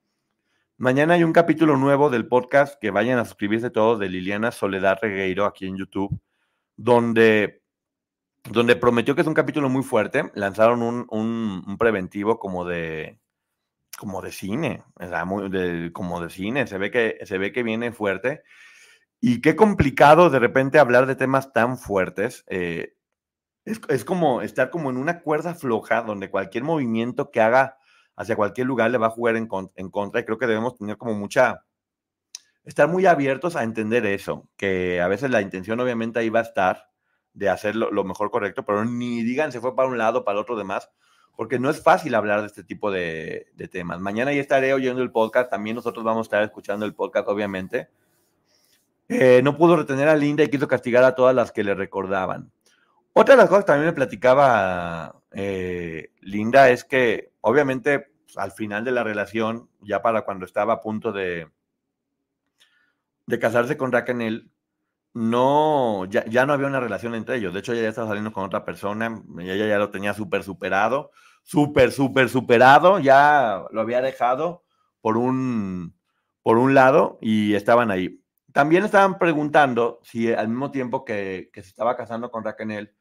Mañana 0.80 1.12
hay 1.12 1.24
un 1.24 1.34
capítulo 1.34 1.76
nuevo 1.76 2.08
del 2.08 2.26
podcast 2.26 2.80
que 2.80 2.90
vayan 2.90 3.18
a 3.18 3.26
suscribirse 3.26 3.68
todos 3.68 3.98
de 3.98 4.08
Liliana 4.08 4.50
Soledad 4.50 4.96
Regueiro 5.02 5.44
aquí 5.44 5.66
en 5.66 5.76
YouTube, 5.76 6.18
donde, 6.74 7.59
donde 8.44 8.76
prometió 8.76 9.14
que 9.14 9.20
es 9.20 9.26
un 9.26 9.34
capítulo 9.34 9.68
muy 9.68 9.82
fuerte. 9.82 10.30
Lanzaron 10.34 10.82
un, 10.82 11.76
preventivo 11.78 12.38
como 12.38 12.64
de, 12.64 13.18
como 13.98 14.22
de 14.22 14.32
cine, 14.32 14.84
como 15.92 16.20
de 16.20 16.30
cine. 16.30 16.66
Se 16.66 16.78
ve, 16.78 16.90
que, 16.90 17.18
se 17.24 17.38
ve 17.38 17.52
que 17.52 17.62
viene 17.62 17.92
fuerte. 17.92 18.42
Y 19.20 19.40
qué 19.40 19.56
complicado 19.56 20.30
de 20.30 20.38
repente 20.38 20.78
hablar 20.78 21.06
de 21.06 21.16
temas 21.16 21.52
tan 21.52 21.76
fuertes. 21.78 22.44
Eh, 22.48 22.94
es, 23.64 23.80
es 23.88 24.04
como 24.04 24.40
estar 24.40 24.70
como 24.70 24.90
en 24.90 24.96
una 24.96 25.20
cuerda 25.20 25.54
floja 25.54 26.02
donde 26.02 26.30
cualquier 26.30 26.64
movimiento 26.64 27.30
que 27.30 27.40
haga 27.40 27.76
hacia 28.20 28.36
cualquier 28.36 28.66
lugar 28.66 28.90
le 28.90 28.98
va 28.98 29.06
a 29.06 29.10
jugar 29.10 29.36
en, 29.36 29.46
contra 29.46 30.20
y 30.20 30.24
creo 30.24 30.36
que 30.36 30.46
debemos 30.46 30.76
tener 30.76 30.98
como 30.98 31.14
mucha, 31.14 31.64
estar 32.64 32.86
muy 32.86 33.06
abiertos 33.06 33.56
a 33.56 33.62
entender 33.62 34.04
eso, 34.04 34.46
que 34.58 35.00
a 35.00 35.08
veces 35.08 35.30
la 35.30 35.40
intención 35.40 35.80
obviamente 35.80 36.18
ahí 36.18 36.28
va 36.28 36.40
a 36.40 36.42
estar 36.42 36.89
de 37.34 37.48
hacer 37.48 37.76
lo, 37.76 38.04
mejor 38.04 38.30
correcto, 38.30 38.64
pero 38.64 38.84
ni 38.84 39.22
digan 39.22 39.52
se 39.52 39.60
fue 39.60 39.74
para 39.74 39.88
un 39.88 39.98
lado, 39.98 40.24
para 40.24 40.38
el 40.38 40.42
otro 40.42 40.56
demás, 40.56 40.90
porque 41.36 41.58
no 41.58 41.70
es 41.70 41.82
fácil 41.82 42.14
hablar 42.14 42.40
de 42.40 42.46
este 42.48 42.64
tipo 42.64 42.90
de, 42.90 43.46
temas. 43.70 44.00
Mañana 44.00 44.32
ya 44.32 44.40
estaré 44.40 44.74
oyendo 44.74 45.02
el 45.02 45.10
podcast, 45.10 45.50
también 45.50 45.76
nosotros 45.76 46.04
vamos 46.04 46.20
a 46.20 46.28
estar 46.28 46.42
escuchando 46.42 46.84
el 46.84 46.94
podcast, 46.94 47.28
obviamente. 47.28 47.88
Eh, 49.08 49.40
no 49.42 49.56
pudo 49.56 49.76
retener 49.76 50.08
a 50.08 50.16
Linda 50.16 50.44
y 50.44 50.48
quiso 50.48 50.68
castigar 50.68 51.02
a 51.04 51.14
todas 51.14 51.34
las 51.34 51.50
que 51.52 51.64
le 51.64 51.74
recordaban. 51.74 52.52
Otra 53.12 53.34
de 53.34 53.40
las 53.40 53.48
cosas 53.48 53.64
que 53.64 53.72
también 53.72 53.86
me 53.86 53.92
platicaba 53.92 55.20
eh, 55.32 56.12
Linda 56.20 56.70
es 56.70 56.84
que 56.84 57.32
obviamente 57.40 58.10
pues, 58.24 58.38
al 58.38 58.52
final 58.52 58.84
de 58.84 58.92
la 58.92 59.02
relación, 59.02 59.68
ya 59.80 60.02
para 60.02 60.22
cuando 60.22 60.44
estaba 60.44 60.74
a 60.74 60.80
punto 60.80 61.10
de, 61.10 61.48
de 63.26 63.38
casarse 63.38 63.76
con 63.76 63.92
Raquel, 63.92 64.50
no, 65.12 66.04
ya, 66.06 66.24
ya, 66.26 66.46
no 66.46 66.52
había 66.52 66.68
una 66.68 66.80
relación 66.80 67.14
entre 67.14 67.36
ellos. 67.36 67.52
De 67.52 67.60
hecho, 67.60 67.72
ella 67.72 67.82
ya 67.82 67.88
estaba 67.88 68.08
saliendo 68.08 68.32
con 68.32 68.44
otra 68.44 68.64
persona, 68.64 69.22
ella 69.40 69.66
ya 69.66 69.78
lo 69.78 69.90
tenía 69.90 70.14
súper 70.14 70.44
superado, 70.44 71.10
súper, 71.42 71.92
súper 71.92 72.28
superado, 72.28 72.98
ya 73.00 73.64
lo 73.72 73.80
había 73.80 74.00
dejado 74.02 74.64
por 75.00 75.16
un, 75.16 75.96
por 76.42 76.58
un 76.58 76.74
lado 76.74 77.18
y 77.20 77.54
estaban 77.54 77.90
ahí. 77.90 78.22
También 78.52 78.84
estaban 78.84 79.18
preguntando 79.18 80.00
si 80.02 80.32
al 80.32 80.48
mismo 80.48 80.70
tiempo 80.70 81.04
que, 81.04 81.50
que 81.52 81.62
se 81.62 81.68
estaba 81.68 81.96
casando 81.96 82.30
con 82.30 82.44
Raquel, 82.44 82.94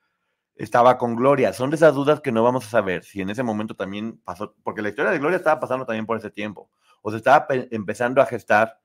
estaba 0.55 0.97
con 0.97 1.15
Gloria. 1.15 1.53
Son 1.53 1.69
de 1.69 1.77
esas 1.77 1.95
dudas 1.95 2.21
que 2.21 2.31
no 2.31 2.43
vamos 2.43 2.65
a 2.65 2.69
saber 2.69 3.03
si 3.03 3.21
en 3.21 3.29
ese 3.29 3.43
momento 3.43 3.75
también 3.75 4.19
pasó, 4.23 4.55
porque 4.63 4.81
la 4.81 4.89
historia 4.89 5.11
de 5.11 5.19
Gloria 5.19 5.37
estaba 5.37 5.59
pasando 5.59 5.85
también 5.85 6.05
por 6.05 6.17
ese 6.17 6.29
tiempo, 6.29 6.69
o 7.01 7.11
se 7.11 7.17
estaba 7.17 7.47
empezando 7.49 8.21
a 8.21 8.25
gestar 8.25 8.79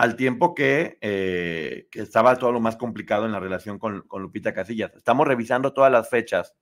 al 0.00 0.16
tiempo 0.16 0.54
que, 0.54 0.96
eh, 1.02 1.86
que, 1.90 2.00
estaba 2.00 2.38
todo 2.38 2.52
lo 2.52 2.60
más 2.60 2.76
complicado 2.76 3.26
en 3.26 3.32
la 3.32 3.38
relación 3.38 3.78
con, 3.78 4.06
Lupita 4.10 4.54
Casillas. 4.54 4.96
Estamos 4.96 5.28
revisando 5.28 5.74
todas 5.74 5.92
las 5.92 6.08
fechas 6.08 6.56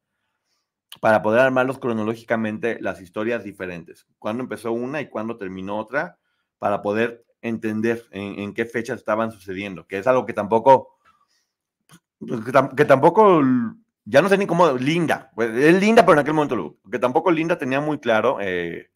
para 1.00 1.22
poder 1.22 1.42
armarlos 1.42 1.78
cronológicamente 1.78 2.78
las 2.80 3.00
historias 3.00 3.44
diferentes. 3.44 4.08
Cuándo 4.18 4.42
empezó 4.42 4.72
una 4.72 5.00
y 5.00 5.08
cuándo 5.08 5.36
terminó 5.36 5.78
otra, 5.78 6.18
para 6.58 6.82
poder 6.82 7.26
entender 7.40 8.04
en, 8.10 8.52
qué 8.54 8.64
fechas 8.64 8.98
estaban 8.98 9.30
sucediendo, 9.30 9.86
que 9.86 9.98
es 9.98 10.08
algo 10.08 10.26
que 10.26 10.32
tampoco, 10.32 10.98
pues, 12.18 12.40
que 12.76 12.84
tampoco 12.86 13.40
ya 14.04 14.20
no 14.20 14.28
sé 14.28 14.36
ni 14.36 14.48
cómo, 14.48 14.72
Linda, 14.72 15.30
pues, 15.36 15.54
es 15.54 15.80
Linda, 15.80 16.02
pero 16.04 16.14
en 16.14 16.18
aquel 16.18 16.34
momento, 16.34 16.76
porque 16.82 16.98
tampoco 16.98 17.30
Linda 17.30 17.56
tenía 17.56 17.80
muy 17.80 18.00
claro 18.00 18.38
eh, 18.40 18.90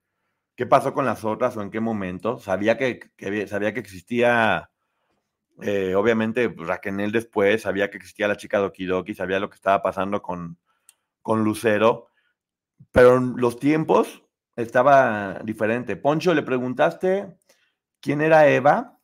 qué 0.56 0.66
pasó 0.66 0.92
con 0.92 1.06
las 1.06 1.24
otras 1.24 1.56
o 1.56 1.62
en 1.62 1.70
qué 1.70 1.80
momento. 1.80 2.38
Sabía 2.38 2.76
que, 2.76 3.00
sabía 3.48 3.74
que 3.74 3.80
existía, 3.80 4.70
eh, 5.62 5.94
obviamente, 5.94 6.50
pues, 6.50 6.68
Raquel 6.68 7.12
después, 7.12 7.62
sabía 7.62 7.90
que 7.90 7.98
existía 7.98 8.28
la 8.28 8.36
chica 8.36 8.58
Doki 8.58 8.86
Doki, 8.86 9.14
sabía 9.14 9.40
lo 9.40 9.50
que 9.50 9.56
estaba 9.56 9.82
pasando 9.82 10.22
con, 10.22 10.58
con 11.22 11.44
Lucero, 11.44 12.08
pero 12.90 13.20
los 13.20 13.58
tiempos 13.58 14.22
estaba 14.56 15.40
diferente. 15.44 15.96
Poncho, 15.96 16.34
le 16.34 16.42
preguntaste 16.42 17.36
quién 18.00 18.20
era 18.20 18.48
Eva. 18.48 18.98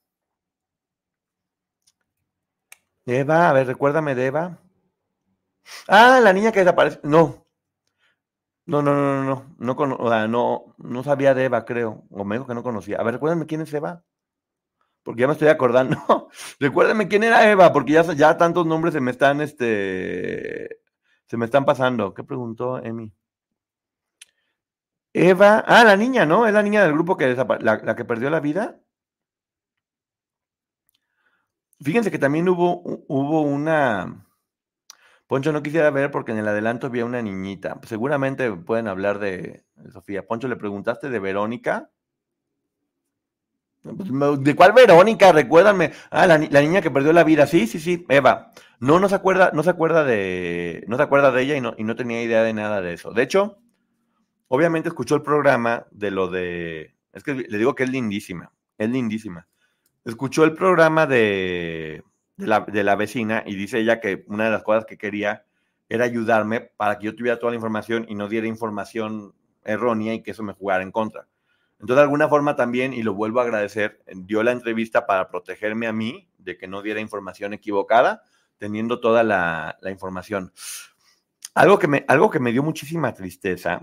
Eva, 3.07 3.49
a 3.49 3.53
ver, 3.55 3.67
recuérdame 3.67 4.15
de 4.15 4.27
Eva. 4.27 4.59
Ah, 5.87 6.21
la 6.23 6.33
niña 6.33 6.53
que 6.53 6.61
desaparece. 6.61 7.01
No. 7.03 7.48
No, 8.69 8.83
no, 8.83 8.95
no, 8.95 9.25
no, 9.25 9.47
no, 9.59 10.29
no, 10.29 10.75
no, 10.77 11.03
sabía 11.03 11.33
de 11.33 11.45
Eva, 11.47 11.65
creo. 11.65 12.05
O 12.11 12.23
me 12.25 12.37
dijo 12.37 12.47
que 12.47 12.55
no 12.55 12.63
conocía. 12.63 12.99
A 12.99 13.03
ver, 13.03 13.15
recuérdenme 13.15 13.47
quién 13.47 13.63
es 13.63 13.73
Eva. 13.73 14.05
Porque 15.03 15.23
ya 15.23 15.27
me 15.27 15.33
estoy 15.33 15.49
acordando. 15.49 15.97
recuérdenme 16.61 17.09
quién 17.09 17.25
era 17.25 17.51
Eva, 17.51 17.73
porque 17.73 17.93
ya, 17.93 18.03
ya 18.13 18.37
tantos 18.37 18.67
nombres 18.67 18.93
se 18.93 19.01
me 19.01 19.11
están, 19.11 19.41
este, 19.41 20.81
se 21.27 21.37
me 21.39 21.47
están 21.47 21.65
pasando. 21.65 22.13
¿Qué 22.13 22.25
preguntó 22.25 22.79
Emi? 22.85 23.11
Eva, 25.15 25.65
ah, 25.67 25.85
la 25.85 25.97
niña, 25.97 26.27
¿no? 26.27 26.47
Es 26.47 26.53
la 26.53 26.63
niña 26.63 26.83
del 26.83 26.93
grupo 26.93 27.17
que 27.17 27.35
la, 27.35 27.81
la 27.83 27.97
que 27.97 28.05
perdió 28.05 28.29
la 28.29 28.41
vida. 28.41 28.81
Fíjense 31.81 32.11
que 32.11 32.19
también 32.19 32.49
hubo, 32.51 32.83
hubo 33.09 33.41
una, 33.41 34.28
Poncho 35.29 35.53
no 35.53 35.63
quisiera 35.63 35.91
ver 35.91 36.11
porque 36.11 36.33
en 36.33 36.39
el 36.39 36.49
adelanto 36.49 36.87
había 36.87 37.05
una 37.05 37.21
niñita. 37.21 37.79
Seguramente 37.85 38.51
pueden 38.51 38.89
hablar 38.89 39.19
de, 39.19 39.63
Sofía. 39.93 40.27
Poncho, 40.27 40.49
¿le 40.49 40.57
preguntaste 40.57 41.11
de 41.11 41.19
Verónica? 41.19 41.91
Pues, 43.83 44.09
¿De 44.41 44.57
cuál 44.57 44.73
Verónica? 44.73 45.31
Recuérdame. 45.31 45.93
Ah, 46.11 46.27
la, 46.27 46.39
niña 46.39 46.81
que 46.81 46.91
perdió 46.91 47.13
la 47.13 47.25
vida. 47.25 47.47
Sí, 47.47 47.67
sí, 47.67 47.79
sí, 47.79 48.07
Eva. 48.09 48.53
No, 48.81 48.99
no 48.99 49.09
se 49.11 49.17
acuerda, 49.17 49.51
no 49.53 49.63
se 49.63 49.69
acuerda 49.69 50.03
de, 50.03 50.85
no 50.89 50.97
se 50.97 51.03
acuerda 51.03 51.31
de 51.31 51.43
ella 51.43 51.57
y 51.57 51.61
no, 51.61 51.75
y 51.77 51.85
no 51.85 51.95
tenía 51.95 52.23
idea 52.23 52.43
de 52.43 52.55
nada 52.55 52.81
de 52.81 52.95
eso. 52.95 53.13
De 53.13 53.23
hecho, 53.23 53.59
obviamente 54.47 54.89
escuchó 54.89 55.15
el 55.15 55.23
programa 55.23 55.87
de 55.91 56.11
lo 56.11 56.29
de, 56.29 56.95
es 57.13 57.23
que 57.23 57.35
le 57.35 57.59
digo 57.59 57.75
que 57.75 57.83
es 57.83 57.91
lindísima, 57.91 58.53
es 58.79 58.89
lindísima. 58.89 59.47
Escuchó 60.05 60.45
el 60.45 60.55
programa 60.55 61.07
de, 61.07 62.03
de 62.39 62.85
la, 62.85 62.95
vecina 62.95 63.43
y 63.45 63.57
dice 63.57 63.81
ella 63.81 64.01
que 64.01 64.25
una 64.29 64.45
de 64.45 64.51
las 64.51 64.63
cosas 64.63 64.87
que 64.87 64.97
quería 64.97 65.45
era 65.89 66.05
ayudarme 66.05 66.61
para 66.61 66.99
que 66.99 67.07
yo 67.07 67.17
tuviera 67.17 67.39
toda 67.39 67.51
la 67.51 67.57
información 67.57 68.07
y 68.09 68.15
no 68.15 68.29
diera 68.29 68.47
información 68.47 69.35
errónea 69.65 70.15
y 70.15 70.23
que 70.23 70.31
eso 70.31 70.43
me 70.43 70.53
jugara 70.53 70.83
en 70.83 70.93
contra. 70.93 71.27
Entonces, 71.81 71.97
de 71.97 72.03
alguna 72.03 72.29
forma 72.29 72.57
también, 72.57 72.93
y 72.93 73.03
lo 73.03 73.15
vuelvo 73.15 73.41
a 73.41 73.45
agradecer, 73.45 74.03
dio 74.13 74.43
la 74.43 74.53
entrevista 74.53 75.07
para 75.07 75.29
protegerme 75.29 75.87
a 75.87 75.93
mí 75.93 76.29
de 76.39 76.57
que 76.57 76.67
no 76.67 76.83
diera 76.83 77.01
información 77.01 77.53
equivocada, 77.53 78.23
teniendo 78.59 79.01
toda 79.01 79.23
la, 79.23 79.79
información. 79.89 80.53
Algo 81.55 81.79
que, 81.79 81.87
me, 81.87 82.05
algo 82.09 82.31
que 82.31 82.41
me 82.41 82.53
dio 82.53 82.63
muchísima 82.63 83.15
tristeza 83.15 83.83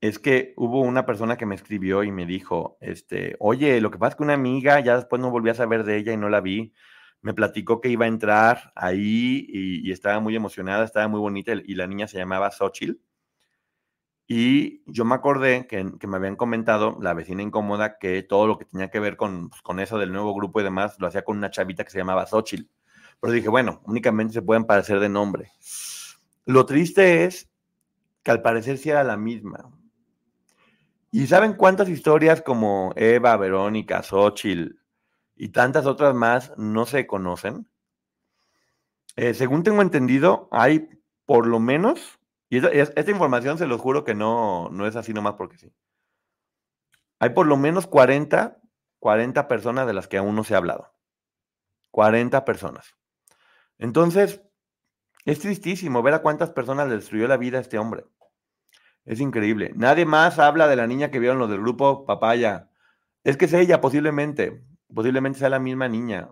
es 0.00 0.18
que 0.18 0.54
hubo 0.56 0.80
una 0.80 1.06
persona 1.06 1.36
que 1.36 1.46
me 1.46 1.54
escribió 1.54 2.04
y 2.04 2.12
me 2.12 2.26
dijo, 2.26 2.78
este, 2.80 3.36
oye, 3.40 3.80
lo 3.80 3.90
que 3.90 3.98
pasa 3.98 4.10
es 4.10 4.16
que 4.16 4.22
una 4.22 4.34
amiga, 4.34 4.78
ya 4.80 4.96
después 4.96 5.20
no 5.20 5.30
volví 5.30 5.50
a 5.50 5.54
saber 5.54 5.84
de 5.84 5.96
ella 5.96 6.12
y 6.12 6.16
no 6.16 6.28
la 6.28 6.40
vi, 6.40 6.72
me 7.22 7.34
platicó 7.34 7.80
que 7.80 7.88
iba 7.88 8.04
a 8.04 8.08
entrar 8.08 8.72
ahí 8.74 9.46
y, 9.48 9.90
estaba 9.90 10.20
muy 10.20 10.36
emocionada, 10.36 10.84
estaba 10.84 11.08
muy 11.08 11.20
bonita 11.20 11.52
y 11.52 11.74
la 11.74 11.86
niña 11.86 12.06
se 12.06 12.18
llamaba 12.18 12.50
Xochitl. 12.50 13.00
Y 14.28 14.82
yo 14.86 15.04
me 15.04 15.14
acordé 15.14 15.66
que, 15.66 15.84
me 15.84 16.16
habían 16.16 16.36
comentado 16.36 16.98
la 17.00 17.14
vecina 17.14 17.42
incómoda 17.42 17.98
que 17.98 18.22
todo 18.22 18.46
lo 18.46 18.58
que 18.58 18.64
tenía 18.64 18.90
que 18.90 18.98
ver 18.98 19.16
con, 19.16 19.50
pues, 19.50 19.62
con 19.62 19.78
eso 19.78 19.98
del 19.98 20.12
nuevo 20.12 20.34
grupo 20.34 20.60
y 20.60 20.64
demás 20.64 20.96
lo 20.98 21.06
hacía 21.06 21.22
con 21.22 21.36
una 21.36 21.50
chavita 21.50 21.84
que 21.84 21.90
se 21.90 21.98
llamaba 21.98 22.26
Xochitl. 22.26 22.68
Pero 23.20 23.32
dije, 23.32 23.48
bueno, 23.48 23.80
únicamente 23.84 24.34
se 24.34 24.42
pueden 24.42 24.64
parecer 24.64 25.00
de 25.00 25.08
nombre. 25.08 25.52
Lo 26.44 26.66
triste 26.66 27.24
es 27.24 27.48
que 28.22 28.30
al 28.30 28.42
parecer 28.42 28.78
sí 28.78 28.90
era 28.90 29.04
la 29.04 29.16
misma. 29.16 29.70
¿Y 31.12 31.26
saben 31.28 31.54
cuántas 31.54 31.88
historias 31.88 32.42
como 32.42 32.92
Eva, 32.96 33.36
Verónica, 33.36 34.02
Xochitl, 34.02 34.76
y 35.36 35.50
tantas 35.50 35.86
otras 35.86 36.14
más 36.14 36.52
no 36.58 36.86
se 36.86 37.06
conocen. 37.06 37.68
Eh, 39.16 39.34
según 39.34 39.62
tengo 39.62 39.82
entendido, 39.82 40.48
hay 40.52 40.88
por 41.26 41.46
lo 41.46 41.58
menos, 41.58 42.18
y 42.48 42.58
esta, 42.58 42.68
es- 42.68 42.92
esta 42.96 43.10
información 43.10 43.58
se 43.58 43.66
los 43.66 43.80
juro 43.80 44.04
que 44.04 44.14
no, 44.14 44.68
no 44.70 44.86
es 44.86 44.96
así 44.96 45.12
nomás 45.12 45.34
porque 45.34 45.58
sí. 45.58 45.72
Hay 47.18 47.30
por 47.30 47.46
lo 47.46 47.56
menos 47.56 47.86
40, 47.86 48.58
40 48.98 49.48
personas 49.48 49.86
de 49.86 49.92
las 49.94 50.08
que 50.08 50.18
aún 50.18 50.34
no 50.36 50.44
se 50.44 50.54
ha 50.54 50.58
hablado. 50.58 50.92
40 51.90 52.44
personas. 52.44 52.94
Entonces, 53.78 54.42
es 55.26 55.40
tristísimo 55.40 56.02
ver 56.02 56.14
a 56.14 56.22
cuántas 56.22 56.50
personas 56.50 56.88
le 56.88 56.96
destruyó 56.96 57.28
la 57.28 57.36
vida 57.38 57.58
a 57.58 57.62
este 57.62 57.78
hombre. 57.78 58.04
Es 59.06 59.20
increíble. 59.20 59.72
Nadie 59.74 60.04
más 60.04 60.38
habla 60.38 60.68
de 60.68 60.76
la 60.76 60.86
niña 60.86 61.10
que 61.10 61.18
vieron 61.18 61.38
los 61.38 61.48
del 61.50 61.60
grupo 61.60 62.04
Papaya. 62.04 62.70
Es 63.24 63.36
que 63.36 63.46
es 63.46 63.54
ella, 63.54 63.80
posiblemente. 63.80 64.62
Posiblemente 64.92 65.38
sea 65.38 65.50
la 65.50 65.58
misma 65.58 65.88
niña. 65.88 66.28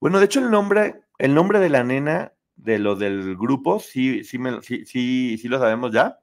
Bueno, 0.00 0.18
de 0.18 0.26
hecho, 0.26 0.40
el 0.40 0.50
nombre, 0.50 1.02
el 1.18 1.34
nombre 1.34 1.60
de 1.60 1.68
la 1.70 1.84
nena 1.84 2.32
de 2.56 2.78
los 2.78 2.98
del 2.98 3.36
grupo, 3.36 3.80
sí, 3.80 4.24
sí, 4.24 4.38
sí, 4.62 5.38
sí 5.38 5.48
lo 5.48 5.58
sabemos 5.58 5.92
ya. 5.92 6.18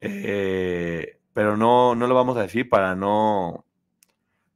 Eh, 0.00 1.18
pero 1.32 1.56
no, 1.56 1.94
no 1.94 2.06
lo 2.06 2.14
vamos 2.14 2.36
a 2.36 2.42
decir 2.42 2.68
para 2.68 2.94
no, 2.94 3.64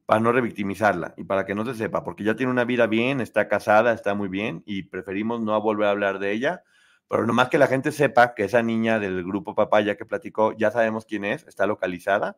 para 0.07 0.21
no 0.21 0.33
revictimizarla 0.33 1.15
y 1.17 1.25
para 1.25 1.47
que 1.47 1.55
no 1.55 1.65
se 1.65 1.75
sepa, 1.75 2.05
porque 2.05 2.25
ya 2.25 2.37
tiene 2.37 2.53
una 2.53 2.65
vida 2.65 2.87
bien, 2.87 3.21
está 3.21 3.49
casada, 3.49 3.93
está 3.93 4.15
muy 4.15 4.29
bien 4.29 4.63
y 4.67 4.85
preferimos 4.85 5.41
no 5.41 5.61
volver 5.61 5.87
a 5.89 5.91
hablar 5.91 6.19
de 6.19 6.33
ella. 6.33 6.63
Pero 7.09 7.27
nomás 7.27 7.49
que 7.51 7.59
la 7.59 7.67
gente 7.67 7.93
sepa 7.93 8.35
que 8.35 8.45
esa 8.45 8.63
niña 8.63 8.99
del 8.99 9.23
grupo 9.23 9.55
Papaya 9.55 9.97
que 9.97 10.07
platicó, 10.07 10.53
ya 10.57 10.71
sabemos 10.71 11.05
quién 11.05 11.25
es, 11.25 11.47
está 11.47 11.67
localizada 11.67 12.37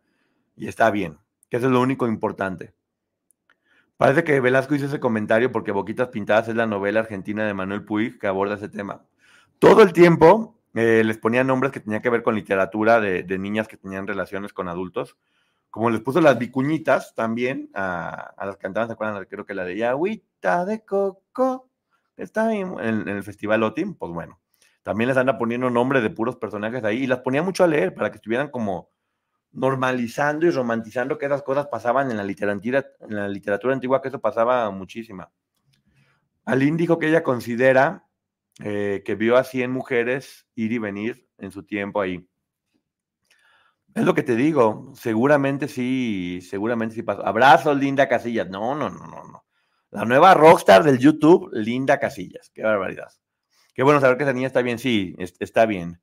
y 0.56 0.68
está 0.68 0.90
bien, 0.90 1.18
que 1.48 1.58
eso 1.58 1.66
es 1.66 1.72
lo 1.72 1.80
único 1.80 2.06
importante. 2.06 2.74
Parece 3.96 4.24
que 4.24 4.40
Velasco 4.40 4.74
hizo 4.74 4.86
ese 4.86 4.98
comentario 4.98 5.52
porque 5.52 5.70
Boquitas 5.72 6.08
Pintadas 6.08 6.48
es 6.48 6.56
la 6.56 6.66
novela 6.66 7.00
argentina 7.00 7.46
de 7.46 7.54
Manuel 7.54 7.84
Puig 7.84 8.18
que 8.18 8.26
aborda 8.26 8.56
ese 8.56 8.68
tema. 8.68 9.02
Todo 9.58 9.82
el 9.82 9.92
tiempo 9.92 10.58
eh, 10.74 11.02
les 11.04 11.18
ponía 11.18 11.44
nombres 11.44 11.70
que 11.72 11.80
tenían 11.80 12.02
que 12.02 12.10
ver 12.10 12.24
con 12.24 12.34
literatura 12.34 13.00
de, 13.00 13.38
niñas 13.38 13.68
que 13.68 13.76
tenían 13.76 14.06
relaciones 14.06 14.52
con 14.52 14.68
adultos. 14.68 15.16
Como 15.70 15.90
les 15.90 16.00
puso 16.00 16.20
las 16.20 16.38
vicuñitas 16.38 17.14
también 17.14 17.70
a, 17.74 18.34
las 18.44 18.56
cantantes, 18.56 18.88
¿se 18.88 18.92
acuerdan? 18.94 19.24
Creo 19.26 19.46
que 19.46 19.54
la 19.54 19.64
de 19.64 19.84
Agüita 19.84 20.64
de 20.64 20.84
Coco, 20.84 21.68
está 22.16 22.52
en, 22.54 22.78
en 22.80 23.08
el 23.08 23.22
Festival 23.22 23.62
OTIM, 23.62 23.94
pues 23.94 24.12
bueno. 24.12 24.40
También 24.82 25.08
les 25.08 25.16
anda 25.16 25.38
poniendo 25.38 25.70
nombres 25.70 26.02
de 26.02 26.10
puros 26.10 26.36
personajes 26.36 26.84
ahí 26.84 27.04
y 27.04 27.06
las 27.06 27.20
ponía 27.20 27.42
mucho 27.42 27.64
a 27.64 27.68
leer 27.68 27.94
para 27.94 28.10
que 28.10 28.16
estuvieran 28.16 28.50
como 28.50 28.90
normalizando 29.54 30.46
y 30.46 30.50
romantizando 30.50 31.16
que 31.18 31.26
esas 31.26 31.42
cosas 31.42 31.68
pasaban 31.68 32.10
en 32.10 32.16
la 32.16 32.24
literatura, 32.24 32.84
en 33.00 33.16
la 33.16 33.28
literatura 33.28 33.72
antigua, 33.74 34.02
que 34.02 34.08
eso 34.08 34.20
pasaba 34.20 34.70
muchísima. 34.70 35.30
Aline 36.44 36.76
dijo 36.76 36.98
que 36.98 37.08
ella 37.08 37.22
considera 37.22 38.06
eh, 38.60 39.02
que 39.04 39.14
vio 39.14 39.36
a 39.36 39.44
100 39.44 39.70
mujeres 39.70 40.46
ir 40.54 40.72
y 40.72 40.78
venir 40.78 41.26
en 41.38 41.50
su 41.50 41.62
tiempo 41.64 42.00
ahí. 42.00 42.28
Es 43.94 44.04
lo 44.04 44.14
que 44.14 44.24
te 44.24 44.34
digo, 44.34 44.92
seguramente 44.96 45.68
sí, 45.68 46.40
seguramente 46.42 46.96
sí 46.96 47.02
pasó. 47.02 47.24
Abrazos, 47.24 47.76
Linda 47.78 48.08
Casillas. 48.08 48.48
No, 48.50 48.74
no, 48.74 48.90
no, 48.90 49.06
no, 49.06 49.22
no. 49.24 49.44
La 49.90 50.04
nueva 50.04 50.34
rockstar 50.34 50.82
del 50.82 50.98
YouTube, 50.98 51.48
Linda 51.52 52.00
Casillas. 52.00 52.50
Qué 52.52 52.62
barbaridad. 52.64 53.12
Qué 53.72 53.84
bueno 53.84 54.00
saber 54.00 54.16
que 54.16 54.24
esa 54.24 54.32
niña 54.32 54.48
está 54.48 54.62
bien. 54.62 54.78
Sí, 54.80 55.14
es- 55.18 55.36
está 55.38 55.66
bien. 55.66 56.00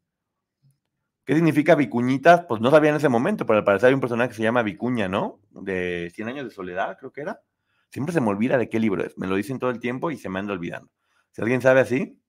¿Qué 1.31 1.35
significa 1.35 1.75
vicuñitas? 1.75 2.43
Pues 2.43 2.59
no 2.59 2.71
sabía 2.71 2.89
en 2.89 2.97
ese 2.97 3.07
momento, 3.07 3.45
pero 3.45 3.59
al 3.59 3.63
parecer 3.63 3.87
hay 3.87 3.93
un 3.93 4.01
personaje 4.01 4.31
que 4.31 4.35
se 4.35 4.43
llama 4.43 4.63
Vicuña, 4.63 5.07
¿no? 5.07 5.39
De 5.51 6.11
100 6.13 6.27
años 6.27 6.43
de 6.43 6.51
soledad, 6.51 6.97
creo 6.99 7.13
que 7.13 7.21
era. 7.21 7.41
Siempre 7.89 8.11
se 8.11 8.19
me 8.19 8.27
olvida 8.27 8.57
de 8.57 8.67
qué 8.67 8.81
libro 8.81 9.01
es. 9.01 9.17
Me 9.17 9.27
lo 9.27 9.35
dicen 9.35 9.57
todo 9.57 9.69
el 9.69 9.79
tiempo 9.79 10.11
y 10.11 10.17
se 10.17 10.27
me 10.27 10.39
anda 10.39 10.51
olvidando. 10.51 10.91
Si 11.31 11.41
alguien 11.41 11.61
sabe 11.61 11.79
así. 11.79 12.21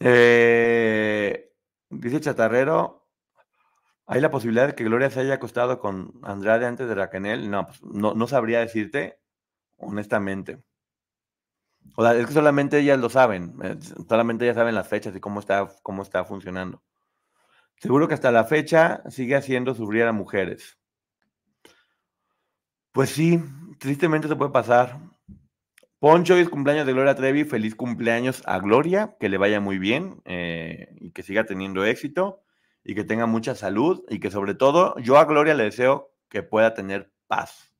Eh, 0.00 1.50
dice 1.88 2.20
Chatarrero, 2.20 3.08
¿hay 4.04 4.20
la 4.20 4.30
posibilidad 4.30 4.66
de 4.66 4.74
que 4.74 4.84
Gloria 4.84 5.08
se 5.08 5.20
haya 5.20 5.32
acostado 5.32 5.80
con 5.80 6.12
Andrade 6.22 6.66
antes 6.66 6.88
de 6.88 6.94
Raquel? 6.94 7.50
No, 7.50 7.64
pues 7.68 7.82
no, 7.82 8.12
no 8.12 8.26
sabría 8.26 8.60
decirte, 8.60 9.18
honestamente. 9.78 10.62
O 11.96 12.02
sea, 12.02 12.14
es 12.16 12.26
que 12.26 12.34
solamente 12.34 12.80
ellas 12.80 12.98
lo 12.98 13.08
saben, 13.08 13.54
eh, 13.62 13.78
solamente 14.06 14.44
ellas 14.44 14.56
saben 14.56 14.74
las 14.74 14.88
fechas 14.88 15.16
y 15.16 15.20
cómo 15.20 15.40
está, 15.40 15.66
cómo 15.82 16.02
está 16.02 16.26
funcionando. 16.26 16.82
Seguro 17.80 18.08
que 18.08 18.14
hasta 18.14 18.30
la 18.30 18.44
fecha 18.44 19.02
sigue 19.08 19.34
haciendo 19.34 19.74
sufrir 19.74 20.02
a 20.02 20.12
mujeres. 20.12 20.78
Pues 22.92 23.08
sí, 23.08 23.42
tristemente 23.78 24.28
se 24.28 24.36
puede 24.36 24.50
pasar. 24.50 24.98
Poncho, 25.98 26.36
es 26.36 26.50
cumpleaños 26.50 26.84
de 26.86 26.92
Gloria 26.92 27.14
Trevi. 27.14 27.44
Feliz 27.44 27.74
cumpleaños 27.74 28.42
a 28.44 28.58
Gloria, 28.58 29.16
que 29.18 29.30
le 29.30 29.38
vaya 29.38 29.60
muy 29.60 29.78
bien 29.78 30.20
eh, 30.26 30.94
y 31.00 31.12
que 31.12 31.22
siga 31.22 31.46
teniendo 31.46 31.86
éxito 31.86 32.42
y 32.84 32.94
que 32.94 33.04
tenga 33.04 33.24
mucha 33.24 33.54
salud 33.54 34.04
y 34.10 34.20
que 34.20 34.30
sobre 34.30 34.54
todo 34.54 34.94
yo 34.98 35.16
a 35.16 35.24
Gloria 35.24 35.54
le 35.54 35.64
deseo 35.64 36.12
que 36.28 36.42
pueda 36.42 36.74
tener 36.74 37.10
paz 37.28 37.72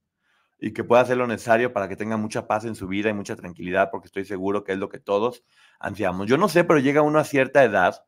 y 0.59 0.73
que 0.73 0.83
pueda 0.83 1.03
hacer 1.03 1.19
lo 1.19 1.27
necesario 1.27 1.75
para 1.75 1.89
que 1.89 1.97
tenga 1.97 2.17
mucha 2.17 2.47
paz 2.47 2.65
en 2.65 2.75
su 2.75 2.89
vida 2.89 3.11
y 3.11 3.15
mucha 3.15 3.37
tranquilidad, 3.37 3.91
porque 3.91 4.07
estoy 4.07 4.25
seguro 4.25 4.65
que 4.65 4.73
es 4.73 4.79
lo 4.79 4.89
que 4.89 4.99
todos 4.99 5.45
ansiamos. 5.79 6.27
Yo 6.27 6.39
no 6.39 6.49
sé, 6.49 6.65
pero 6.65 6.79
llega 6.79 7.03
uno 7.03 7.19
a 7.19 7.25
cierta 7.25 7.63
edad 7.65 8.07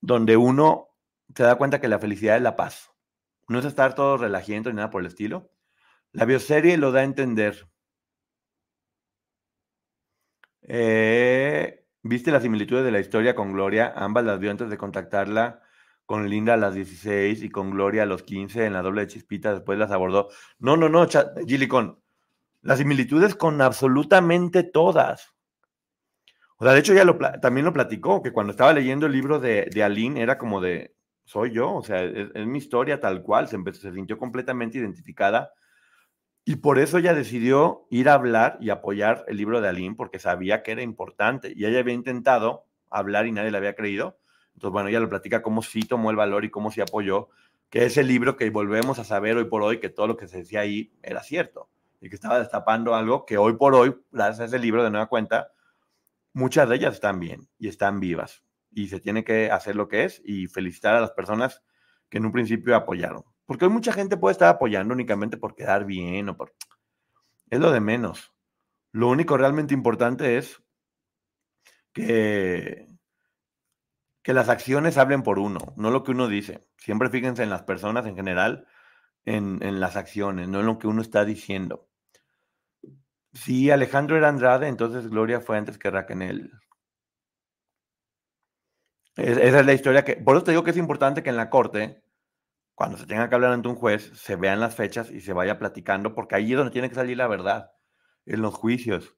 donde 0.00 0.36
uno 0.36 0.87
se 1.34 1.42
da 1.42 1.56
cuenta 1.56 1.80
que 1.80 1.88
la 1.88 1.98
felicidad 1.98 2.36
es 2.36 2.42
la 2.42 2.56
paz. 2.56 2.90
No 3.48 3.58
es 3.58 3.64
estar 3.64 3.94
todo 3.94 4.16
relajiento 4.16 4.70
ni 4.70 4.76
nada 4.76 4.90
por 4.90 5.00
el 5.00 5.06
estilo. 5.08 5.50
La 6.12 6.24
bioserie 6.24 6.76
lo 6.76 6.92
da 6.92 7.00
a 7.00 7.04
entender. 7.04 7.68
Eh, 10.62 11.84
¿Viste 12.02 12.30
las 12.30 12.42
similitudes 12.42 12.84
de 12.84 12.90
la 12.90 13.00
historia 13.00 13.34
con 13.34 13.52
Gloria? 13.52 13.92
Ambas 13.96 14.24
las 14.24 14.38
vio 14.38 14.50
antes 14.50 14.70
de 14.70 14.78
contactarla 14.78 15.62
con 16.08 16.28
Linda 16.30 16.54
a 16.54 16.56
las 16.56 16.74
16 16.74 17.42
y 17.42 17.50
con 17.50 17.70
Gloria 17.70 18.04
a 18.04 18.06
los 18.06 18.22
15 18.22 18.64
en 18.64 18.72
la 18.72 18.80
doble 18.80 19.02
de 19.02 19.08
Chispita, 19.08 19.52
después 19.52 19.78
las 19.78 19.90
abordó. 19.90 20.28
No, 20.58 20.76
no, 20.76 20.88
no, 20.88 21.06
Gilicón. 21.46 22.02
Las 22.62 22.78
similitudes 22.78 23.34
con 23.34 23.60
absolutamente 23.60 24.62
todas. 24.62 25.34
O 26.56 26.64
sea, 26.64 26.72
de 26.72 26.80
hecho 26.80 26.94
ya 26.94 27.04
también 27.40 27.66
lo 27.66 27.72
platicó, 27.72 28.22
que 28.22 28.32
cuando 28.32 28.52
estaba 28.52 28.72
leyendo 28.72 29.06
el 29.06 29.12
libro 29.12 29.38
de, 29.38 29.68
de 29.70 29.82
Aline 29.82 30.22
era 30.22 30.38
como 30.38 30.62
de, 30.62 30.96
soy 31.28 31.52
yo, 31.52 31.74
o 31.74 31.82
sea, 31.82 32.02
es, 32.04 32.46
mi 32.46 32.56
historia 32.56 33.00
tal 33.00 33.20
cual, 33.20 33.48
se 33.48 33.92
sintió 33.92 34.16
completamente 34.16 34.78
identificada 34.78 35.52
y 36.46 36.56
por 36.56 36.78
eso 36.78 36.96
ella 36.96 37.12
decidió 37.12 37.86
ir 37.90 38.08
a 38.08 38.14
hablar 38.14 38.56
y 38.62 38.70
apoyar 38.70 39.26
el 39.28 39.36
libro 39.36 39.60
de 39.60 39.68
Aline 39.68 39.94
porque 39.94 40.18
sabía 40.18 40.62
que 40.62 40.72
era 40.72 40.80
importante 40.80 41.52
y 41.54 41.66
ella 41.66 41.80
había 41.80 41.92
intentado 41.92 42.64
hablar 42.88 43.26
y 43.26 43.32
nadie 43.32 43.50
le 43.50 43.58
había 43.58 43.74
creído. 43.74 44.18
Entonces, 44.54 44.72
bueno, 44.72 44.88
ella 44.88 45.00
lo 45.00 45.10
platica 45.10 45.42
cómo 45.42 45.60
sí 45.60 45.82
tomó 45.82 46.10
el 46.10 46.16
valor 46.16 46.46
y 46.46 46.50
cómo 46.50 46.70
sí 46.70 46.80
apoyó, 46.80 47.28
que 47.68 47.84
ese 47.84 48.04
libro 48.04 48.38
que 48.38 48.48
volvemos 48.48 48.98
a 48.98 49.04
saber 49.04 49.36
hoy 49.36 49.44
por 49.44 49.62
hoy 49.62 49.80
que 49.80 49.90
todo 49.90 50.06
lo 50.06 50.16
que 50.16 50.28
se 50.28 50.38
decía 50.38 50.60
ahí 50.60 50.94
era 51.02 51.22
cierto 51.22 51.68
y 52.00 52.08
que 52.08 52.14
estaba 52.14 52.38
destapando 52.38 52.94
algo 52.94 53.26
que 53.26 53.36
hoy 53.36 53.52
por 53.58 53.74
hoy, 53.74 53.94
gracias 54.10 54.40
a 54.40 54.44
ese 54.46 54.58
libro 54.58 54.82
de 54.82 54.90
nueva 54.90 55.08
cuenta, 55.08 55.52
muchas 56.32 56.70
de 56.70 56.76
ellas 56.76 56.94
están 56.94 57.20
bien 57.20 57.50
y 57.58 57.68
están 57.68 58.00
vivas 58.00 58.47
y 58.78 58.86
se 58.88 59.00
tiene 59.00 59.24
que 59.24 59.50
hacer 59.50 59.74
lo 59.74 59.88
que 59.88 60.04
es 60.04 60.22
y 60.24 60.46
felicitar 60.46 60.94
a 60.94 61.00
las 61.00 61.10
personas 61.10 61.62
que 62.08 62.18
en 62.18 62.26
un 62.26 62.32
principio 62.32 62.76
apoyaron. 62.76 63.24
Porque 63.44 63.64
hoy 63.64 63.72
mucha 63.72 63.92
gente 63.92 64.16
puede 64.16 64.32
estar 64.32 64.48
apoyando 64.48 64.94
únicamente 64.94 65.36
por 65.36 65.56
quedar 65.56 65.84
bien 65.84 66.28
o 66.28 66.36
por... 66.36 66.54
Es 67.50 67.58
lo 67.58 67.72
de 67.72 67.80
menos. 67.80 68.32
Lo 68.92 69.08
único 69.08 69.36
realmente 69.36 69.74
importante 69.74 70.38
es 70.38 70.62
que, 71.92 72.86
que 74.22 74.32
las 74.32 74.48
acciones 74.48 74.96
hablen 74.96 75.22
por 75.22 75.40
uno, 75.40 75.74
no 75.76 75.90
lo 75.90 76.04
que 76.04 76.12
uno 76.12 76.28
dice. 76.28 76.68
Siempre 76.76 77.10
fíjense 77.10 77.42
en 77.42 77.50
las 77.50 77.64
personas 77.64 78.06
en 78.06 78.14
general, 78.14 78.68
en, 79.24 79.60
en 79.62 79.80
las 79.80 79.96
acciones, 79.96 80.48
no 80.48 80.60
en 80.60 80.66
lo 80.66 80.78
que 80.78 80.86
uno 80.86 81.02
está 81.02 81.24
diciendo. 81.24 81.88
Si 83.32 83.72
Alejandro 83.72 84.16
era 84.16 84.28
Andrade, 84.28 84.68
entonces 84.68 85.08
Gloria 85.08 85.40
fue 85.40 85.58
antes 85.58 85.78
que 85.78 85.90
Raquel. 85.90 86.52
Es- 89.18 89.36
esa 89.36 89.60
es 89.60 89.66
la 89.66 89.72
historia 89.74 90.04
que... 90.04 90.16
Por 90.16 90.36
eso 90.36 90.44
te 90.44 90.52
digo 90.52 90.62
que 90.62 90.70
es 90.70 90.76
importante 90.76 91.22
que 91.22 91.30
en 91.30 91.36
la 91.36 91.50
corte, 91.50 92.02
cuando 92.74 92.98
se 92.98 93.06
tenga 93.06 93.28
que 93.28 93.34
hablar 93.36 93.52
ante 93.52 93.68
un 93.68 93.76
juez, 93.76 94.12
se 94.14 94.36
vean 94.36 94.60
las 94.60 94.76
fechas 94.76 95.10
y 95.10 95.20
se 95.20 95.32
vaya 95.34 95.58
platicando, 95.58 96.14
porque 96.14 96.36
ahí 96.36 96.52
es 96.52 96.58
donde 96.58 96.72
tiene 96.72 96.88
que 96.88 96.96
salir 96.96 97.16
la 97.18 97.28
verdad, 97.28 97.72
en 98.26 98.42
los 98.42 98.54
juicios. 98.54 99.16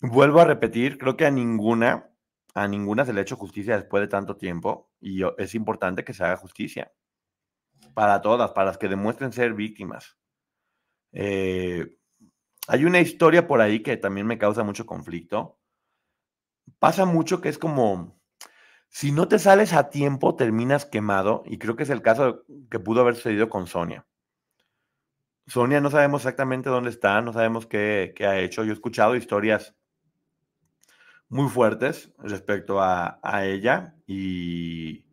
Vuelvo 0.00 0.40
a 0.40 0.46
repetir, 0.46 0.98
creo 0.98 1.16
que 1.16 1.26
a 1.26 1.32
ninguna, 1.32 2.10
a 2.54 2.68
ninguna 2.68 3.06
se 3.06 3.12
le 3.14 3.20
ha 3.20 3.22
hecho 3.22 3.36
justicia 3.36 3.76
después 3.76 4.02
de 4.02 4.08
tanto 4.08 4.36
tiempo 4.36 4.90
y 5.00 5.22
es 5.38 5.54
importante 5.54 6.04
que 6.04 6.14
se 6.14 6.24
haga 6.24 6.36
justicia. 6.38 6.92
Para 7.94 8.20
todas, 8.20 8.50
para 8.52 8.66
las 8.66 8.76
que 8.78 8.88
demuestren 8.88 9.32
ser 9.32 9.54
víctimas. 9.54 10.18
Eh, 11.12 11.96
hay 12.68 12.84
una 12.84 13.00
historia 13.00 13.46
por 13.48 13.60
ahí 13.60 13.82
que 13.82 13.96
también 13.96 14.26
me 14.26 14.38
causa 14.38 14.64
mucho 14.64 14.86
conflicto. 14.86 15.58
Pasa 16.78 17.06
mucho 17.06 17.40
que 17.40 17.48
es 17.48 17.56
como, 17.56 18.20
si 18.92 19.10
no 19.10 19.26
te 19.26 19.38
sales 19.38 19.72
a 19.72 19.88
tiempo, 19.88 20.36
terminas 20.36 20.84
quemado, 20.84 21.44
y 21.46 21.56
creo 21.56 21.76
que 21.76 21.84
es 21.84 21.90
el 21.90 22.02
caso 22.02 22.44
que 22.70 22.78
pudo 22.78 23.00
haber 23.00 23.16
sucedido 23.16 23.48
con 23.48 23.66
Sonia. 23.66 24.06
Sonia 25.46 25.80
no 25.80 25.90
sabemos 25.90 26.20
exactamente 26.20 26.68
dónde 26.68 26.90
está, 26.90 27.22
no 27.22 27.32
sabemos 27.32 27.66
qué, 27.66 28.12
qué 28.14 28.26
ha 28.26 28.38
hecho. 28.38 28.64
Yo 28.64 28.70
he 28.70 28.74
escuchado 28.74 29.16
historias 29.16 29.74
muy 31.30 31.48
fuertes 31.48 32.12
respecto 32.18 32.82
a, 32.82 33.18
a 33.22 33.46
ella 33.46 33.96
y, 34.06 35.06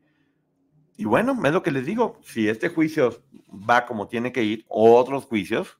y 0.97 1.05
bueno, 1.05 1.39
es 1.45 1.53
lo 1.53 1.63
que 1.63 1.71
les 1.71 1.85
digo, 1.85 2.19
si 2.21 2.49
este 2.49 2.67
juicio 2.67 3.23
va 3.49 3.85
como 3.85 4.09
tiene 4.09 4.33
que 4.33 4.43
ir, 4.43 4.65
otros 4.67 5.23
juicios, 5.23 5.79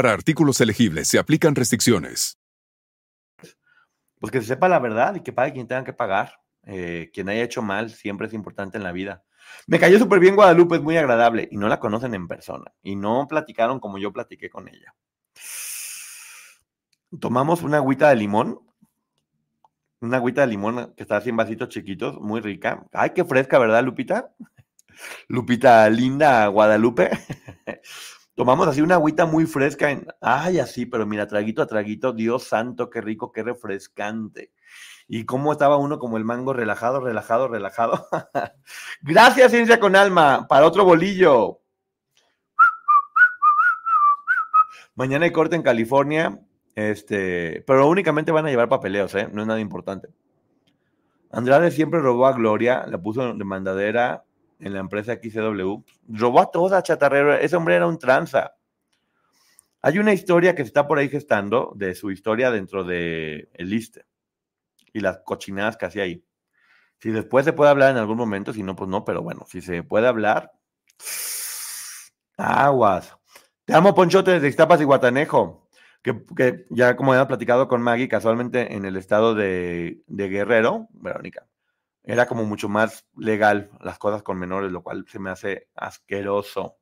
artículos 0.07 0.59
elegibles 0.61 1.07
se 1.07 1.19
aplican 1.19 1.55
restricciones. 1.55 2.37
Pues 4.19 4.31
que 4.31 4.41
se 4.41 4.47
sepa 4.47 4.69
la 4.69 4.79
verdad 4.79 5.15
y 5.15 5.21
que 5.21 5.33
pague 5.33 5.53
quien 5.53 5.67
tenga 5.67 5.83
que 5.83 5.93
pagar. 5.93 6.41
Eh, 6.67 7.09
quien 7.13 7.27
haya 7.29 7.43
hecho 7.43 7.61
mal 7.61 7.89
siempre 7.89 8.27
es 8.27 8.33
importante 8.33 8.77
en 8.77 8.83
la 8.83 8.91
vida. 8.91 9.23
Me 9.67 9.79
cayó 9.79 9.97
súper 9.97 10.19
bien 10.19 10.35
Guadalupe, 10.35 10.75
es 10.75 10.81
muy 10.81 10.97
agradable 10.97 11.47
y 11.51 11.57
no 11.57 11.67
la 11.67 11.79
conocen 11.79 12.13
en 12.13 12.27
persona 12.27 12.71
y 12.83 12.95
no 12.95 13.27
platicaron 13.27 13.79
como 13.79 13.97
yo 13.97 14.13
platiqué 14.13 14.49
con 14.49 14.67
ella. 14.67 14.93
Tomamos 17.19 17.63
una 17.63 17.77
agüita 17.77 18.09
de 18.09 18.15
limón, 18.15 18.59
una 19.99 20.17
agüita 20.17 20.41
de 20.41 20.47
limón 20.47 20.93
que 20.95 21.03
está 21.03 21.17
así 21.17 21.29
en 21.29 21.37
vasitos 21.37 21.69
chiquitos, 21.69 22.19
muy 22.21 22.41
rica. 22.41 22.85
Ay, 22.93 23.11
qué 23.15 23.25
fresca, 23.25 23.59
¿verdad, 23.59 23.83
Lupita? 23.83 24.33
Lupita 25.27 25.89
linda 25.89 26.47
Guadalupe. 26.47 27.09
Tomamos 28.35 28.67
así 28.67 28.81
una 28.81 28.95
agüita 28.95 29.25
muy 29.25 29.45
fresca. 29.45 29.91
En, 29.91 30.07
ay, 30.21 30.59
así, 30.59 30.85
pero 30.85 31.05
mira, 31.05 31.27
traguito 31.27 31.61
a 31.61 31.67
traguito, 31.67 32.13
Dios 32.13 32.43
santo, 32.43 32.89
qué 32.89 33.01
rico, 33.01 33.31
qué 33.31 33.43
refrescante. 33.43 34.51
Y 35.07 35.25
cómo 35.25 35.51
estaba 35.51 35.77
uno 35.77 35.99
como 35.99 36.17
el 36.17 36.23
mango 36.23 36.53
relajado, 36.53 37.01
relajado, 37.01 37.47
relajado. 37.47 38.07
Gracias, 39.01 39.51
Ciencia 39.51 39.79
con 39.79 39.95
Alma, 39.95 40.47
para 40.47 40.65
otro 40.65 40.85
bolillo. 40.85 41.59
Mañana 44.95 45.25
hay 45.25 45.31
corte 45.31 45.55
en 45.55 45.63
California, 45.63 46.39
este, 46.75 47.63
pero 47.67 47.87
únicamente 47.87 48.31
van 48.31 48.45
a 48.45 48.49
llevar 48.49 48.69
papeleos, 48.69 49.13
¿eh? 49.15 49.27
No 49.31 49.41
es 49.41 49.47
nada 49.47 49.59
importante. 49.59 50.09
Andrade 51.31 51.71
siempre 51.71 52.01
robó 52.01 52.27
a 52.27 52.33
Gloria, 52.33 52.85
la 52.87 53.01
puso 53.01 53.33
de 53.33 53.43
mandadera 53.45 54.25
en 54.61 54.73
la 54.73 54.79
empresa 54.79 55.15
XCW. 55.15 55.83
Robó 56.07 56.39
a 56.41 56.51
toda 56.51 56.83
chatarrero. 56.83 57.33
Ese 57.35 57.55
hombre 57.55 57.75
era 57.75 57.87
un 57.87 57.99
tranza. 57.99 58.55
Hay 59.81 59.97
una 59.99 60.13
historia 60.13 60.55
que 60.55 60.63
se 60.63 60.67
está 60.67 60.87
por 60.87 60.99
ahí 60.99 61.09
gestando 61.09 61.73
de 61.75 61.95
su 61.95 62.11
historia 62.11 62.51
dentro 62.51 62.83
de 62.83 63.49
el 63.53 63.69
liste 63.69 64.05
y 64.93 64.99
las 64.99 65.19
cochinadas 65.25 65.75
que 65.75 65.85
hacía 65.85 66.03
ahí. 66.03 66.23
Si 66.99 67.09
después 67.09 67.45
se 67.45 67.53
puede 67.53 67.71
hablar 67.71 67.91
en 67.91 67.97
algún 67.97 68.17
momento, 68.17 68.53
si 68.53 68.61
no, 68.61 68.75
pues 68.75 68.89
no, 68.89 69.03
pero 69.03 69.23
bueno, 69.23 69.45
si 69.47 69.61
se 69.61 69.81
puede 69.81 70.07
hablar, 70.07 70.51
aguas. 72.37 73.17
Te 73.65 73.73
amo, 73.73 73.95
Ponchote, 73.95 74.31
desde 74.31 74.49
Iztapas 74.49 74.81
y 74.81 74.83
Guatanejo, 74.83 75.67
que, 76.03 76.65
ya 76.69 76.95
como 76.95 77.13
había 77.13 77.27
platicado 77.27 77.67
con 77.67 77.81
Maggie, 77.81 78.07
casualmente 78.07 78.75
en 78.75 78.85
el 78.85 78.97
estado 78.97 79.33
de, 79.33 80.03
de 80.05 80.29
Guerrero, 80.29 80.89
Verónica, 80.91 81.47
era 82.03 82.25
como 82.25 82.45
mucho 82.45 82.69
más 82.69 83.05
legal 83.15 83.69
las 83.79 83.99
cosas 83.99 84.23
con 84.23 84.37
menores, 84.37 84.71
lo 84.71 84.83
cual 84.83 85.05
se 85.07 85.19
me 85.19 85.29
hace 85.29 85.67
asqueroso. 85.75 86.77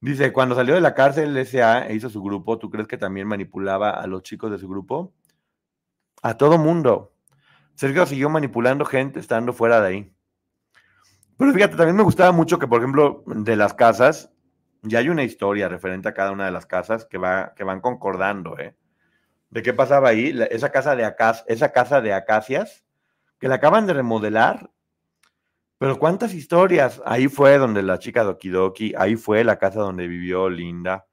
Dice, 0.00 0.32
cuando 0.32 0.54
salió 0.54 0.74
de 0.74 0.80
la 0.80 0.94
cárcel 0.94 1.36
SA 1.46 1.86
e 1.88 1.94
hizo 1.94 2.10
su 2.10 2.22
grupo, 2.22 2.58
¿tú 2.58 2.70
crees 2.70 2.86
que 2.86 2.98
también 2.98 3.26
manipulaba 3.26 3.90
a 3.90 4.06
los 4.06 4.22
chicos 4.22 4.50
de 4.50 4.58
su 4.58 4.68
grupo? 4.68 5.14
A 6.22 6.36
todo 6.36 6.58
mundo. 6.58 7.14
Sergio 7.74 8.06
siguió 8.06 8.30
manipulando 8.30 8.84
gente 8.84 9.20
estando 9.20 9.52
fuera 9.52 9.80
de 9.80 9.88
ahí. 9.88 10.12
Pero 11.36 11.52
fíjate, 11.52 11.76
también 11.76 11.96
me 11.96 12.02
gustaba 12.02 12.32
mucho 12.32 12.58
que, 12.58 12.66
por 12.66 12.80
ejemplo, 12.80 13.22
de 13.26 13.56
las 13.56 13.74
casas, 13.74 14.32
ya 14.82 15.00
hay 15.00 15.10
una 15.10 15.24
historia 15.24 15.68
referente 15.68 16.08
a 16.08 16.14
cada 16.14 16.32
una 16.32 16.46
de 16.46 16.52
las 16.52 16.66
casas 16.66 17.04
que, 17.04 17.18
va, 17.18 17.52
que 17.54 17.64
van 17.64 17.80
concordando, 17.80 18.58
¿eh? 18.58 18.74
De 19.50 19.62
qué 19.62 19.74
pasaba 19.74 20.08
ahí. 20.08 20.34
Esa, 20.50 20.70
casa 20.72 20.96
de 20.96 21.04
acas, 21.04 21.44
esa 21.46 21.72
casa 21.72 22.00
de 22.00 22.14
acacias, 22.14 22.85
que 23.38 23.48
la 23.48 23.56
acaban 23.56 23.86
de 23.86 23.94
remodelar. 23.94 24.70
Pero 25.78 25.98
cuántas 25.98 26.34
historias. 26.34 27.02
Ahí 27.04 27.28
fue 27.28 27.58
donde 27.58 27.82
la 27.82 27.98
chica 27.98 28.24
Doki 28.24 28.48
Doki, 28.48 28.94
ahí 28.96 29.16
fue 29.16 29.44
la 29.44 29.58
casa 29.58 29.80
donde 29.80 30.08
vivió 30.08 30.48
Linda. 30.48 31.06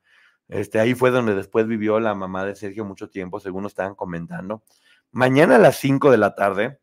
Este, 0.47 0.80
ahí 0.80 0.93
fue 0.93 1.11
donde 1.11 1.36
después 1.36 1.67
vivió 1.67 1.99
la 1.99 2.13
mamá 2.15 2.45
de 2.45 2.55
Sergio 2.55 2.86
mucho 2.86 3.09
tiempo, 3.09 3.39
según 3.39 3.63
nos 3.63 3.71
estaban 3.71 3.95
comentando. 3.95 4.63
Mañana 5.11 5.55
a 5.55 5.59
las 5.59 5.78
5 5.78 6.11
de 6.11 6.17
la 6.17 6.36
tarde 6.36 6.80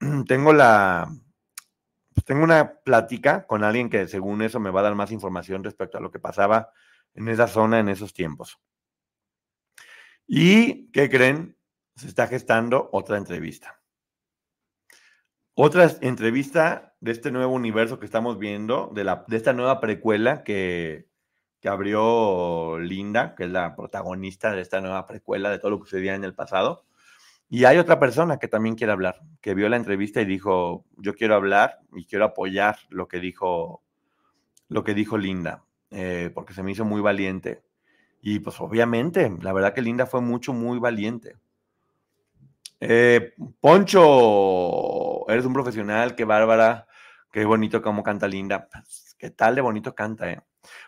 tengo 0.26 0.52
la 0.52 1.10
pues, 2.18 2.24
tengo 2.24 2.42
una 2.42 2.80
plática 2.80 3.46
con 3.46 3.62
alguien 3.62 3.88
que 3.88 4.08
según 4.08 4.42
eso 4.42 4.58
me 4.58 4.70
va 4.70 4.80
a 4.80 4.82
dar 4.82 4.96
más 4.96 5.12
información 5.12 5.62
respecto 5.62 5.98
a 5.98 6.00
lo 6.00 6.10
que 6.10 6.18
pasaba 6.18 6.72
en 7.14 7.28
esa 7.28 7.46
zona 7.46 7.78
en 7.78 7.88
esos 7.88 8.12
tiempos. 8.12 8.58
¿Y 10.26 10.90
qué 10.90 11.08
creen? 11.08 11.56
Se 11.94 12.08
está 12.08 12.26
gestando 12.26 12.90
otra 12.92 13.18
entrevista. 13.18 13.77
Otra 15.60 15.90
entrevista 16.02 16.94
de 17.00 17.10
este 17.10 17.32
nuevo 17.32 17.52
universo 17.52 17.98
que 17.98 18.06
estamos 18.06 18.38
viendo, 18.38 18.92
de, 18.94 19.02
la, 19.02 19.24
de 19.26 19.36
esta 19.36 19.52
nueva 19.52 19.80
precuela 19.80 20.44
que, 20.44 21.08
que 21.58 21.68
abrió 21.68 22.78
Linda, 22.78 23.34
que 23.34 23.42
es 23.42 23.50
la 23.50 23.74
protagonista 23.74 24.52
de 24.52 24.60
esta 24.60 24.80
nueva 24.80 25.04
precuela 25.04 25.50
de 25.50 25.58
todo 25.58 25.72
lo 25.72 25.80
que 25.80 25.90
sucedía 25.90 26.14
en 26.14 26.22
el 26.22 26.32
pasado. 26.32 26.84
Y 27.50 27.64
hay 27.64 27.78
otra 27.78 27.98
persona 27.98 28.38
que 28.38 28.46
también 28.46 28.76
quiere 28.76 28.92
hablar, 28.92 29.20
que 29.40 29.54
vio 29.54 29.68
la 29.68 29.74
entrevista 29.74 30.20
y 30.20 30.26
dijo, 30.26 30.84
yo 30.96 31.16
quiero 31.16 31.34
hablar 31.34 31.80
y 31.92 32.04
quiero 32.04 32.26
apoyar 32.26 32.76
lo 32.88 33.08
que 33.08 33.18
dijo, 33.18 33.82
lo 34.68 34.84
que 34.84 34.94
dijo 34.94 35.18
Linda, 35.18 35.64
eh, 35.90 36.30
porque 36.32 36.54
se 36.54 36.62
me 36.62 36.70
hizo 36.70 36.84
muy 36.84 37.00
valiente. 37.00 37.64
Y 38.22 38.38
pues 38.38 38.60
obviamente, 38.60 39.28
la 39.42 39.52
verdad 39.52 39.74
que 39.74 39.82
Linda 39.82 40.06
fue 40.06 40.20
mucho, 40.20 40.52
muy 40.52 40.78
valiente. 40.78 41.34
Eh, 42.80 43.34
Poncho, 43.60 44.00
eres 45.32 45.44
un 45.44 45.52
profesional, 45.52 46.14
qué 46.14 46.24
bárbara, 46.24 46.86
qué 47.30 47.44
bonito 47.44 47.82
cómo 47.82 48.02
canta 48.02 48.28
Linda. 48.28 48.68
Qué 49.18 49.30
tal 49.30 49.54
de 49.54 49.60
bonito 49.60 49.94
canta, 49.94 50.30
¿eh? 50.30 50.40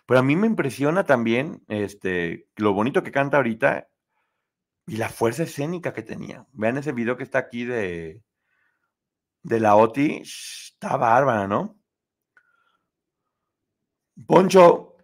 Pero 0.07 0.21
a 0.21 0.23
mí 0.23 0.37
me 0.37 0.47
impresiona 0.47 1.05
también 1.05 1.63
este, 1.69 2.49
lo 2.57 2.73
bonito 2.73 3.03
que 3.03 3.13
canta 3.13 3.39
ahorita 3.39 3.89
y 4.87 4.97
la 4.97 5.09
fuerza 5.09 5.43
escénica 5.43 5.93
que 5.93 6.03
tenía. 6.03 6.47
Vean 6.53 6.79
ese 6.79 6.93
video 6.93 7.17
que 7.17 7.25
está 7.25 7.39
aquí 7.39 7.65
de, 7.65 8.23
de 9.43 9.61
la 9.61 9.77
OTI, 9.77 10.23
está 10.23 10.97
bárbara, 10.97 11.47
¿no? 11.47 11.79
Poncho, 14.27 14.97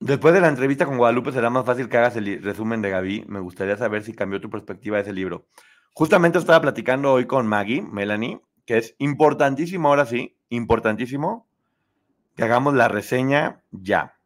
después 0.00 0.34
de 0.34 0.40
la 0.40 0.48
entrevista 0.48 0.86
con 0.86 0.98
Guadalupe 0.98 1.32
será 1.32 1.50
más 1.50 1.64
fácil 1.64 1.88
que 1.88 1.96
hagas 1.96 2.16
el 2.16 2.42
resumen 2.42 2.82
de 2.82 2.90
Gaby. 2.90 3.24
Me 3.28 3.40
gustaría 3.40 3.76
saber 3.76 4.02
si 4.02 4.14
cambió 4.14 4.40
tu 4.40 4.50
perspectiva 4.50 4.96
de 4.96 5.02
ese 5.02 5.12
libro. 5.12 5.46
Justamente 5.92 6.38
estaba 6.38 6.60
platicando 6.60 7.12
hoy 7.12 7.26
con 7.26 7.46
Maggie, 7.46 7.82
Melanie, 7.82 8.40
que 8.66 8.78
es 8.78 8.94
importantísimo, 8.98 9.88
ahora 9.88 10.04
sí, 10.04 10.36
importantísimo, 10.50 11.46
que 12.36 12.44
hagamos 12.44 12.74
la 12.74 12.88
reseña 12.88 13.62
ya. 13.70 14.18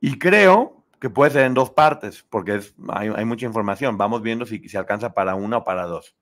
Y 0.00 0.18
creo 0.18 0.84
que 1.00 1.10
puede 1.10 1.32
ser 1.32 1.44
en 1.44 1.54
dos 1.54 1.70
partes, 1.70 2.24
porque 2.28 2.60
hay 2.88 3.24
mucha 3.24 3.46
información. 3.46 3.98
Vamos 3.98 4.22
viendo 4.22 4.46
si 4.46 4.68
se 4.68 4.78
alcanza 4.78 5.12
para 5.14 5.34
una 5.34 5.58
o 5.58 5.64
para 5.64 5.86
dos. 5.86 6.16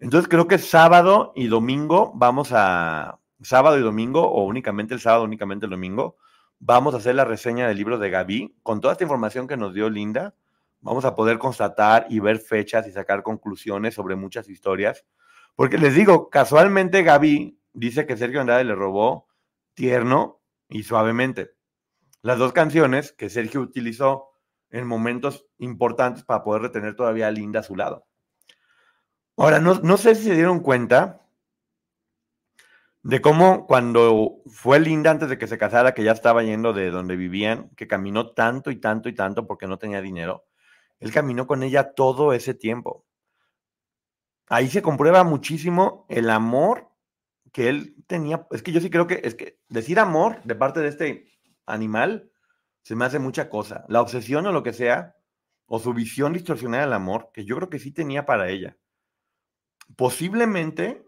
Entonces 0.00 0.28
creo 0.28 0.48
que 0.48 0.58
sábado 0.58 1.32
y 1.36 1.46
domingo 1.46 2.12
vamos 2.14 2.50
a, 2.52 3.18
sábado 3.42 3.78
y 3.78 3.82
domingo, 3.82 4.22
o 4.22 4.44
únicamente 4.44 4.94
el 4.94 5.00
sábado, 5.00 5.24
únicamente 5.24 5.66
el 5.66 5.70
domingo, 5.70 6.16
vamos 6.58 6.94
a 6.94 6.98
hacer 6.98 7.14
la 7.14 7.24
reseña 7.24 7.68
del 7.68 7.76
libro 7.76 7.98
de 7.98 8.10
Gaby. 8.10 8.56
Con 8.62 8.80
toda 8.80 8.92
esta 8.92 9.04
información 9.04 9.46
que 9.46 9.56
nos 9.56 9.74
dio 9.74 9.88
Linda, 9.90 10.34
vamos 10.80 11.04
a 11.04 11.14
poder 11.14 11.38
constatar 11.38 12.06
y 12.08 12.20
ver 12.20 12.38
fechas 12.38 12.86
y 12.86 12.92
sacar 12.92 13.22
conclusiones 13.22 13.94
sobre 13.94 14.16
muchas 14.16 14.48
historias. 14.48 15.04
Porque 15.60 15.76
les 15.76 15.94
digo, 15.94 16.30
casualmente 16.30 17.02
Gaby 17.02 17.60
dice 17.74 18.06
que 18.06 18.16
Sergio 18.16 18.40
Andrade 18.40 18.64
le 18.64 18.74
robó 18.74 19.28
tierno 19.74 20.40
y 20.70 20.84
suavemente. 20.84 21.50
Las 22.22 22.38
dos 22.38 22.54
canciones 22.54 23.12
que 23.12 23.28
Sergio 23.28 23.60
utilizó 23.60 24.30
en 24.70 24.86
momentos 24.86 25.44
importantes 25.58 26.24
para 26.24 26.44
poder 26.44 26.62
retener 26.62 26.96
todavía 26.96 27.28
a 27.28 27.30
Linda 27.30 27.60
a 27.60 27.62
su 27.62 27.76
lado. 27.76 28.06
Ahora, 29.36 29.58
no, 29.58 29.74
no 29.74 29.98
sé 29.98 30.14
si 30.14 30.24
se 30.24 30.34
dieron 30.34 30.60
cuenta 30.60 31.26
de 33.02 33.20
cómo 33.20 33.66
cuando 33.66 34.36
fue 34.46 34.80
Linda 34.80 35.10
antes 35.10 35.28
de 35.28 35.36
que 35.36 35.46
se 35.46 35.58
casara, 35.58 35.92
que 35.92 36.04
ya 36.04 36.12
estaba 36.12 36.42
yendo 36.42 36.72
de 36.72 36.90
donde 36.90 37.16
vivían, 37.16 37.68
que 37.76 37.86
caminó 37.86 38.30
tanto 38.30 38.70
y 38.70 38.76
tanto 38.76 39.10
y 39.10 39.14
tanto 39.14 39.46
porque 39.46 39.66
no 39.66 39.76
tenía 39.76 40.00
dinero, 40.00 40.46
él 41.00 41.12
caminó 41.12 41.46
con 41.46 41.62
ella 41.62 41.92
todo 41.92 42.32
ese 42.32 42.54
tiempo. 42.54 43.04
Ahí 44.50 44.68
se 44.68 44.82
comprueba 44.82 45.24
muchísimo 45.24 46.04
el 46.10 46.28
amor 46.28 46.90
que 47.52 47.68
él 47.68 48.04
tenía. 48.06 48.46
Es 48.50 48.62
que 48.62 48.72
yo 48.72 48.80
sí 48.80 48.90
creo 48.90 49.06
que, 49.06 49.20
es 49.24 49.34
que 49.34 49.58
decir 49.68 49.98
amor 49.98 50.42
de 50.44 50.56
parte 50.56 50.80
de 50.80 50.88
este 50.88 51.32
animal 51.66 52.30
se 52.82 52.96
me 52.96 53.04
hace 53.04 53.18
mucha 53.18 53.48
cosa. 53.48 53.84
La 53.88 54.02
obsesión 54.02 54.46
o 54.46 54.52
lo 54.52 54.62
que 54.62 54.72
sea, 54.72 55.16
o 55.66 55.78
su 55.78 55.94
visión 55.94 56.32
distorsionada 56.32 56.84
del 56.84 56.92
amor, 56.92 57.30
que 57.32 57.44
yo 57.44 57.56
creo 57.56 57.70
que 57.70 57.78
sí 57.78 57.92
tenía 57.92 58.26
para 58.26 58.50
ella. 58.50 58.76
Posiblemente, 59.96 61.04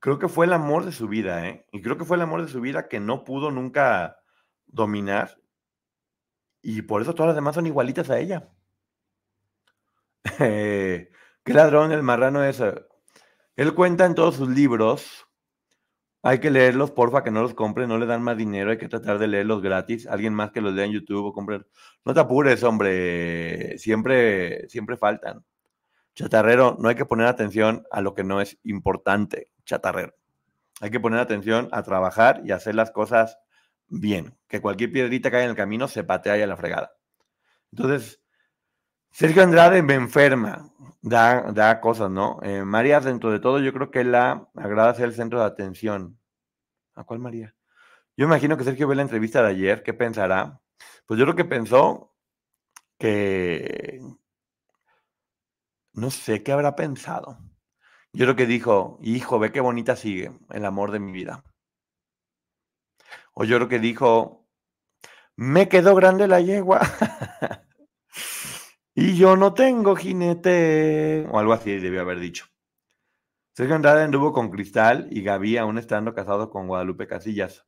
creo 0.00 0.18
que 0.18 0.28
fue 0.28 0.46
el 0.46 0.52
amor 0.52 0.84
de 0.84 0.92
su 0.92 1.06
vida, 1.06 1.46
¿eh? 1.46 1.66
Y 1.70 1.82
creo 1.82 1.96
que 1.96 2.04
fue 2.04 2.16
el 2.16 2.22
amor 2.22 2.42
de 2.42 2.48
su 2.48 2.60
vida 2.60 2.88
que 2.88 2.98
no 2.98 3.22
pudo 3.22 3.52
nunca 3.52 4.18
dominar. 4.66 5.40
Y 6.62 6.82
por 6.82 7.00
eso 7.00 7.14
todas 7.14 7.28
las 7.28 7.36
demás 7.36 7.54
son 7.54 7.66
igualitas 7.66 8.10
a 8.10 8.18
ella. 8.18 8.50
Eh, 10.40 11.10
¿Qué 11.48 11.54
ladrón 11.54 11.92
el 11.92 12.02
marrano 12.02 12.44
es? 12.44 12.62
Él 13.56 13.72
cuenta 13.72 14.04
en 14.04 14.14
todos 14.14 14.36
sus 14.36 14.50
libros. 14.50 15.26
Hay 16.22 16.40
que 16.40 16.50
leerlos, 16.50 16.90
porfa, 16.90 17.24
que 17.24 17.30
no 17.30 17.40
los 17.40 17.54
compren, 17.54 17.88
no 17.88 17.96
le 17.96 18.04
dan 18.04 18.22
más 18.22 18.36
dinero, 18.36 18.70
hay 18.70 18.76
que 18.76 18.86
tratar 18.86 19.18
de 19.18 19.28
leerlos 19.28 19.62
gratis. 19.62 20.06
Alguien 20.06 20.34
más 20.34 20.50
que 20.50 20.60
los 20.60 20.74
lea 20.74 20.84
en 20.84 20.92
YouTube 20.92 21.24
o 21.24 21.32
compren. 21.32 21.66
No 22.04 22.12
te 22.12 22.20
apures, 22.20 22.62
hombre. 22.64 23.78
Siempre, 23.78 24.68
siempre 24.68 24.98
faltan. 24.98 25.42
Chatarrero, 26.14 26.76
no 26.78 26.90
hay 26.90 26.96
que 26.96 27.06
poner 27.06 27.26
atención 27.26 27.86
a 27.90 28.02
lo 28.02 28.12
que 28.12 28.24
no 28.24 28.42
es 28.42 28.58
importante, 28.64 29.50
chatarrero. 29.64 30.12
Hay 30.82 30.90
que 30.90 31.00
poner 31.00 31.18
atención 31.18 31.70
a 31.72 31.82
trabajar 31.82 32.42
y 32.44 32.50
hacer 32.50 32.74
las 32.74 32.90
cosas 32.90 33.38
bien. 33.86 34.36
Que 34.48 34.60
cualquier 34.60 34.92
piedrita 34.92 35.30
que 35.30 35.36
haya 35.36 35.44
en 35.46 35.50
el 35.52 35.56
camino 35.56 35.88
se 35.88 36.04
patea 36.04 36.36
y 36.36 36.42
a 36.42 36.46
la 36.46 36.58
fregada. 36.58 36.92
Entonces, 37.72 38.20
Sergio 39.10 39.42
Andrade 39.42 39.82
me 39.82 39.94
enferma, 39.94 40.70
da, 41.02 41.52
da 41.52 41.80
cosas, 41.80 42.10
¿no? 42.10 42.38
Eh, 42.42 42.64
María, 42.64 43.00
dentro 43.00 43.30
de 43.30 43.40
todo, 43.40 43.60
yo 43.60 43.72
creo 43.72 43.90
que 43.90 44.04
la 44.04 44.48
agrada 44.54 44.94
ser 44.94 45.06
el 45.06 45.14
centro 45.14 45.40
de 45.40 45.46
atención. 45.46 46.18
¿A 46.94 47.04
cuál 47.04 47.20
María? 47.20 47.54
Yo 48.16 48.26
imagino 48.26 48.56
que 48.56 48.64
Sergio 48.64 48.88
ve 48.88 48.96
la 48.96 49.02
entrevista 49.02 49.42
de 49.42 49.50
ayer, 49.50 49.82
¿qué 49.82 49.94
pensará? 49.94 50.60
Pues 51.06 51.18
yo 51.18 51.24
creo 51.26 51.36
que 51.36 51.44
pensó 51.44 52.14
que... 52.98 54.00
No 55.92 56.10
sé 56.10 56.42
qué 56.42 56.52
habrá 56.52 56.76
pensado. 56.76 57.38
Yo 58.12 58.24
creo 58.24 58.36
que 58.36 58.46
dijo, 58.46 58.98
hijo, 59.02 59.38
ve 59.38 59.52
qué 59.52 59.60
bonita 59.60 59.96
sigue 59.96 60.32
el 60.50 60.64
amor 60.64 60.90
de 60.92 61.00
mi 61.00 61.12
vida. 61.12 61.44
O 63.34 63.44
yo 63.44 63.56
creo 63.56 63.68
que 63.68 63.78
dijo, 63.78 64.48
me 65.36 65.68
quedó 65.68 65.94
grande 65.94 66.26
la 66.26 66.40
yegua. 66.40 66.80
Y 69.00 69.14
yo 69.14 69.36
no 69.36 69.54
tengo 69.54 69.94
jinete. 69.94 71.24
O 71.30 71.38
algo 71.38 71.52
así 71.52 71.78
debió 71.78 72.00
haber 72.00 72.18
dicho. 72.18 72.46
Sergio 73.52 73.76
Andrade 73.76 74.02
anduvo 74.02 74.32
con 74.32 74.50
Cristal 74.50 75.06
y 75.12 75.22
Gaby 75.22 75.56
aún 75.56 75.78
estando 75.78 76.12
casado 76.14 76.50
con 76.50 76.66
Guadalupe 76.66 77.06
Casillas. 77.06 77.64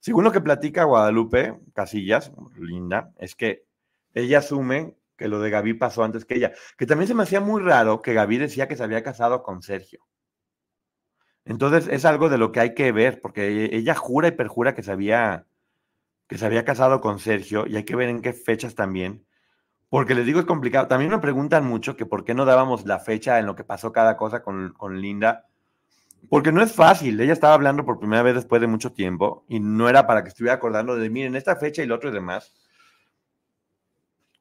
Según 0.00 0.24
lo 0.24 0.32
que 0.32 0.42
platica 0.42 0.84
Guadalupe 0.84 1.58
Casillas, 1.72 2.30
linda, 2.58 3.14
es 3.16 3.34
que 3.34 3.64
ella 4.12 4.40
asume 4.40 4.98
que 5.16 5.28
lo 5.28 5.40
de 5.40 5.48
Gaby 5.48 5.72
pasó 5.72 6.04
antes 6.04 6.26
que 6.26 6.34
ella. 6.34 6.52
Que 6.76 6.84
también 6.84 7.08
se 7.08 7.14
me 7.14 7.22
hacía 7.22 7.40
muy 7.40 7.62
raro 7.62 8.02
que 8.02 8.12
Gaby 8.12 8.36
decía 8.36 8.68
que 8.68 8.76
se 8.76 8.84
había 8.84 9.02
casado 9.02 9.42
con 9.42 9.62
Sergio. 9.62 10.06
Entonces 11.46 11.88
es 11.90 12.04
algo 12.04 12.28
de 12.28 12.36
lo 12.36 12.52
que 12.52 12.60
hay 12.60 12.74
que 12.74 12.92
ver, 12.92 13.22
porque 13.22 13.70
ella 13.72 13.94
jura 13.94 14.28
y 14.28 14.32
perjura 14.32 14.74
que 14.74 14.82
se 14.82 14.92
había, 14.92 15.46
que 16.28 16.36
se 16.36 16.44
había 16.44 16.66
casado 16.66 17.00
con 17.00 17.18
Sergio 17.18 17.66
y 17.66 17.76
hay 17.76 17.84
que 17.84 17.96
ver 17.96 18.10
en 18.10 18.20
qué 18.20 18.34
fechas 18.34 18.74
también. 18.74 19.25
Porque 19.88 20.14
les 20.14 20.26
digo, 20.26 20.40
es 20.40 20.46
complicado. 20.46 20.88
También 20.88 21.10
me 21.10 21.18
preguntan 21.18 21.64
mucho 21.64 21.96
que 21.96 22.06
por 22.06 22.24
qué 22.24 22.34
no 22.34 22.44
dábamos 22.44 22.86
la 22.86 22.98
fecha 22.98 23.38
en 23.38 23.46
lo 23.46 23.54
que 23.54 23.64
pasó 23.64 23.92
cada 23.92 24.16
cosa 24.16 24.42
con, 24.42 25.00
Linda. 25.00 25.46
Porque 26.28 26.52
no 26.52 26.62
es 26.62 26.72
fácil. 26.72 27.20
Ella 27.20 27.32
estaba 27.32 27.54
hablando 27.54 27.84
por 27.84 27.98
primera 27.98 28.22
vez 28.22 28.34
después 28.34 28.60
de 28.60 28.66
mucho 28.66 28.92
tiempo 28.92 29.44
y 29.48 29.60
no 29.60 29.88
era 29.88 30.06
para 30.06 30.22
que 30.22 30.30
estuviera 30.30 30.54
acordando 30.54 30.96
de, 30.96 31.08
miren, 31.08 31.36
esta 31.36 31.56
fecha 31.56 31.82
y 31.82 31.86
lo 31.86 31.94
otro 31.94 32.10
y 32.10 32.12
demás. 32.12 32.52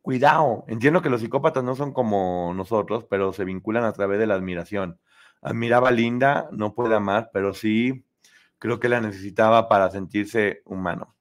Cuidado. 0.01 0.65
Entiendo 0.67 1.01
que 1.01 1.09
los 1.09 1.21
psicópatas 1.21 1.63
no 1.63 1.75
son 1.75 1.93
como 1.93 2.53
nosotros, 2.55 3.05
pero 3.09 3.33
se 3.33 3.45
vinculan 3.45 3.83
a 3.83 3.93
través 3.93 4.19
de 4.19 4.27
la 4.27 4.35
admiración. 4.35 4.99
Admiraba 5.41 5.89
a 5.89 5.91
Linda, 5.91 6.47
no 6.51 6.73
puede 6.73 6.95
amar, 6.95 7.29
pero 7.33 7.53
sí 7.53 8.05
creo 8.59 8.79
que 8.79 8.89
la 8.89 9.01
necesitaba 9.01 9.69
para 9.69 9.91
sentirse 9.91 10.61
humano. 10.65 11.14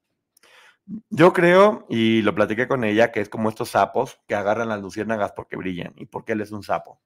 Yo 1.08 1.32
creo, 1.32 1.86
y 1.88 2.20
lo 2.22 2.34
platiqué 2.34 2.68
con 2.68 2.84
ella, 2.84 3.10
que 3.10 3.20
es 3.20 3.28
como 3.28 3.48
estos 3.48 3.70
sapos 3.70 4.20
que 4.26 4.34
agarran 4.34 4.68
las 4.68 4.82
luciérnagas 4.82 5.32
porque 5.32 5.56
brillan 5.56 5.94
y 5.96 6.06
porque 6.06 6.32
él 6.32 6.42
es 6.42 6.52
un 6.52 6.62
sapo. 6.62 7.00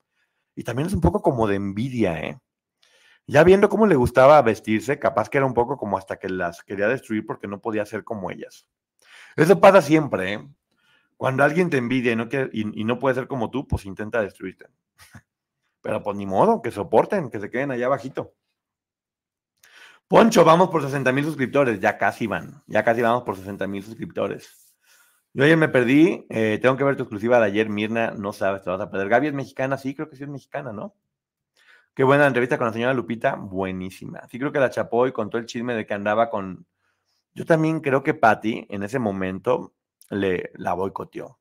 Y 0.56 0.64
también 0.64 0.88
es 0.88 0.94
un 0.94 1.00
poco 1.00 1.22
como 1.22 1.46
de 1.46 1.56
envidia, 1.56 2.20
¿eh? 2.20 2.40
Ya 3.26 3.44
viendo 3.44 3.68
cómo 3.68 3.86
le 3.86 3.94
gustaba 3.94 4.40
vestirse, 4.42 4.98
capaz 4.98 5.28
que 5.28 5.38
era 5.38 5.46
un 5.46 5.54
poco 5.54 5.76
como 5.76 5.98
hasta 5.98 6.18
que 6.18 6.28
las 6.28 6.64
quería 6.64 6.88
destruir 6.88 7.26
porque 7.26 7.46
no 7.46 7.60
podía 7.60 7.86
ser 7.86 8.04
como 8.04 8.30
ellas. 8.30 8.66
Eso 9.36 9.60
pasa 9.60 9.82
siempre, 9.82 10.34
¿eh? 10.34 10.48
Cuando 11.16 11.44
alguien 11.44 11.70
te 11.70 11.78
envidia 11.78 12.12
y 12.12 12.16
no, 12.16 12.28
y 12.52 12.84
no 12.84 12.98
puede 12.98 13.16
ser 13.16 13.28
como 13.28 13.50
tú, 13.50 13.68
pues 13.68 13.86
intenta 13.86 14.22
destruirte. 14.22 14.66
Pero 15.82 16.02
pues 16.02 16.16
ni 16.16 16.26
modo, 16.26 16.62
que 16.62 16.70
soporten, 16.70 17.30
que 17.30 17.40
se 17.40 17.50
queden 17.50 17.70
allá 17.70 17.86
abajito. 17.86 18.34
Poncho, 20.08 20.42
vamos 20.42 20.70
por 20.70 20.82
60 20.82 21.12
mil 21.12 21.24
suscriptores. 21.24 21.80
Ya 21.80 21.98
casi 21.98 22.26
van. 22.26 22.62
Ya 22.66 22.82
casi 22.82 23.02
vamos 23.02 23.24
por 23.24 23.36
60 23.36 23.66
mil 23.66 23.82
suscriptores. 23.82 24.74
Yo 25.34 25.44
ayer 25.44 25.58
me 25.58 25.68
perdí. 25.68 26.24
Eh, 26.30 26.58
tengo 26.62 26.78
que 26.78 26.84
ver 26.84 26.96
tu 26.96 27.02
exclusiva 27.02 27.38
de 27.38 27.44
ayer, 27.44 27.68
Mirna. 27.68 28.12
No 28.12 28.32
sabes, 28.32 28.62
te 28.62 28.70
vas 28.70 28.80
a 28.80 28.90
perder. 28.90 29.10
Gaby 29.10 29.26
es 29.28 29.34
mexicana, 29.34 29.76
sí, 29.76 29.94
creo 29.94 30.08
que 30.08 30.16
sí 30.16 30.22
es 30.22 30.30
mexicana, 30.30 30.72
¿no? 30.72 30.94
Qué 31.94 32.04
buena 32.04 32.26
entrevista 32.26 32.56
con 32.56 32.68
la 32.68 32.72
señora 32.72 32.94
Lupita. 32.94 33.34
Buenísima. 33.34 34.26
Sí, 34.30 34.38
creo 34.38 34.50
que 34.50 34.60
la 34.60 34.70
chapó 34.70 35.06
y 35.06 35.12
contó 35.12 35.36
el 35.36 35.44
chisme 35.44 35.74
de 35.74 35.84
que 35.84 35.92
andaba 35.92 36.30
con. 36.30 36.66
Yo 37.34 37.44
también 37.44 37.80
creo 37.80 38.02
que 38.02 38.14
Patty 38.14 38.66
en 38.70 38.84
ese 38.84 38.98
momento 38.98 39.74
le 40.08 40.52
la 40.54 40.72
boicoteó. 40.72 41.38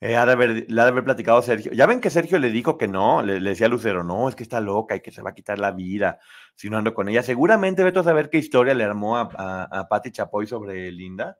Eh, 0.00 0.16
ha 0.16 0.24
de 0.26 0.32
haber, 0.32 0.70
le 0.70 0.80
ha 0.80 0.84
de 0.84 0.90
haber 0.90 1.04
platicado 1.04 1.42
Sergio. 1.42 1.72
Ya 1.72 1.86
ven 1.86 2.00
que 2.00 2.10
Sergio 2.10 2.38
le 2.38 2.50
dijo 2.50 2.78
que 2.78 2.86
no, 2.86 3.22
le, 3.22 3.40
decía 3.40 3.66
a 3.66 3.68
Lucero, 3.68 4.04
no, 4.04 4.28
es 4.28 4.36
que 4.36 4.44
está 4.44 4.60
loca 4.60 4.94
y 4.94 5.00
que 5.00 5.10
se 5.10 5.22
va 5.22 5.30
a 5.30 5.34
quitar 5.34 5.58
la 5.58 5.72
vida 5.72 6.20
si 6.54 6.70
no 6.70 6.78
ando 6.78 6.94
con 6.94 7.08
ella. 7.08 7.22
Seguramente 7.22 7.82
vete 7.82 7.98
a 7.98 8.04
saber 8.04 8.30
qué 8.30 8.38
historia 8.38 8.74
le 8.74 8.84
armó 8.84 9.16
a, 9.16 9.28
a, 9.64 9.88
Patti 9.88 10.12
Chapoy 10.12 10.46
sobre 10.46 10.92
Linda, 10.92 11.38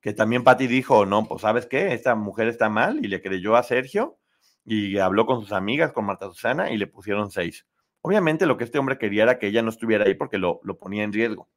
que 0.00 0.12
también 0.12 0.44
Patti 0.44 0.68
dijo, 0.68 1.04
no, 1.04 1.26
pues 1.26 1.42
sabes 1.42 1.66
qué, 1.66 1.94
esta 1.94 2.14
mujer 2.14 2.48
está 2.48 2.68
mal 2.68 3.04
y 3.04 3.08
le 3.08 3.20
creyó 3.20 3.56
a 3.56 3.64
Sergio 3.64 4.18
y 4.64 4.98
habló 4.98 5.26
con 5.26 5.40
sus 5.40 5.52
amigas, 5.52 5.92
con 5.92 6.06
Marta 6.06 6.28
Susana 6.28 6.70
y 6.70 6.76
le 6.78 6.86
pusieron 6.86 7.30
seis. 7.30 7.66
Obviamente 8.02 8.46
lo 8.46 8.56
que 8.56 8.64
este 8.64 8.78
hombre 8.78 8.98
quería 8.98 9.24
era 9.24 9.38
que 9.38 9.48
ella 9.48 9.62
no 9.62 9.70
estuviera 9.70 10.04
ahí 10.04 10.14
porque 10.14 10.38
lo, 10.38 10.60
lo 10.62 10.78
ponía 10.78 11.02
en 11.02 11.12
riesgo. 11.12 11.48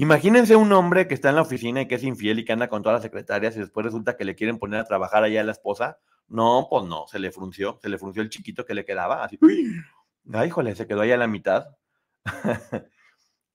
Imagínense 0.00 0.56
un 0.56 0.72
hombre 0.72 1.06
que 1.06 1.12
está 1.12 1.28
en 1.28 1.34
la 1.34 1.42
oficina 1.42 1.82
y 1.82 1.86
que 1.86 1.96
es 1.96 2.04
infiel 2.04 2.38
y 2.38 2.44
que 2.46 2.54
anda 2.54 2.70
con 2.70 2.82
todas 2.82 2.96
las 2.96 3.02
secretarias 3.02 3.54
y 3.54 3.60
después 3.60 3.84
resulta 3.84 4.16
que 4.16 4.24
le 4.24 4.34
quieren 4.34 4.58
poner 4.58 4.80
a 4.80 4.84
trabajar 4.86 5.24
allá 5.24 5.42
a 5.42 5.44
la 5.44 5.52
esposa. 5.52 5.98
No, 6.26 6.68
pues 6.70 6.86
no, 6.86 7.06
se 7.06 7.18
le 7.18 7.30
frunció, 7.30 7.78
se 7.82 7.90
le 7.90 7.98
frunció 7.98 8.22
el 8.22 8.30
chiquito 8.30 8.64
que 8.64 8.72
le 8.72 8.86
quedaba. 8.86 9.22
Así, 9.22 9.38
ay, 10.32 10.48
híjole, 10.48 10.74
se 10.74 10.86
quedó 10.86 11.02
ahí 11.02 11.12
a 11.12 11.18
la 11.18 11.26
mitad. 11.26 11.76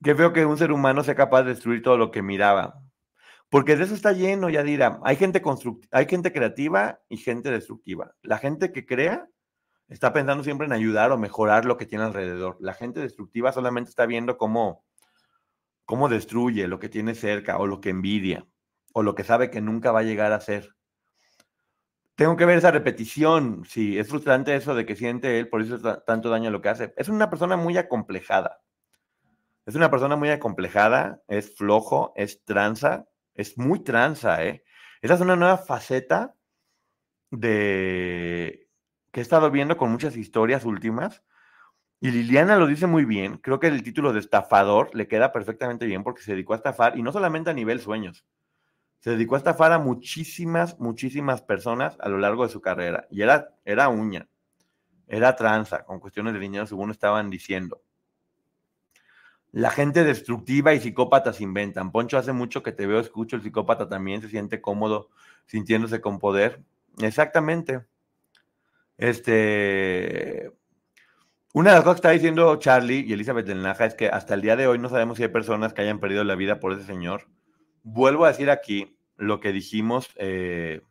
Qué 0.04 0.14
feo 0.14 0.34
que 0.34 0.46
un 0.46 0.56
ser 0.56 0.72
humano 0.72 1.04
sea 1.04 1.16
capaz 1.16 1.42
de 1.42 1.50
destruir 1.50 1.82
todo 1.82 1.98
lo 1.98 2.12
que 2.12 2.22
miraba. 2.22 2.80
Porque 3.50 3.76
de 3.76 3.86
eso 3.86 3.96
está 3.96 4.12
lleno, 4.12 4.52
ya 4.52 4.62
dirá. 4.62 5.00
Hay 5.04 5.16
gente, 5.16 5.42
hay 5.90 6.06
gente 6.08 6.32
creativa 6.32 7.00
y 7.10 7.18
gente 7.18 7.50
destructiva. 7.50 8.14
La 8.22 8.38
gente 8.38 8.72
que 8.72 8.86
crea 8.86 9.28
está 9.88 10.14
pensando 10.14 10.44
siempre 10.44 10.68
en 10.68 10.74
ayudar 10.74 11.12
o 11.12 11.18
mejorar 11.18 11.66
lo 11.66 11.76
que 11.76 11.88
tiene 11.88 12.04
alrededor. 12.04 12.58
La 12.60 12.76
gente 12.76 13.00
destructiva 13.00 13.52
solamente 13.52 13.90
está 13.90 14.06
viendo 14.06 14.38
cómo 14.38 14.85
cómo 15.86 16.10
destruye 16.10 16.68
lo 16.68 16.80
que 16.80 16.90
tiene 16.90 17.16
cerca 17.16 17.58
o 17.58 17.68
lo 17.68 17.80
que 17.82 17.90
envidia 17.90 18.46
o 18.94 19.04
lo 19.04 19.16
que 19.16 19.24
sabe 19.24 19.50
que 19.50 19.62
nunca 19.62 19.92
va 19.92 20.00
a 20.00 20.04
llegar 20.04 20.32
a 20.32 20.40
ser. 20.40 20.76
Tengo 22.16 22.38
que 22.38 22.46
ver 22.46 22.58
esa 22.58 22.72
repetición. 22.72 23.66
Sí, 23.68 24.00
es 24.00 24.08
frustrante 24.08 24.56
eso 24.56 24.74
de 24.74 24.86
que 24.86 24.96
siente 24.96 25.38
él, 25.38 25.50
por 25.50 25.62
eso 25.62 26.00
tanto 26.04 26.30
daño 26.30 26.50
lo 26.50 26.62
que 26.62 26.70
hace. 26.70 26.94
Es 26.96 27.10
una 27.10 27.30
persona 27.30 27.58
muy 27.58 27.78
acomplejada. 27.78 28.62
Es 29.66 29.76
una 29.76 29.92
persona 29.92 30.16
muy 30.16 30.30
acomplejada, 30.30 31.24
es 31.28 31.56
flojo, 31.56 32.14
es 32.16 32.46
tranza, 32.46 33.08
es 33.34 33.58
muy 33.58 33.84
tranza, 33.84 34.46
¿eh? 34.46 34.64
Esa 35.02 35.16
es 35.16 35.22
una 35.22 35.36
nueva 35.36 35.58
faceta 35.58 36.36
de 37.32 38.70
que 39.12 39.20
he 39.20 39.24
estado 39.24 39.52
viendo 39.52 39.76
con 39.76 39.92
muchas 39.92 40.16
historias 40.16 40.66
últimas, 40.66 41.24
y 42.02 42.12
Liliana 42.12 42.58
lo 42.58 42.68
dice 42.68 42.88
muy 42.88 43.06
bien. 43.06 43.38
Creo 43.38 43.60
que 43.60 43.68
el 43.68 43.84
título 43.84 44.14
de 44.14 44.20
estafador 44.20 44.94
le 44.94 45.08
queda 45.08 45.32
perfectamente 45.32 45.86
bien 45.86 46.04
porque 46.04 46.22
se 46.22 46.34
dedicó 46.34 46.54
a 46.54 46.58
estafar 46.58 46.98
y 46.98 47.02
no 47.02 47.12
solamente 47.12 47.50
a 47.50 47.54
nivel 47.54 47.80
sueños. 47.80 48.26
Se 49.00 49.12
dedicó 49.12 49.36
a 49.36 49.38
estafar 49.38 49.72
a 49.72 49.80
muchísimas, 49.80 50.80
muchísimas 50.80 51.42
personas 51.42 51.96
a 52.00 52.10
lo 52.10 52.18
largo 52.18 52.44
de 52.44 52.52
su 52.52 52.62
carrera. 52.62 53.08
Y 53.10 53.22
era, 53.22 53.56
era 53.64 53.90
uña, 53.90 54.28
era 55.08 55.36
tranza, 55.36 55.86
con 55.86 56.00
cuestiones 56.00 56.34
de 56.34 56.40
dinero, 56.40 56.66
según 56.66 56.92
estaban 56.92 57.30
diciendo. 57.30 57.82
La 59.52 59.70
gente 59.70 60.04
destructiva 60.04 60.74
y 60.74 60.82
psicópata 60.82 61.32
se 61.32 61.44
inventan. 61.44 61.92
Poncho, 61.92 62.18
hace 62.18 62.34
mucho 62.34 62.62
que 62.62 62.72
te 62.74 62.88
veo, 62.88 63.00
escucho, 63.00 63.36
el 63.38 63.42
psicópata 63.42 63.88
también 63.88 64.22
se 64.22 64.28
siente 64.28 64.60
cómodo 64.60 65.10
sintiéndose 65.46 66.02
con 66.02 66.20
poder. 66.20 66.62
Exactamente. 66.98 67.86
Este. 68.98 70.52
Una 71.56 71.70
de 71.70 71.76
las 71.78 71.86
cosas 71.86 72.02
que 72.02 72.08
está 72.08 72.12
diciendo 72.12 72.54
Charlie 72.58 73.06
y 73.08 73.14
Elizabeth 73.14 73.46
del 73.46 73.64
Naja 73.64 73.86
es 73.86 73.94
que 73.94 74.10
hasta 74.10 74.34
el 74.34 74.42
día 74.42 74.58
de 74.58 74.68
hoy 74.68 74.78
no 74.78 74.90
sabemos 74.90 75.16
si 75.16 75.24
hay 75.24 75.30
personas 75.30 75.74
que 75.74 75.84
hayan 75.84 76.02
perdido 76.02 76.26
la 76.26 76.36
vida 76.36 76.60
por 76.60 76.74
ese 76.74 76.84
señor. 76.84 77.30
Vuelvo 77.82 78.26
a 78.26 78.28
decir 78.28 78.50
aquí 78.50 79.00
lo 79.16 79.40
que 79.40 79.54
dijimos. 79.54 80.10
eh, 80.18 80.82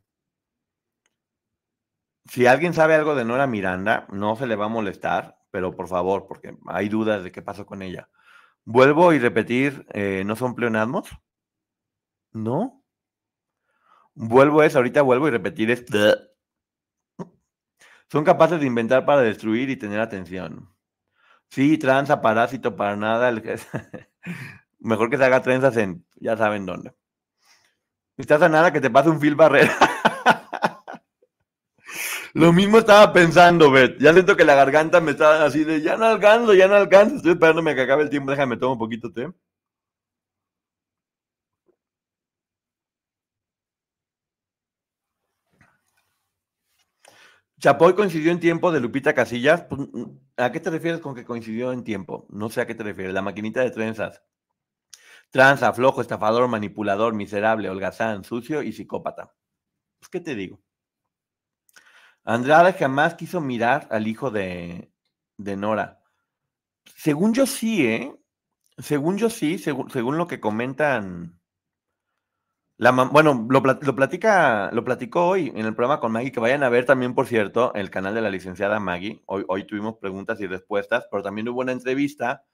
si 2.24 2.46
alguien 2.46 2.72
sabe 2.72 2.94
algo 2.94 3.14
de 3.14 3.26
Nora 3.26 3.46
Miranda, 3.46 4.06
no 4.10 4.36
se 4.36 4.46
le 4.46 4.56
va 4.56 4.64
a 4.64 4.68
molestar, 4.68 5.36
pero 5.50 5.76
por 5.76 5.86
favor, 5.86 6.24
porque 6.26 6.56
hay 6.68 6.88
dudas 6.88 7.22
de 7.22 7.30
qué 7.30 7.42
pasó 7.42 7.66
con 7.66 7.82
ella. 7.82 8.08
Vuelvo 8.64 9.12
y 9.12 9.18
repetir, 9.18 9.84
eh, 9.92 10.22
¿no 10.24 10.34
son 10.34 10.54
pleonasmos? 10.54 11.10
¿No? 12.32 12.82
Vuelvo 14.14 14.62
es, 14.62 14.74
ahorita 14.76 15.02
vuelvo 15.02 15.28
y 15.28 15.30
repetir 15.30 15.70
es... 15.70 15.84
Son 18.10 18.24
capaces 18.24 18.60
de 18.60 18.66
inventar 18.66 19.04
para 19.04 19.22
destruir 19.22 19.70
y 19.70 19.76
tener 19.76 20.00
atención. 20.00 20.68
Sí, 21.48 21.78
tranza, 21.78 22.20
parásito, 22.20 22.76
para 22.76 22.96
nada. 22.96 23.32
Mejor 24.80 25.10
que 25.10 25.16
se 25.16 25.24
haga 25.24 25.42
trenzas 25.42 25.76
en, 25.76 26.04
ya 26.16 26.36
saben 26.36 26.66
dónde. 26.66 26.94
Estás 28.16 28.42
a 28.42 28.48
nada 28.48 28.72
que 28.72 28.80
te 28.80 28.90
pase 28.90 29.08
un 29.08 29.20
fil 29.20 29.34
barrera. 29.34 29.76
Lo 32.34 32.52
mismo 32.52 32.78
estaba 32.78 33.12
pensando, 33.12 33.70
Bet. 33.70 33.98
Ya 34.00 34.12
siento 34.12 34.36
que 34.36 34.44
la 34.44 34.56
garganta 34.56 35.00
me 35.00 35.12
está 35.12 35.44
así 35.44 35.62
de, 35.64 35.80
ya 35.80 35.96
no 35.96 36.06
alcanzo, 36.06 36.54
ya 36.54 36.66
no 36.66 36.74
alcanzo. 36.74 37.16
Estoy 37.16 37.32
esperándome 37.32 37.74
que 37.74 37.82
acabe 37.82 38.02
el 38.02 38.10
tiempo. 38.10 38.30
Déjame 38.32 38.56
tomar 38.56 38.72
un 38.72 38.78
poquito 38.78 39.08
de 39.08 39.26
té. 39.26 39.32
Chapoy 47.64 47.94
coincidió 47.94 48.30
en 48.30 48.40
tiempo 48.40 48.70
de 48.72 48.78
Lupita 48.78 49.14
Casillas. 49.14 49.62
Pues, 49.62 49.88
¿A 50.36 50.52
qué 50.52 50.60
te 50.60 50.68
refieres 50.68 51.00
con 51.00 51.14
que 51.14 51.24
coincidió 51.24 51.72
en 51.72 51.82
tiempo? 51.82 52.26
No 52.28 52.50
sé 52.50 52.60
a 52.60 52.66
qué 52.66 52.74
te 52.74 52.82
refieres. 52.82 53.14
La 53.14 53.22
maquinita 53.22 53.62
de 53.62 53.70
trenzas. 53.70 54.22
Tranza, 55.30 55.72
flojo, 55.72 56.02
estafador, 56.02 56.46
manipulador, 56.46 57.14
miserable, 57.14 57.70
holgazán, 57.70 58.22
sucio 58.22 58.60
y 58.60 58.74
psicópata. 58.74 59.32
Pues, 59.98 60.10
¿qué 60.10 60.20
te 60.20 60.34
digo? 60.34 60.60
Andrade 62.22 62.74
jamás 62.74 63.14
quiso 63.14 63.40
mirar 63.40 63.88
al 63.90 64.08
hijo 64.08 64.30
de, 64.30 64.92
de 65.38 65.56
Nora. 65.56 66.02
Según 66.94 67.32
yo 67.32 67.46
sí, 67.46 67.86
¿eh? 67.86 68.14
Según 68.76 69.16
yo 69.16 69.30
sí, 69.30 69.56
según 69.56 70.18
lo 70.18 70.26
que 70.26 70.38
comentan. 70.38 71.40
La, 72.76 72.90
bueno, 72.90 73.46
lo, 73.48 73.62
plat- 73.62 73.84
lo 73.84 73.94
platica, 73.94 74.70
lo 74.72 74.82
platicó 74.84 75.28
hoy 75.28 75.52
en 75.54 75.64
el 75.64 75.76
programa 75.76 76.00
con 76.00 76.10
Maggie, 76.10 76.32
que 76.32 76.40
vayan 76.40 76.64
a 76.64 76.68
ver 76.68 76.84
también, 76.84 77.14
por 77.14 77.26
cierto, 77.28 77.72
el 77.74 77.88
canal 77.88 78.14
de 78.14 78.20
la 78.20 78.30
licenciada 78.30 78.80
Maggie. 78.80 79.22
Hoy, 79.26 79.64
tuvimos 79.64 79.96
preguntas 79.98 80.40
y 80.40 80.48
respuestas, 80.48 81.06
pero 81.08 81.22
también 81.22 81.48
hubo 81.48 81.60
una 81.60 81.70
entrevista 81.70 82.44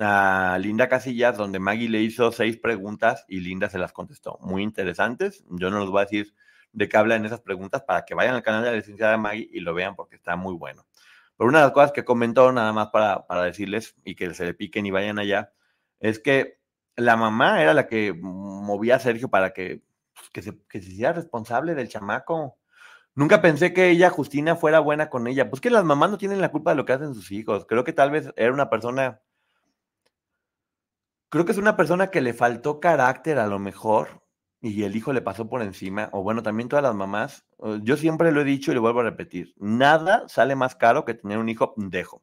a 0.00 0.58
Linda 0.60 0.88
Casillas, 0.88 1.36
donde 1.36 1.60
Maggie 1.60 1.88
le 1.88 2.00
hizo 2.00 2.32
seis 2.32 2.56
preguntas 2.56 3.24
y 3.28 3.40
Linda 3.40 3.70
se 3.70 3.78
las 3.78 3.92
contestó. 3.92 4.38
Muy 4.40 4.64
interesantes. 4.64 5.44
Yo 5.48 5.70
no 5.70 5.78
les 5.78 5.88
voy 5.88 6.00
a 6.00 6.04
decir 6.04 6.34
de 6.72 6.88
qué 6.88 6.96
hablan 6.96 7.24
esas 7.24 7.40
preguntas 7.40 7.82
para 7.82 8.04
que 8.04 8.14
vayan 8.14 8.34
al 8.34 8.42
canal 8.42 8.64
de 8.64 8.70
la 8.70 8.76
licenciada 8.76 9.16
Maggie 9.16 9.48
y 9.52 9.60
lo 9.60 9.72
vean 9.72 9.94
porque 9.94 10.16
está 10.16 10.34
muy 10.34 10.54
bueno. 10.54 10.84
Pero 11.36 11.48
una 11.48 11.58
de 11.60 11.66
las 11.66 11.72
cosas 11.72 11.92
que 11.92 12.04
comentó, 12.04 12.50
nada 12.50 12.72
más 12.72 12.88
para, 12.88 13.24
para 13.28 13.44
decirles 13.44 13.94
y 14.04 14.16
que 14.16 14.34
se 14.34 14.46
le 14.46 14.54
piquen 14.54 14.84
y 14.84 14.90
vayan 14.90 15.20
allá, 15.20 15.52
es 16.00 16.18
que 16.18 16.58
la 16.96 17.16
mamá 17.16 17.62
era 17.62 17.74
la 17.74 17.86
que 17.86 18.12
movía 18.14 18.96
a 18.96 19.00
Sergio 19.00 19.28
para 19.28 19.52
que, 19.52 19.82
pues, 20.14 20.30
que, 20.30 20.42
se, 20.42 20.58
que 20.68 20.80
se 20.80 20.90
hiciera 20.90 21.12
responsable 21.12 21.74
del 21.74 21.88
chamaco. 21.88 22.58
Nunca 23.14 23.40
pensé 23.42 23.72
que 23.72 23.90
ella, 23.90 24.10
Justina, 24.10 24.56
fuera 24.56 24.80
buena 24.80 25.10
con 25.10 25.26
ella. 25.26 25.50
Pues 25.50 25.60
que 25.60 25.70
las 25.70 25.84
mamás 25.84 26.10
no 26.10 26.18
tienen 26.18 26.40
la 26.40 26.50
culpa 26.50 26.70
de 26.70 26.76
lo 26.76 26.84
que 26.84 26.92
hacen 26.94 27.14
sus 27.14 27.30
hijos. 27.32 27.66
Creo 27.66 27.84
que 27.84 27.92
tal 27.92 28.10
vez 28.10 28.32
era 28.36 28.52
una 28.52 28.70
persona 28.70 29.20
creo 31.34 31.44
que 31.44 31.50
es 31.50 31.58
una 31.58 31.76
persona 31.76 32.12
que 32.12 32.20
le 32.20 32.32
faltó 32.32 32.78
carácter 32.78 33.40
a 33.40 33.48
lo 33.48 33.58
mejor 33.58 34.22
y 34.60 34.84
el 34.84 34.94
hijo 34.94 35.12
le 35.12 35.20
pasó 35.20 35.48
por 35.48 35.62
encima, 35.62 36.08
o 36.12 36.22
bueno, 36.22 36.44
también 36.44 36.68
todas 36.68 36.84
las 36.84 36.94
mamás. 36.94 37.44
Yo 37.82 37.96
siempre 37.96 38.30
lo 38.30 38.40
he 38.40 38.44
dicho 38.44 38.70
y 38.70 38.74
lo 38.76 38.80
vuelvo 38.82 39.00
a 39.00 39.02
repetir, 39.02 39.52
nada 39.58 40.28
sale 40.28 40.54
más 40.54 40.76
caro 40.76 41.04
que 41.04 41.14
tener 41.14 41.38
un 41.38 41.48
hijo 41.48 41.74
pendejo. 41.74 42.22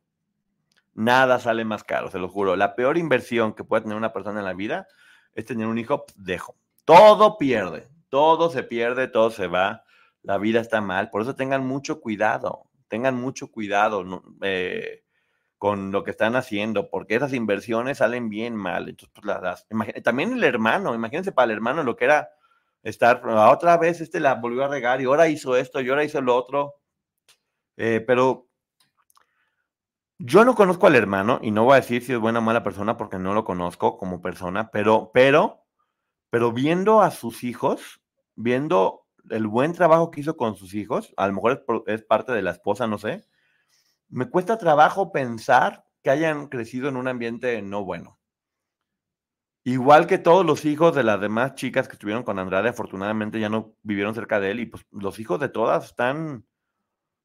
Nada 0.93 1.39
sale 1.39 1.63
más 1.65 1.83
caro, 1.83 2.11
se 2.11 2.19
lo 2.19 2.27
juro. 2.29 2.55
La 2.55 2.75
peor 2.75 2.97
inversión 2.97 3.53
que 3.53 3.63
puede 3.63 3.83
tener 3.83 3.97
una 3.97 4.13
persona 4.13 4.39
en 4.39 4.45
la 4.45 4.53
vida 4.53 4.87
es 5.33 5.45
tener 5.45 5.67
un 5.67 5.77
hijo 5.77 6.05
pendejo. 6.05 6.55
Todo 6.85 7.37
pierde, 7.37 7.87
todo 8.09 8.49
se 8.49 8.63
pierde, 8.63 9.07
todo 9.07 9.29
se 9.31 9.47
va, 9.47 9.83
la 10.21 10.37
vida 10.37 10.59
está 10.59 10.81
mal. 10.81 11.09
Por 11.09 11.21
eso 11.21 11.35
tengan 11.35 11.65
mucho 11.65 12.01
cuidado, 12.01 12.65
tengan 12.89 13.15
mucho 13.15 13.47
cuidado. 13.51 14.03
eh, 14.41 15.03
con 15.57 15.91
lo 15.91 16.03
que 16.03 16.11
están 16.11 16.35
haciendo, 16.35 16.89
porque 16.89 17.15
esas 17.15 17.33
inversiones 17.33 17.99
salen 17.99 18.29
bien 18.29 18.55
mal. 18.55 18.89
Entonces, 18.89 19.11
pues, 19.15 19.25
las- 19.25 19.41
las- 19.41 19.67
también 20.03 20.33
el 20.33 20.43
hermano, 20.43 20.93
imagínense 20.95 21.31
para 21.31 21.45
el 21.45 21.51
hermano 21.51 21.83
lo 21.83 21.95
que 21.95 22.05
era 22.05 22.29
estar, 22.83 23.21
"Ah, 23.25 23.51
otra 23.51 23.77
vez 23.77 24.01
este 24.01 24.19
la 24.19 24.35
volvió 24.35 24.65
a 24.65 24.67
regar 24.69 25.01
y 25.01 25.05
ahora 25.05 25.29
hizo 25.29 25.55
esto 25.55 25.79
y 25.81 25.89
ahora 25.89 26.03
hizo 26.03 26.21
lo 26.21 26.35
otro. 26.35 26.75
Eh, 27.77 28.03
pero 28.05 28.47
yo 30.23 30.45
no 30.45 30.55
conozco 30.55 30.87
al 30.87 30.95
hermano 30.95 31.39
y 31.41 31.49
no 31.51 31.63
voy 31.63 31.73
a 31.73 31.81
decir 31.81 32.03
si 32.03 32.13
es 32.13 32.19
buena 32.19 32.39
o 32.39 32.41
mala 32.43 32.63
persona 32.63 32.95
porque 32.95 33.17
no 33.17 33.33
lo 33.33 33.43
conozco 33.43 33.97
como 33.97 34.21
persona, 34.21 34.69
pero, 34.69 35.09
pero, 35.13 35.65
pero 36.29 36.51
viendo 36.51 37.01
a 37.01 37.09
sus 37.09 37.43
hijos, 37.43 38.01
viendo 38.35 39.07
el 39.29 39.47
buen 39.47 39.73
trabajo 39.73 40.11
que 40.11 40.21
hizo 40.21 40.37
con 40.37 40.55
sus 40.55 40.75
hijos, 40.75 41.13
a 41.17 41.27
lo 41.27 41.33
mejor 41.33 41.65
es, 41.87 42.03
parte 42.03 42.33
de 42.33 42.43
la 42.43 42.51
esposa, 42.51 42.85
no 42.85 42.99
sé, 42.99 43.25
me 44.09 44.29
cuesta 44.29 44.57
trabajo 44.59 45.11
pensar 45.11 45.85
que 46.03 46.11
hayan 46.11 46.47
crecido 46.47 46.87
en 46.89 46.97
un 46.97 47.07
ambiente 47.07 47.59
no 47.63 47.83
bueno. 47.83 48.19
Igual 49.63 50.07
que 50.07 50.17
todos 50.17 50.45
los 50.45 50.65
hijos 50.65 50.95
de 50.95 51.03
las 51.03 51.19
demás 51.19 51.55
chicas 51.55 51.87
que 51.87 51.93
estuvieron 51.93 52.23
con 52.23 52.37
Andrade, 52.37 52.69
afortunadamente 52.69 53.39
ya 53.39 53.49
no 53.49 53.75
vivieron 53.81 54.13
cerca 54.13 54.39
de 54.39 54.51
él 54.51 54.59
y 54.59 54.65
pues 54.67 54.85
los 54.91 55.19
hijos 55.19 55.39
de 55.39 55.49
todas 55.49 55.85
están, 55.85 56.45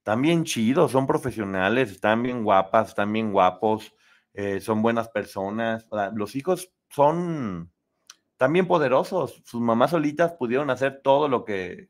están 0.06 0.22
bien 0.22 0.44
chidos, 0.44 0.92
son 0.92 1.04
profesionales, 1.04 1.90
están 1.90 2.22
bien 2.22 2.44
guapas, 2.44 2.90
están 2.90 3.12
bien 3.12 3.32
guapos, 3.32 3.92
eh, 4.34 4.60
son 4.60 4.80
buenas 4.80 5.08
personas. 5.08 5.84
Los 6.14 6.36
hijos 6.36 6.70
son 6.90 7.72
también 8.36 8.68
poderosos. 8.68 9.42
Sus 9.44 9.60
mamás 9.60 9.90
solitas 9.90 10.34
pudieron 10.34 10.70
hacer 10.70 11.00
todo 11.02 11.26
lo 11.26 11.44
que, 11.44 11.88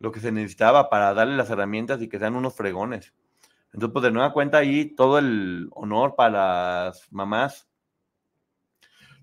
lo 0.00 0.10
que 0.10 0.18
se 0.18 0.32
necesitaba 0.32 0.90
para 0.90 1.14
darle 1.14 1.36
las 1.36 1.48
herramientas 1.48 2.02
y 2.02 2.08
que 2.08 2.18
sean 2.18 2.34
unos 2.34 2.56
fregones. 2.56 3.14
Entonces, 3.66 3.92
pues 3.92 4.02
de 4.02 4.10
nueva 4.10 4.32
cuenta 4.32 4.58
ahí 4.58 4.96
todo 4.96 5.20
el 5.20 5.68
honor 5.70 6.16
para 6.16 6.86
las 6.86 7.06
mamás. 7.12 7.68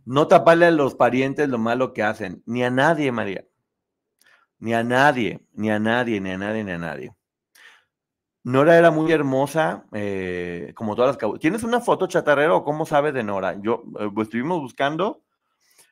No 0.06 0.30
taparle 0.30 0.68
a 0.68 0.72
los 0.72 0.96
parientes 0.96 1.50
lo 1.50 1.58
malo 1.58 1.92
que 1.92 2.04
hacen, 2.04 2.42
ni 2.46 2.64
a 2.64 2.70
nadie, 2.70 3.12
María. 3.12 3.46
Ni 4.60 4.74
a 4.74 4.82
nadie, 4.82 5.46
ni 5.52 5.70
a 5.70 5.78
nadie, 5.78 6.22
ni 6.22 6.32
a 6.32 6.38
nadie, 6.38 6.64
ni 6.64 6.72
a 6.72 6.78
nadie. 6.78 7.14
Nora 8.44 8.78
era 8.78 8.92
muy 8.92 9.10
hermosa, 9.12 9.86
eh, 9.94 10.74
como 10.76 10.96
todas 10.96 11.18
las... 11.22 11.40
¿Tienes 11.40 11.64
una 11.64 11.80
foto, 11.80 12.08
chatarrero, 12.08 12.58
o 12.58 12.64
cómo 12.66 12.86
sabes 12.86 13.14
de 13.14 13.24
Nora? 13.24 13.58
Yo, 13.62 13.84
eh, 14.00 14.10
pues, 14.14 14.28
estuvimos 14.28 14.60
buscando, 14.60 15.24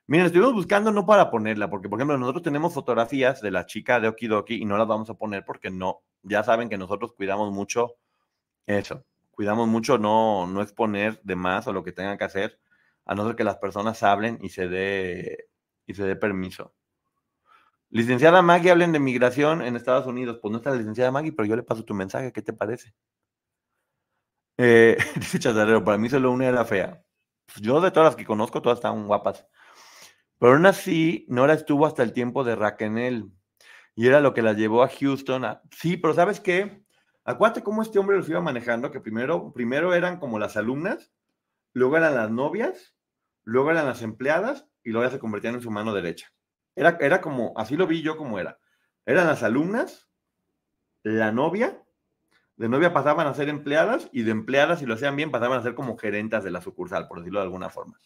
miren, 0.07 0.25
estuvimos 0.25 0.53
buscando 0.53 0.91
no 0.91 1.05
para 1.05 1.31
ponerla, 1.31 1.69
porque, 1.69 1.87
por 1.87 1.97
ejemplo, 1.99 2.17
nosotros 2.17 2.43
tenemos 2.43 2.73
fotografías 2.73 3.41
de 3.41 3.51
la 3.51 3.65
chica 3.65 4.01
de 4.01 4.09
Okidoki 4.09 4.55
y 4.55 4.65
no 4.65 4.77
las 4.77 4.87
vamos 4.87 5.09
a 5.09 5.13
poner 5.13 5.45
porque 5.45 5.69
no, 5.69 6.01
ya 6.23 6.43
saben 6.43 6.67
que 6.67 6.77
nosotros 6.77 7.13
cuidamos 7.13 7.53
mucho 7.53 7.95
eso, 8.65 9.05
cuidamos 9.31 9.69
mucho 9.69 9.97
no, 9.97 10.45
no 10.45 10.61
exponer 10.61 11.21
de 11.23 11.35
más 11.37 11.67
o 11.67 11.73
lo 11.73 11.83
que 11.85 11.93
tengan 11.93 12.17
que 12.17 12.25
hacer, 12.25 12.59
a 13.05 13.15
no 13.15 13.25
ser 13.25 13.37
que 13.37 13.45
las 13.45 13.57
personas 13.57 14.03
hablen 14.03 14.39
y 14.41 14.49
se 14.49 14.67
dé, 14.67 15.47
y 15.87 15.93
se 15.93 16.03
dé 16.03 16.17
permiso. 16.17 16.73
Licenciada 17.91 18.41
Maggie, 18.41 18.71
hablen 18.71 18.93
de 18.93 18.99
migración 18.99 19.61
en 19.61 19.75
Estados 19.75 20.07
Unidos. 20.07 20.39
Pues 20.41 20.51
no 20.51 20.57
está 20.57 20.71
la 20.71 20.77
licenciada 20.77 21.11
Maggie, 21.11 21.33
pero 21.33 21.45
yo 21.45 21.57
le 21.57 21.63
paso 21.63 21.83
tu 21.83 21.93
mensaje. 21.93 22.31
¿Qué 22.31 22.41
te 22.41 22.53
parece? 22.53 22.93
Eh, 24.57 24.97
dice 25.15 25.39
Chazarero, 25.39 25.83
para 25.83 25.97
mí 25.97 26.07
solo 26.09 26.31
una 26.31 26.47
era 26.47 26.63
fea. 26.63 27.03
Pues 27.45 27.59
yo 27.61 27.81
de 27.81 27.91
todas 27.91 28.07
las 28.07 28.15
que 28.15 28.25
conozco, 28.25 28.61
todas 28.61 28.77
estaban 28.77 29.07
guapas. 29.07 29.45
Pero 30.39 30.53
aún 30.53 30.65
así, 30.65 31.25
Nora 31.27 31.53
estuvo 31.53 31.85
hasta 31.85 32.01
el 32.01 32.13
tiempo 32.13 32.45
de 32.45 32.55
Raquel. 32.55 33.29
Y 33.93 34.07
era 34.07 34.21
lo 34.21 34.33
que 34.33 34.41
la 34.41 34.53
llevó 34.53 34.83
a 34.83 34.87
Houston. 34.87 35.43
Sí, 35.71 35.97
pero 35.97 36.13
¿sabes 36.13 36.39
qué? 36.39 36.85
Acuérdate 37.25 37.61
cómo 37.61 37.81
este 37.81 37.99
hombre 37.99 38.17
los 38.17 38.29
iba 38.29 38.39
manejando, 38.39 38.89
que 38.89 39.01
primero, 39.01 39.51
primero 39.51 39.93
eran 39.93 40.17
como 40.17 40.39
las 40.39 40.55
alumnas, 40.55 41.11
luego 41.73 41.97
eran 41.97 42.15
las 42.15 42.31
novias, 42.31 42.95
luego 43.43 43.69
eran 43.71 43.85
las 43.85 44.01
empleadas 44.01 44.65
y 44.81 44.91
luego 44.91 45.05
ya 45.07 45.11
se 45.11 45.19
convertían 45.19 45.55
en 45.55 45.61
su 45.61 45.69
mano 45.69 45.93
derecha. 45.93 46.31
Era, 46.75 46.97
era 47.01 47.21
como, 47.21 47.53
así 47.57 47.75
lo 47.75 47.87
vi 47.87 48.01
yo 48.01 48.17
como 48.17 48.39
era. 48.39 48.57
Eran 49.05 49.27
las 49.27 49.43
alumnas, 49.43 50.09
la 51.03 51.31
novia, 51.31 51.83
de 52.55 52.69
novia 52.69 52.93
pasaban 52.93 53.27
a 53.27 53.33
ser 53.33 53.49
empleadas 53.49 54.09
y 54.11 54.21
de 54.23 54.31
empleadas, 54.31 54.79
si 54.79 54.85
lo 54.85 54.93
hacían 54.93 55.15
bien, 55.15 55.31
pasaban 55.31 55.59
a 55.59 55.63
ser 55.63 55.73
como 55.73 55.97
gerentas 55.97 56.43
de 56.43 56.51
la 56.51 56.61
sucursal, 56.61 57.07
por 57.07 57.19
decirlo 57.19 57.39
de 57.39 57.45
alguna 57.45 57.69
forma. 57.69 57.97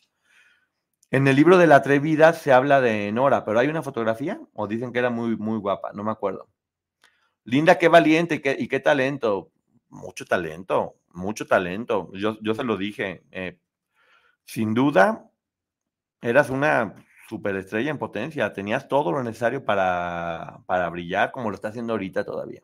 En 1.12 1.28
el 1.28 1.36
libro 1.36 1.58
de 1.58 1.68
la 1.68 1.78
atrevida 1.78 2.34
se 2.34 2.52
habla 2.52 2.82
de 2.82 3.12
Nora, 3.12 3.46
pero 3.46 3.60
hay 3.60 3.68
una 3.68 3.84
fotografía 3.84 4.40
o 4.54 4.68
dicen 4.68 4.92
que 4.92 5.00
era 5.00 5.10
muy, 5.10 5.36
muy 5.38 5.60
guapa, 5.60 5.92
no 5.94 6.04
me 6.04 6.12
acuerdo. 6.12 6.50
Linda, 7.44 7.78
qué 7.78 7.90
valiente 7.90 8.36
y 8.36 8.40
qué, 8.40 8.56
y 8.58 8.68
qué 8.68 8.80
talento. 8.80 9.52
Mucho 9.90 10.26
talento, 10.26 10.96
mucho 11.10 11.46
talento. 11.46 12.10
Yo, 12.14 12.38
yo 12.42 12.56
se 12.56 12.64
lo 12.64 12.76
dije. 12.76 13.24
eh, 13.32 13.60
sin 14.46 14.74
duda, 14.74 15.30
eras 16.22 16.50
una 16.50 16.96
superestrella 17.28 17.92
en 17.92 17.98
potencia. 17.98 18.54
Tenías 18.54 18.88
todo 18.88 19.12
lo 19.12 19.24
necesario 19.24 19.64
para, 19.66 20.60
para 20.66 20.90
brillar 20.90 21.32
como 21.32 21.50
lo 21.50 21.56
está 21.56 21.70
haciendo 21.70 21.94
ahorita 21.94 22.24
todavía. 22.24 22.62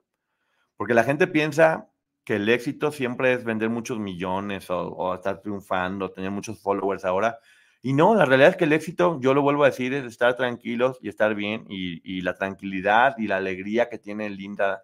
Porque 0.77 0.93
la 0.93 1.03
gente 1.03 1.27
piensa 1.27 1.91
que 2.23 2.35
el 2.35 2.49
éxito 2.49 2.91
siempre 2.91 3.33
es 3.33 3.43
vender 3.43 3.69
muchos 3.69 3.99
millones 3.99 4.67
o, 4.69 5.13
estar 5.15 5.41
triunfando, 5.41 6.11
tener 6.11 6.31
muchos 6.31 6.61
followers 6.61 7.05
ahora. 7.05 7.39
Y 7.81 7.93
no, 7.93 8.13
la 8.15 8.25
realidad 8.25 8.51
es 8.51 8.57
que 8.57 8.65
el 8.65 8.73
éxito, 8.73 9.19
yo 9.21 9.33
lo 9.33 9.41
vuelvo 9.41 9.63
a 9.63 9.69
decir, 9.69 9.93
es 9.93 10.05
estar 10.05 10.35
tranquilos 10.35 10.97
y 11.01 11.09
estar 11.09 11.33
bien 11.33 11.65
y, 11.67 12.21
la 12.21 12.35
tranquilidad 12.35 13.15
y 13.17 13.27
la 13.27 13.37
alegría 13.37 13.89
que 13.89 13.97
tiene 13.97 14.29
Linda 14.29 14.83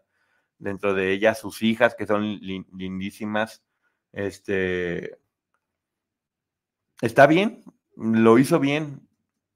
dentro 0.57 0.95
de 0.95 1.11
ella, 1.11 1.35
sus 1.35 1.61
hijas 1.61 1.93
que 1.93 2.07
son 2.07 2.23
lin- 2.41 2.67
lindísimas, 2.75 3.63
este, 4.11 5.19
está 7.01 7.27
bien, 7.27 7.63
lo 7.95 8.39
hizo 8.39 8.59
bien, 8.59 9.06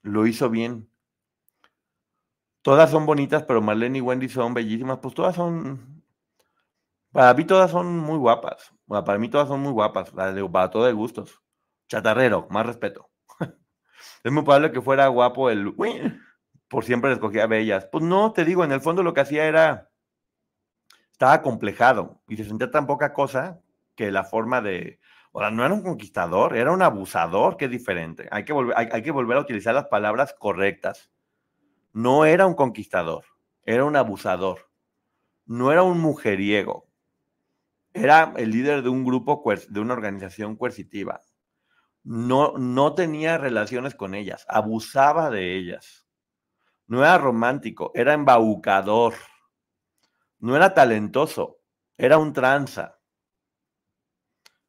lo 0.01 0.27
hizo 0.27 0.49
bien. 0.49 0.89
Todas 2.61 2.91
son 2.91 3.05
bonitas, 3.05 3.43
pero 3.43 3.61
Marlene 3.61 3.97
y 3.97 4.01
Wendy 4.01 4.29
son 4.29 4.53
bellísimas, 4.53 4.99
pues 4.99 5.15
todas 5.15 5.35
son, 5.35 6.03
para 7.11 7.33
mí 7.33 7.43
todas 7.45 7.71
son 7.71 7.97
muy 7.97 8.17
guapas, 8.17 8.71
para 8.87 9.17
mí 9.17 9.29
todas 9.29 9.47
son 9.47 9.61
muy 9.61 9.71
guapas, 9.71 10.11
para 10.11 10.69
todo 10.69 10.85
de 10.85 10.93
gustos. 10.93 11.41
Chatarrero, 11.87 12.47
más 12.49 12.65
respeto. 12.65 13.09
Es 14.23 14.31
muy 14.31 14.43
probable 14.43 14.71
que 14.71 14.81
fuera 14.81 15.07
guapo 15.07 15.49
el, 15.49 15.75
por 16.67 16.85
siempre 16.85 17.11
escogía 17.11 17.47
bellas. 17.47 17.87
Pues 17.91 18.03
no, 18.03 18.31
te 18.31 18.45
digo, 18.45 18.63
en 18.63 18.71
el 18.71 18.81
fondo 18.81 19.03
lo 19.03 19.13
que 19.13 19.21
hacía 19.21 19.45
era, 19.45 19.89
estaba 21.11 21.41
complejado 21.41 22.21
y 22.27 22.37
se 22.37 22.45
sentía 22.45 22.71
tan 22.71 22.87
poca 22.87 23.13
cosa 23.13 23.59
que 23.95 24.11
la 24.11 24.23
forma 24.23 24.61
de, 24.61 24.99
o 25.31 25.49
no 25.49 25.65
era 25.65 25.73
un 25.73 25.81
conquistador, 25.81 26.57
era 26.57 26.71
un 26.71 26.81
abusador, 26.81 27.55
es 27.59 27.69
diferente. 27.69 28.27
Hay 28.31 28.43
que, 28.43 28.53
volver, 28.53 28.75
hay, 28.77 29.01
que 29.01 29.11
volver 29.11 29.37
a 29.37 29.41
utilizar 29.41 29.73
las 29.73 29.87
palabras 29.87 30.35
correctas. 30.37 31.09
No 31.93 32.25
era 32.25 32.45
un 32.45 32.53
conquistador, 32.53 33.23
era 33.63 33.85
un 33.85 33.95
abusador. 33.95 34.69
No 35.45 35.71
era 35.71 35.83
un 35.83 35.99
mujeriego. 35.99 36.87
Era 37.93 38.33
el 38.37 38.51
líder 38.51 38.83
de 38.83 38.89
un 38.89 39.03
grupo, 39.03 39.43
de 39.69 39.79
una 39.79 39.93
organización 39.93 40.55
coercitiva. 40.55 41.21
No, 42.03 42.57
no 42.57 42.93
tenía 42.93 43.37
relaciones 43.37 43.95
con 43.95 44.15
ellas, 44.15 44.45
abusaba 44.49 45.29
de 45.29 45.55
ellas. 45.55 46.07
No 46.87 46.99
era 46.99 47.17
romántico, 47.17 47.91
era 47.95 48.13
embaucador. 48.13 49.13
No 50.39 50.55
era 50.55 50.73
talentoso, 50.73 51.59
era 51.97 52.17
un 52.17 52.33
tranza. 52.33 53.00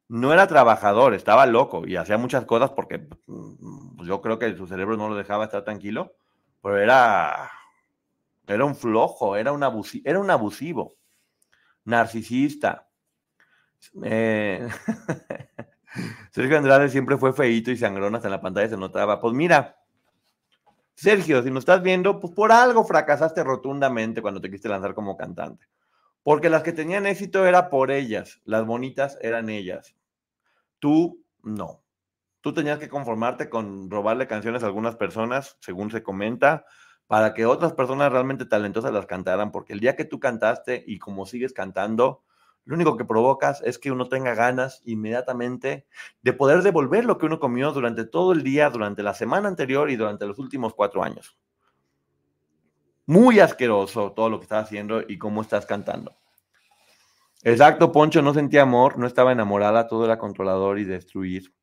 No 0.09 0.31
era 0.33 0.47
trabajador, 0.47 1.13
estaba 1.13 1.45
loco 1.45 1.85
y 1.87 1.95
hacía 1.95 2.17
muchas 2.17 2.45
cosas 2.45 2.71
porque 2.71 3.07
mm, 3.27 4.05
yo 4.05 4.21
creo 4.21 4.37
que 4.39 4.55
su 4.55 4.67
cerebro 4.67 4.95
no 4.97 5.09
lo 5.09 5.15
dejaba 5.15 5.45
estar 5.45 5.63
tranquilo, 5.63 6.13
pero 6.61 6.77
era, 6.77 7.49
era 8.47 8.65
un 8.65 8.75
flojo, 8.75 9.35
era 9.35 9.51
un, 9.51 9.61
abusi- 9.63 10.01
era 10.05 10.19
un 10.19 10.31
abusivo, 10.31 10.95
narcisista. 11.85 12.87
Eh, 14.03 14.67
Sergio 16.31 16.57
Andrade 16.57 16.89
siempre 16.89 17.17
fue 17.17 17.33
feíto 17.33 17.71
y 17.71 17.77
sangrón, 17.77 18.15
hasta 18.15 18.27
en 18.27 18.31
la 18.31 18.41
pantalla 18.41 18.69
se 18.69 18.77
notaba. 18.77 19.19
Pues 19.21 19.33
mira, 19.33 19.77
Sergio, 20.95 21.43
si 21.43 21.51
nos 21.51 21.61
estás 21.61 21.83
viendo, 21.83 22.19
pues 22.19 22.33
por 22.33 22.51
algo 22.51 22.83
fracasaste 22.83 23.43
rotundamente 23.43 24.21
cuando 24.23 24.41
te 24.41 24.47
quisiste 24.49 24.69
lanzar 24.69 24.93
como 24.95 25.15
cantante. 25.15 25.67
Porque 26.23 26.49
las 26.49 26.63
que 26.63 26.71
tenían 26.71 27.05
éxito 27.05 27.45
era 27.45 27.69
por 27.69 27.91
ellas, 27.91 28.41
las 28.45 28.65
bonitas 28.65 29.17
eran 29.21 29.49
ellas. 29.49 29.95
Tú 30.79 31.23
no. 31.43 31.83
Tú 32.41 32.53
tenías 32.53 32.79
que 32.79 32.89
conformarte 32.89 33.49
con 33.49 33.89
robarle 33.89 34.27
canciones 34.27 34.63
a 34.63 34.67
algunas 34.67 34.95
personas, 34.95 35.57
según 35.61 35.91
se 35.91 36.03
comenta, 36.03 36.65
para 37.07 37.33
que 37.33 37.45
otras 37.45 37.73
personas 37.73 38.11
realmente 38.11 38.45
talentosas 38.45 38.93
las 38.93 39.05
cantaran, 39.05 39.51
porque 39.51 39.73
el 39.73 39.79
día 39.79 39.95
que 39.95 40.05
tú 40.05 40.19
cantaste 40.19 40.83
y 40.87 40.99
como 40.99 41.25
sigues 41.25 41.53
cantando, 41.53 42.23
lo 42.65 42.75
único 42.75 42.97
que 42.97 43.05
provocas 43.05 43.61
es 43.63 43.77
que 43.77 43.91
uno 43.91 44.07
tenga 44.07 44.35
ganas 44.35 44.81
inmediatamente 44.85 45.85
de 46.21 46.33
poder 46.33 46.63
devolver 46.63 47.05
lo 47.05 47.17
que 47.17 47.25
uno 47.25 47.39
comió 47.39 47.71
durante 47.73 48.05
todo 48.05 48.31
el 48.33 48.43
día, 48.43 48.69
durante 48.69 49.03
la 49.03 49.13
semana 49.13 49.49
anterior 49.49 49.89
y 49.91 49.97
durante 49.97 50.25
los 50.25 50.39
últimos 50.39 50.73
cuatro 50.73 51.03
años. 51.03 51.37
Muy 53.05 53.39
asqueroso 53.39 54.13
todo 54.13 54.29
lo 54.29 54.39
que 54.39 54.43
estás 54.43 54.65
haciendo 54.65 55.01
y 55.07 55.17
cómo 55.17 55.41
estás 55.41 55.65
cantando. 55.65 56.15
Exacto, 57.43 57.91
Poncho 57.91 58.21
no 58.21 58.33
sentía 58.33 58.61
amor, 58.61 58.97
no 58.97 59.05
estaba 59.05 59.33
enamorada, 59.33 59.87
todo 59.87 60.05
era 60.05 60.17
controlador 60.17 60.79
y 60.79 60.85
destruir. 60.85 61.53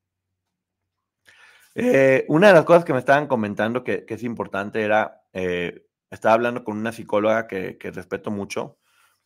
Eh, 1.75 2.27
una 2.29 2.49
de 2.49 2.53
las 2.53 2.65
cosas 2.65 2.85
que 2.85 2.93
me 2.93 2.99
estaban 2.99 3.27
comentando 3.27 3.83
que, 3.83 4.05
es 4.07 4.23
importante 4.23 4.83
era, 4.83 5.23
eh, 5.33 5.87
estaba 6.11 6.35
hablando 6.35 6.65
con 6.65 6.77
una 6.77 6.93
psicóloga 6.93 7.47
que, 7.47 7.79
que 7.79 7.91
respeto 7.91 8.31
mucho, 8.31 8.79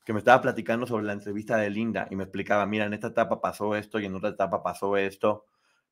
que 0.04 0.12
me 0.12 0.20
estaba 0.20 0.42
platicando 0.42 0.86
sobre 0.86 1.04
la 1.04 1.14
entrevista 1.14 1.56
de 1.56 1.70
Linda 1.70 2.06
y 2.10 2.16
me 2.16 2.24
explicaba, 2.24 2.66
mira, 2.66 2.84
en 2.84 2.92
esta 2.94 3.08
etapa 3.08 3.40
pasó 3.40 3.74
esto 3.74 3.98
y 3.98 4.06
en 4.06 4.14
otra 4.14 4.30
etapa 4.30 4.62
pasó 4.62 4.96
esto. 4.96 5.46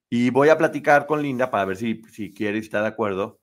Y 0.08 0.30
voy 0.30 0.50
a 0.50 0.58
platicar 0.58 1.06
con 1.06 1.22
Linda 1.22 1.50
para 1.50 1.64
ver 1.64 1.76
si, 1.76 2.02
si 2.10 2.32
quiere 2.32 2.58
y 2.58 2.60
si 2.60 2.66
está 2.66 2.82
de 2.82 2.88
acuerdo, 2.88 3.40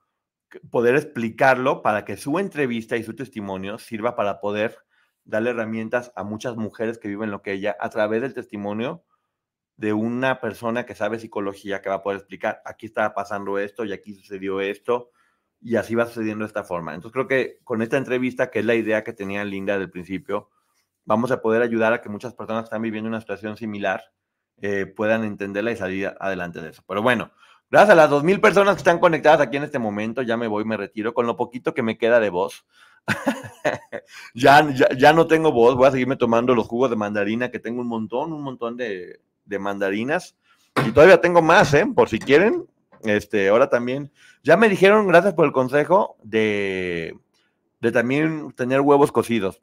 poder 0.70 0.96
explicarlo 0.96 1.82
para 1.82 2.06
que 2.06 2.18
su 2.18 2.40
entrevista 2.40 2.98
y 2.98 3.04
su 3.04 3.16
testimonio 3.16 3.78
sirva 3.78 4.16
para 4.16 4.40
poder 4.40 4.78
darle 5.24 5.52
herramientas 5.52 6.12
a 6.16 6.24
muchas 6.24 6.56
mujeres 6.56 6.98
que 6.98 7.08
viven 7.08 7.32
lo 7.32 7.42
que 7.42 7.54
ella, 7.54 7.78
a 7.80 7.90
través 7.90 8.22
del 8.22 8.34
testimonio 8.34 9.04
de 9.78 9.94
una 9.94 10.42
persona 10.42 10.86
que 10.86 10.96
sabe 10.96 11.20
psicología, 11.20 11.82
que 11.82 11.90
va 11.90 11.96
a 11.96 12.02
poder 12.04 12.18
explicar, 12.20 12.62
aquí 12.66 12.86
estaba 12.86 13.14
pasando 13.14 13.60
esto 13.60 13.86
y 13.86 13.94
aquí 13.94 14.14
sucedió 14.14 14.60
esto, 14.60 15.12
y 15.62 15.76
así 15.76 15.96
va 15.96 16.06
sucediendo 16.06 16.44
de 16.44 16.48
esta 16.48 16.64
forma. 16.64 16.94
Entonces 16.94 17.14
creo 17.14 17.28
que 17.28 17.60
con 17.64 17.82
esta 17.82 17.98
entrevista, 17.98 18.50
que 18.50 18.60
es 18.60 18.66
la 18.66 18.76
idea 18.76 19.04
que 19.04 19.14
tenía 19.14 19.44
Linda 19.44 19.78
del 19.78 19.90
principio, 19.90 20.50
vamos 21.06 21.32
a 21.32 21.42
poder 21.42 21.62
ayudar 21.62 21.94
a 21.94 22.02
que 22.02 22.10
muchas 22.10 22.34
personas 22.34 22.64
que 22.64 22.66
están 22.66 22.82
viviendo 22.82 23.10
una 23.10 23.22
situación 23.22 23.58
similar 23.58 24.04
eh, 24.62 24.86
puedan 24.86 25.24
entenderla 25.24 25.72
y 25.72 25.76
salir 25.76 26.14
adelante 26.20 26.62
de 26.62 26.70
eso. 26.70 26.84
Pero 26.88 27.02
bueno, 27.02 27.32
gracias 27.70 27.92
a 27.92 27.96
las 27.96 28.10
2.000 28.10 28.42
personas 28.42 28.76
que 28.76 28.80
están 28.80 29.00
conectadas 29.00 29.42
aquí 29.42 29.58
en 29.58 29.64
este 29.64 29.80
momento, 29.80 30.22
ya 30.22 30.38
me 30.38 30.48
voy, 30.48 30.66
me 30.66 30.78
retiro 30.78 31.14
con 31.14 31.28
lo 31.28 31.36
poquito 31.36 31.74
que 31.74 31.84
me 31.84 31.98
queda 31.98 32.20
de 32.20 32.30
voz. 32.30 32.66
ya, 34.34 34.70
ya, 34.74 34.90
ya 34.98 35.14
no 35.14 35.28
tengo 35.28 35.52
voz, 35.52 35.76
voy 35.76 35.88
a 35.88 35.92
seguirme 35.92 36.16
tomando 36.16 36.56
los 36.56 36.68
jugos 36.68 36.90
de 36.90 36.96
mandarina, 36.96 37.50
que 37.50 37.60
tengo 37.60 37.82
un 37.82 37.88
montón, 37.88 38.34
un 38.34 38.44
montón 38.44 38.78
de, 38.78 39.20
de 39.46 39.60
mandarinas. 39.60 40.36
Y 40.86 40.92
todavía 40.92 41.20
tengo 41.20 41.42
más, 41.42 41.74
¿eh? 41.74 41.86
Por 41.94 42.10
si 42.10 42.20
quieren. 42.20 42.66
Este, 43.04 43.50
ahora 43.50 43.70
también. 43.70 44.12
Ya 44.44 44.58
me 44.58 44.70
dijeron, 44.70 45.08
gracias 45.08 45.34
por 45.34 45.46
el 45.46 45.52
consejo, 45.52 46.18
de, 46.24 47.18
de 47.82 47.92
también 47.92 48.52
tener 48.54 48.82
huevos 48.82 49.12
cocidos. 49.12 49.62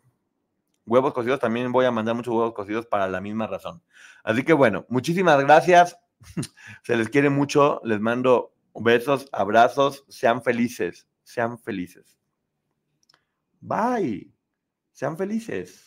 Huevos 0.86 1.12
cocidos, 1.12 1.40
también 1.40 1.72
voy 1.72 1.86
a 1.86 1.90
mandar 1.90 2.14
muchos 2.14 2.34
huevos 2.34 2.54
cocidos 2.54 2.86
para 2.86 3.08
la 3.08 3.20
misma 3.20 3.46
razón. 3.46 3.82
Así 4.22 4.42
que 4.44 4.52
bueno, 4.52 4.86
muchísimas 4.88 5.40
gracias. 5.40 5.98
Se 6.84 6.96
les 6.96 7.08
quiere 7.08 7.30
mucho. 7.30 7.80
Les 7.84 8.00
mando 8.00 8.52
besos, 8.74 9.28
abrazos. 9.32 10.02
Sean 10.08 10.40
felices. 10.40 11.06
Sean 11.24 11.58
felices. 11.58 12.16
Bye. 13.62 14.26
Sean 14.94 15.16
felices. 15.16 15.82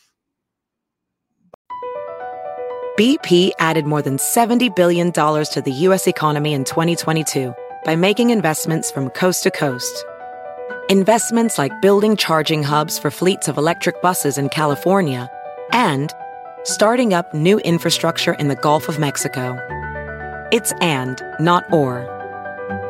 BP 2.98 3.52
added 3.58 3.86
more 3.86 4.02
than 4.02 4.18
$70 4.18 4.76
billion 4.76 5.10
to 5.10 5.62
the 5.64 5.72
U.S. 5.88 6.06
economy 6.06 6.52
in 6.52 6.64
2022 6.64 7.54
by 7.84 7.96
making 7.96 8.28
investments 8.28 8.90
from 8.90 9.08
coast 9.10 9.42
to 9.44 9.50
coast. 9.50 10.04
Investments 10.90 11.56
like 11.56 11.80
building 11.80 12.14
charging 12.14 12.62
hubs 12.62 12.98
for 12.98 13.10
fleets 13.10 13.48
of 13.48 13.56
electric 13.56 14.02
buses 14.02 14.36
in 14.36 14.50
California 14.50 15.30
and 15.72 16.12
starting 16.64 17.14
up 17.14 17.32
new 17.32 17.58
infrastructure 17.60 18.34
in 18.34 18.48
the 18.48 18.56
Gulf 18.56 18.88
of 18.88 18.98
Mexico. 18.98 19.56
It's 20.52 20.72
and, 20.80 21.22
not 21.38 21.72
or. 21.72 22.06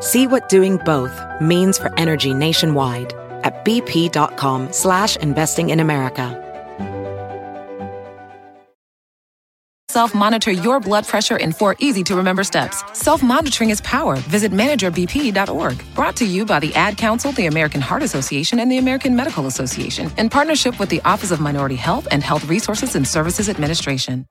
See 0.01 0.27
what 0.27 0.49
doing 0.49 0.79
both 0.79 1.21
means 1.41 1.79
for 1.79 1.93
energy 1.99 2.33
nationwide 2.33 3.13
at 3.43 3.65
bp.com 3.65 4.73
slash 4.73 5.17
investing 5.17 5.71
in 5.71 5.81
America. 5.81 6.47
Self 9.91 10.15
monitor 10.15 10.53
your 10.53 10.79
blood 10.79 11.05
pressure 11.05 11.37
in 11.37 11.51
four 11.53 11.75
easy 11.81 12.05
to 12.05 12.15
remember 12.15 12.45
steps. 12.45 12.85
Self 12.97 13.25
monitoring 13.25 13.71
is 13.71 13.81
power. 13.81 14.17
Visit 14.29 14.53
managerbp.org. 14.53 15.95
Brought 15.97 16.17
to 16.17 16.25
you 16.25 16.47
by 16.47 16.61
the 16.61 16.73
Ad 16.77 16.97
Council, 16.97 17.33
the 17.33 17.47
American 17.47 17.81
Heart 17.81 18.05
Association, 18.05 18.61
and 18.61 18.71
the 18.71 18.79
American 18.79 19.17
Medical 19.17 19.47
Association 19.47 20.13
in 20.17 20.31
partnership 20.31 20.79
with 20.79 20.91
the 20.91 21.01
Office 21.03 21.33
of 21.33 21.41
Minority 21.41 21.75
Health 21.75 22.07
and 22.13 22.23
Health 22.23 22.49
Resources 22.49 22.95
and 22.95 23.07
Services 23.07 23.49
Administration. 23.49 24.27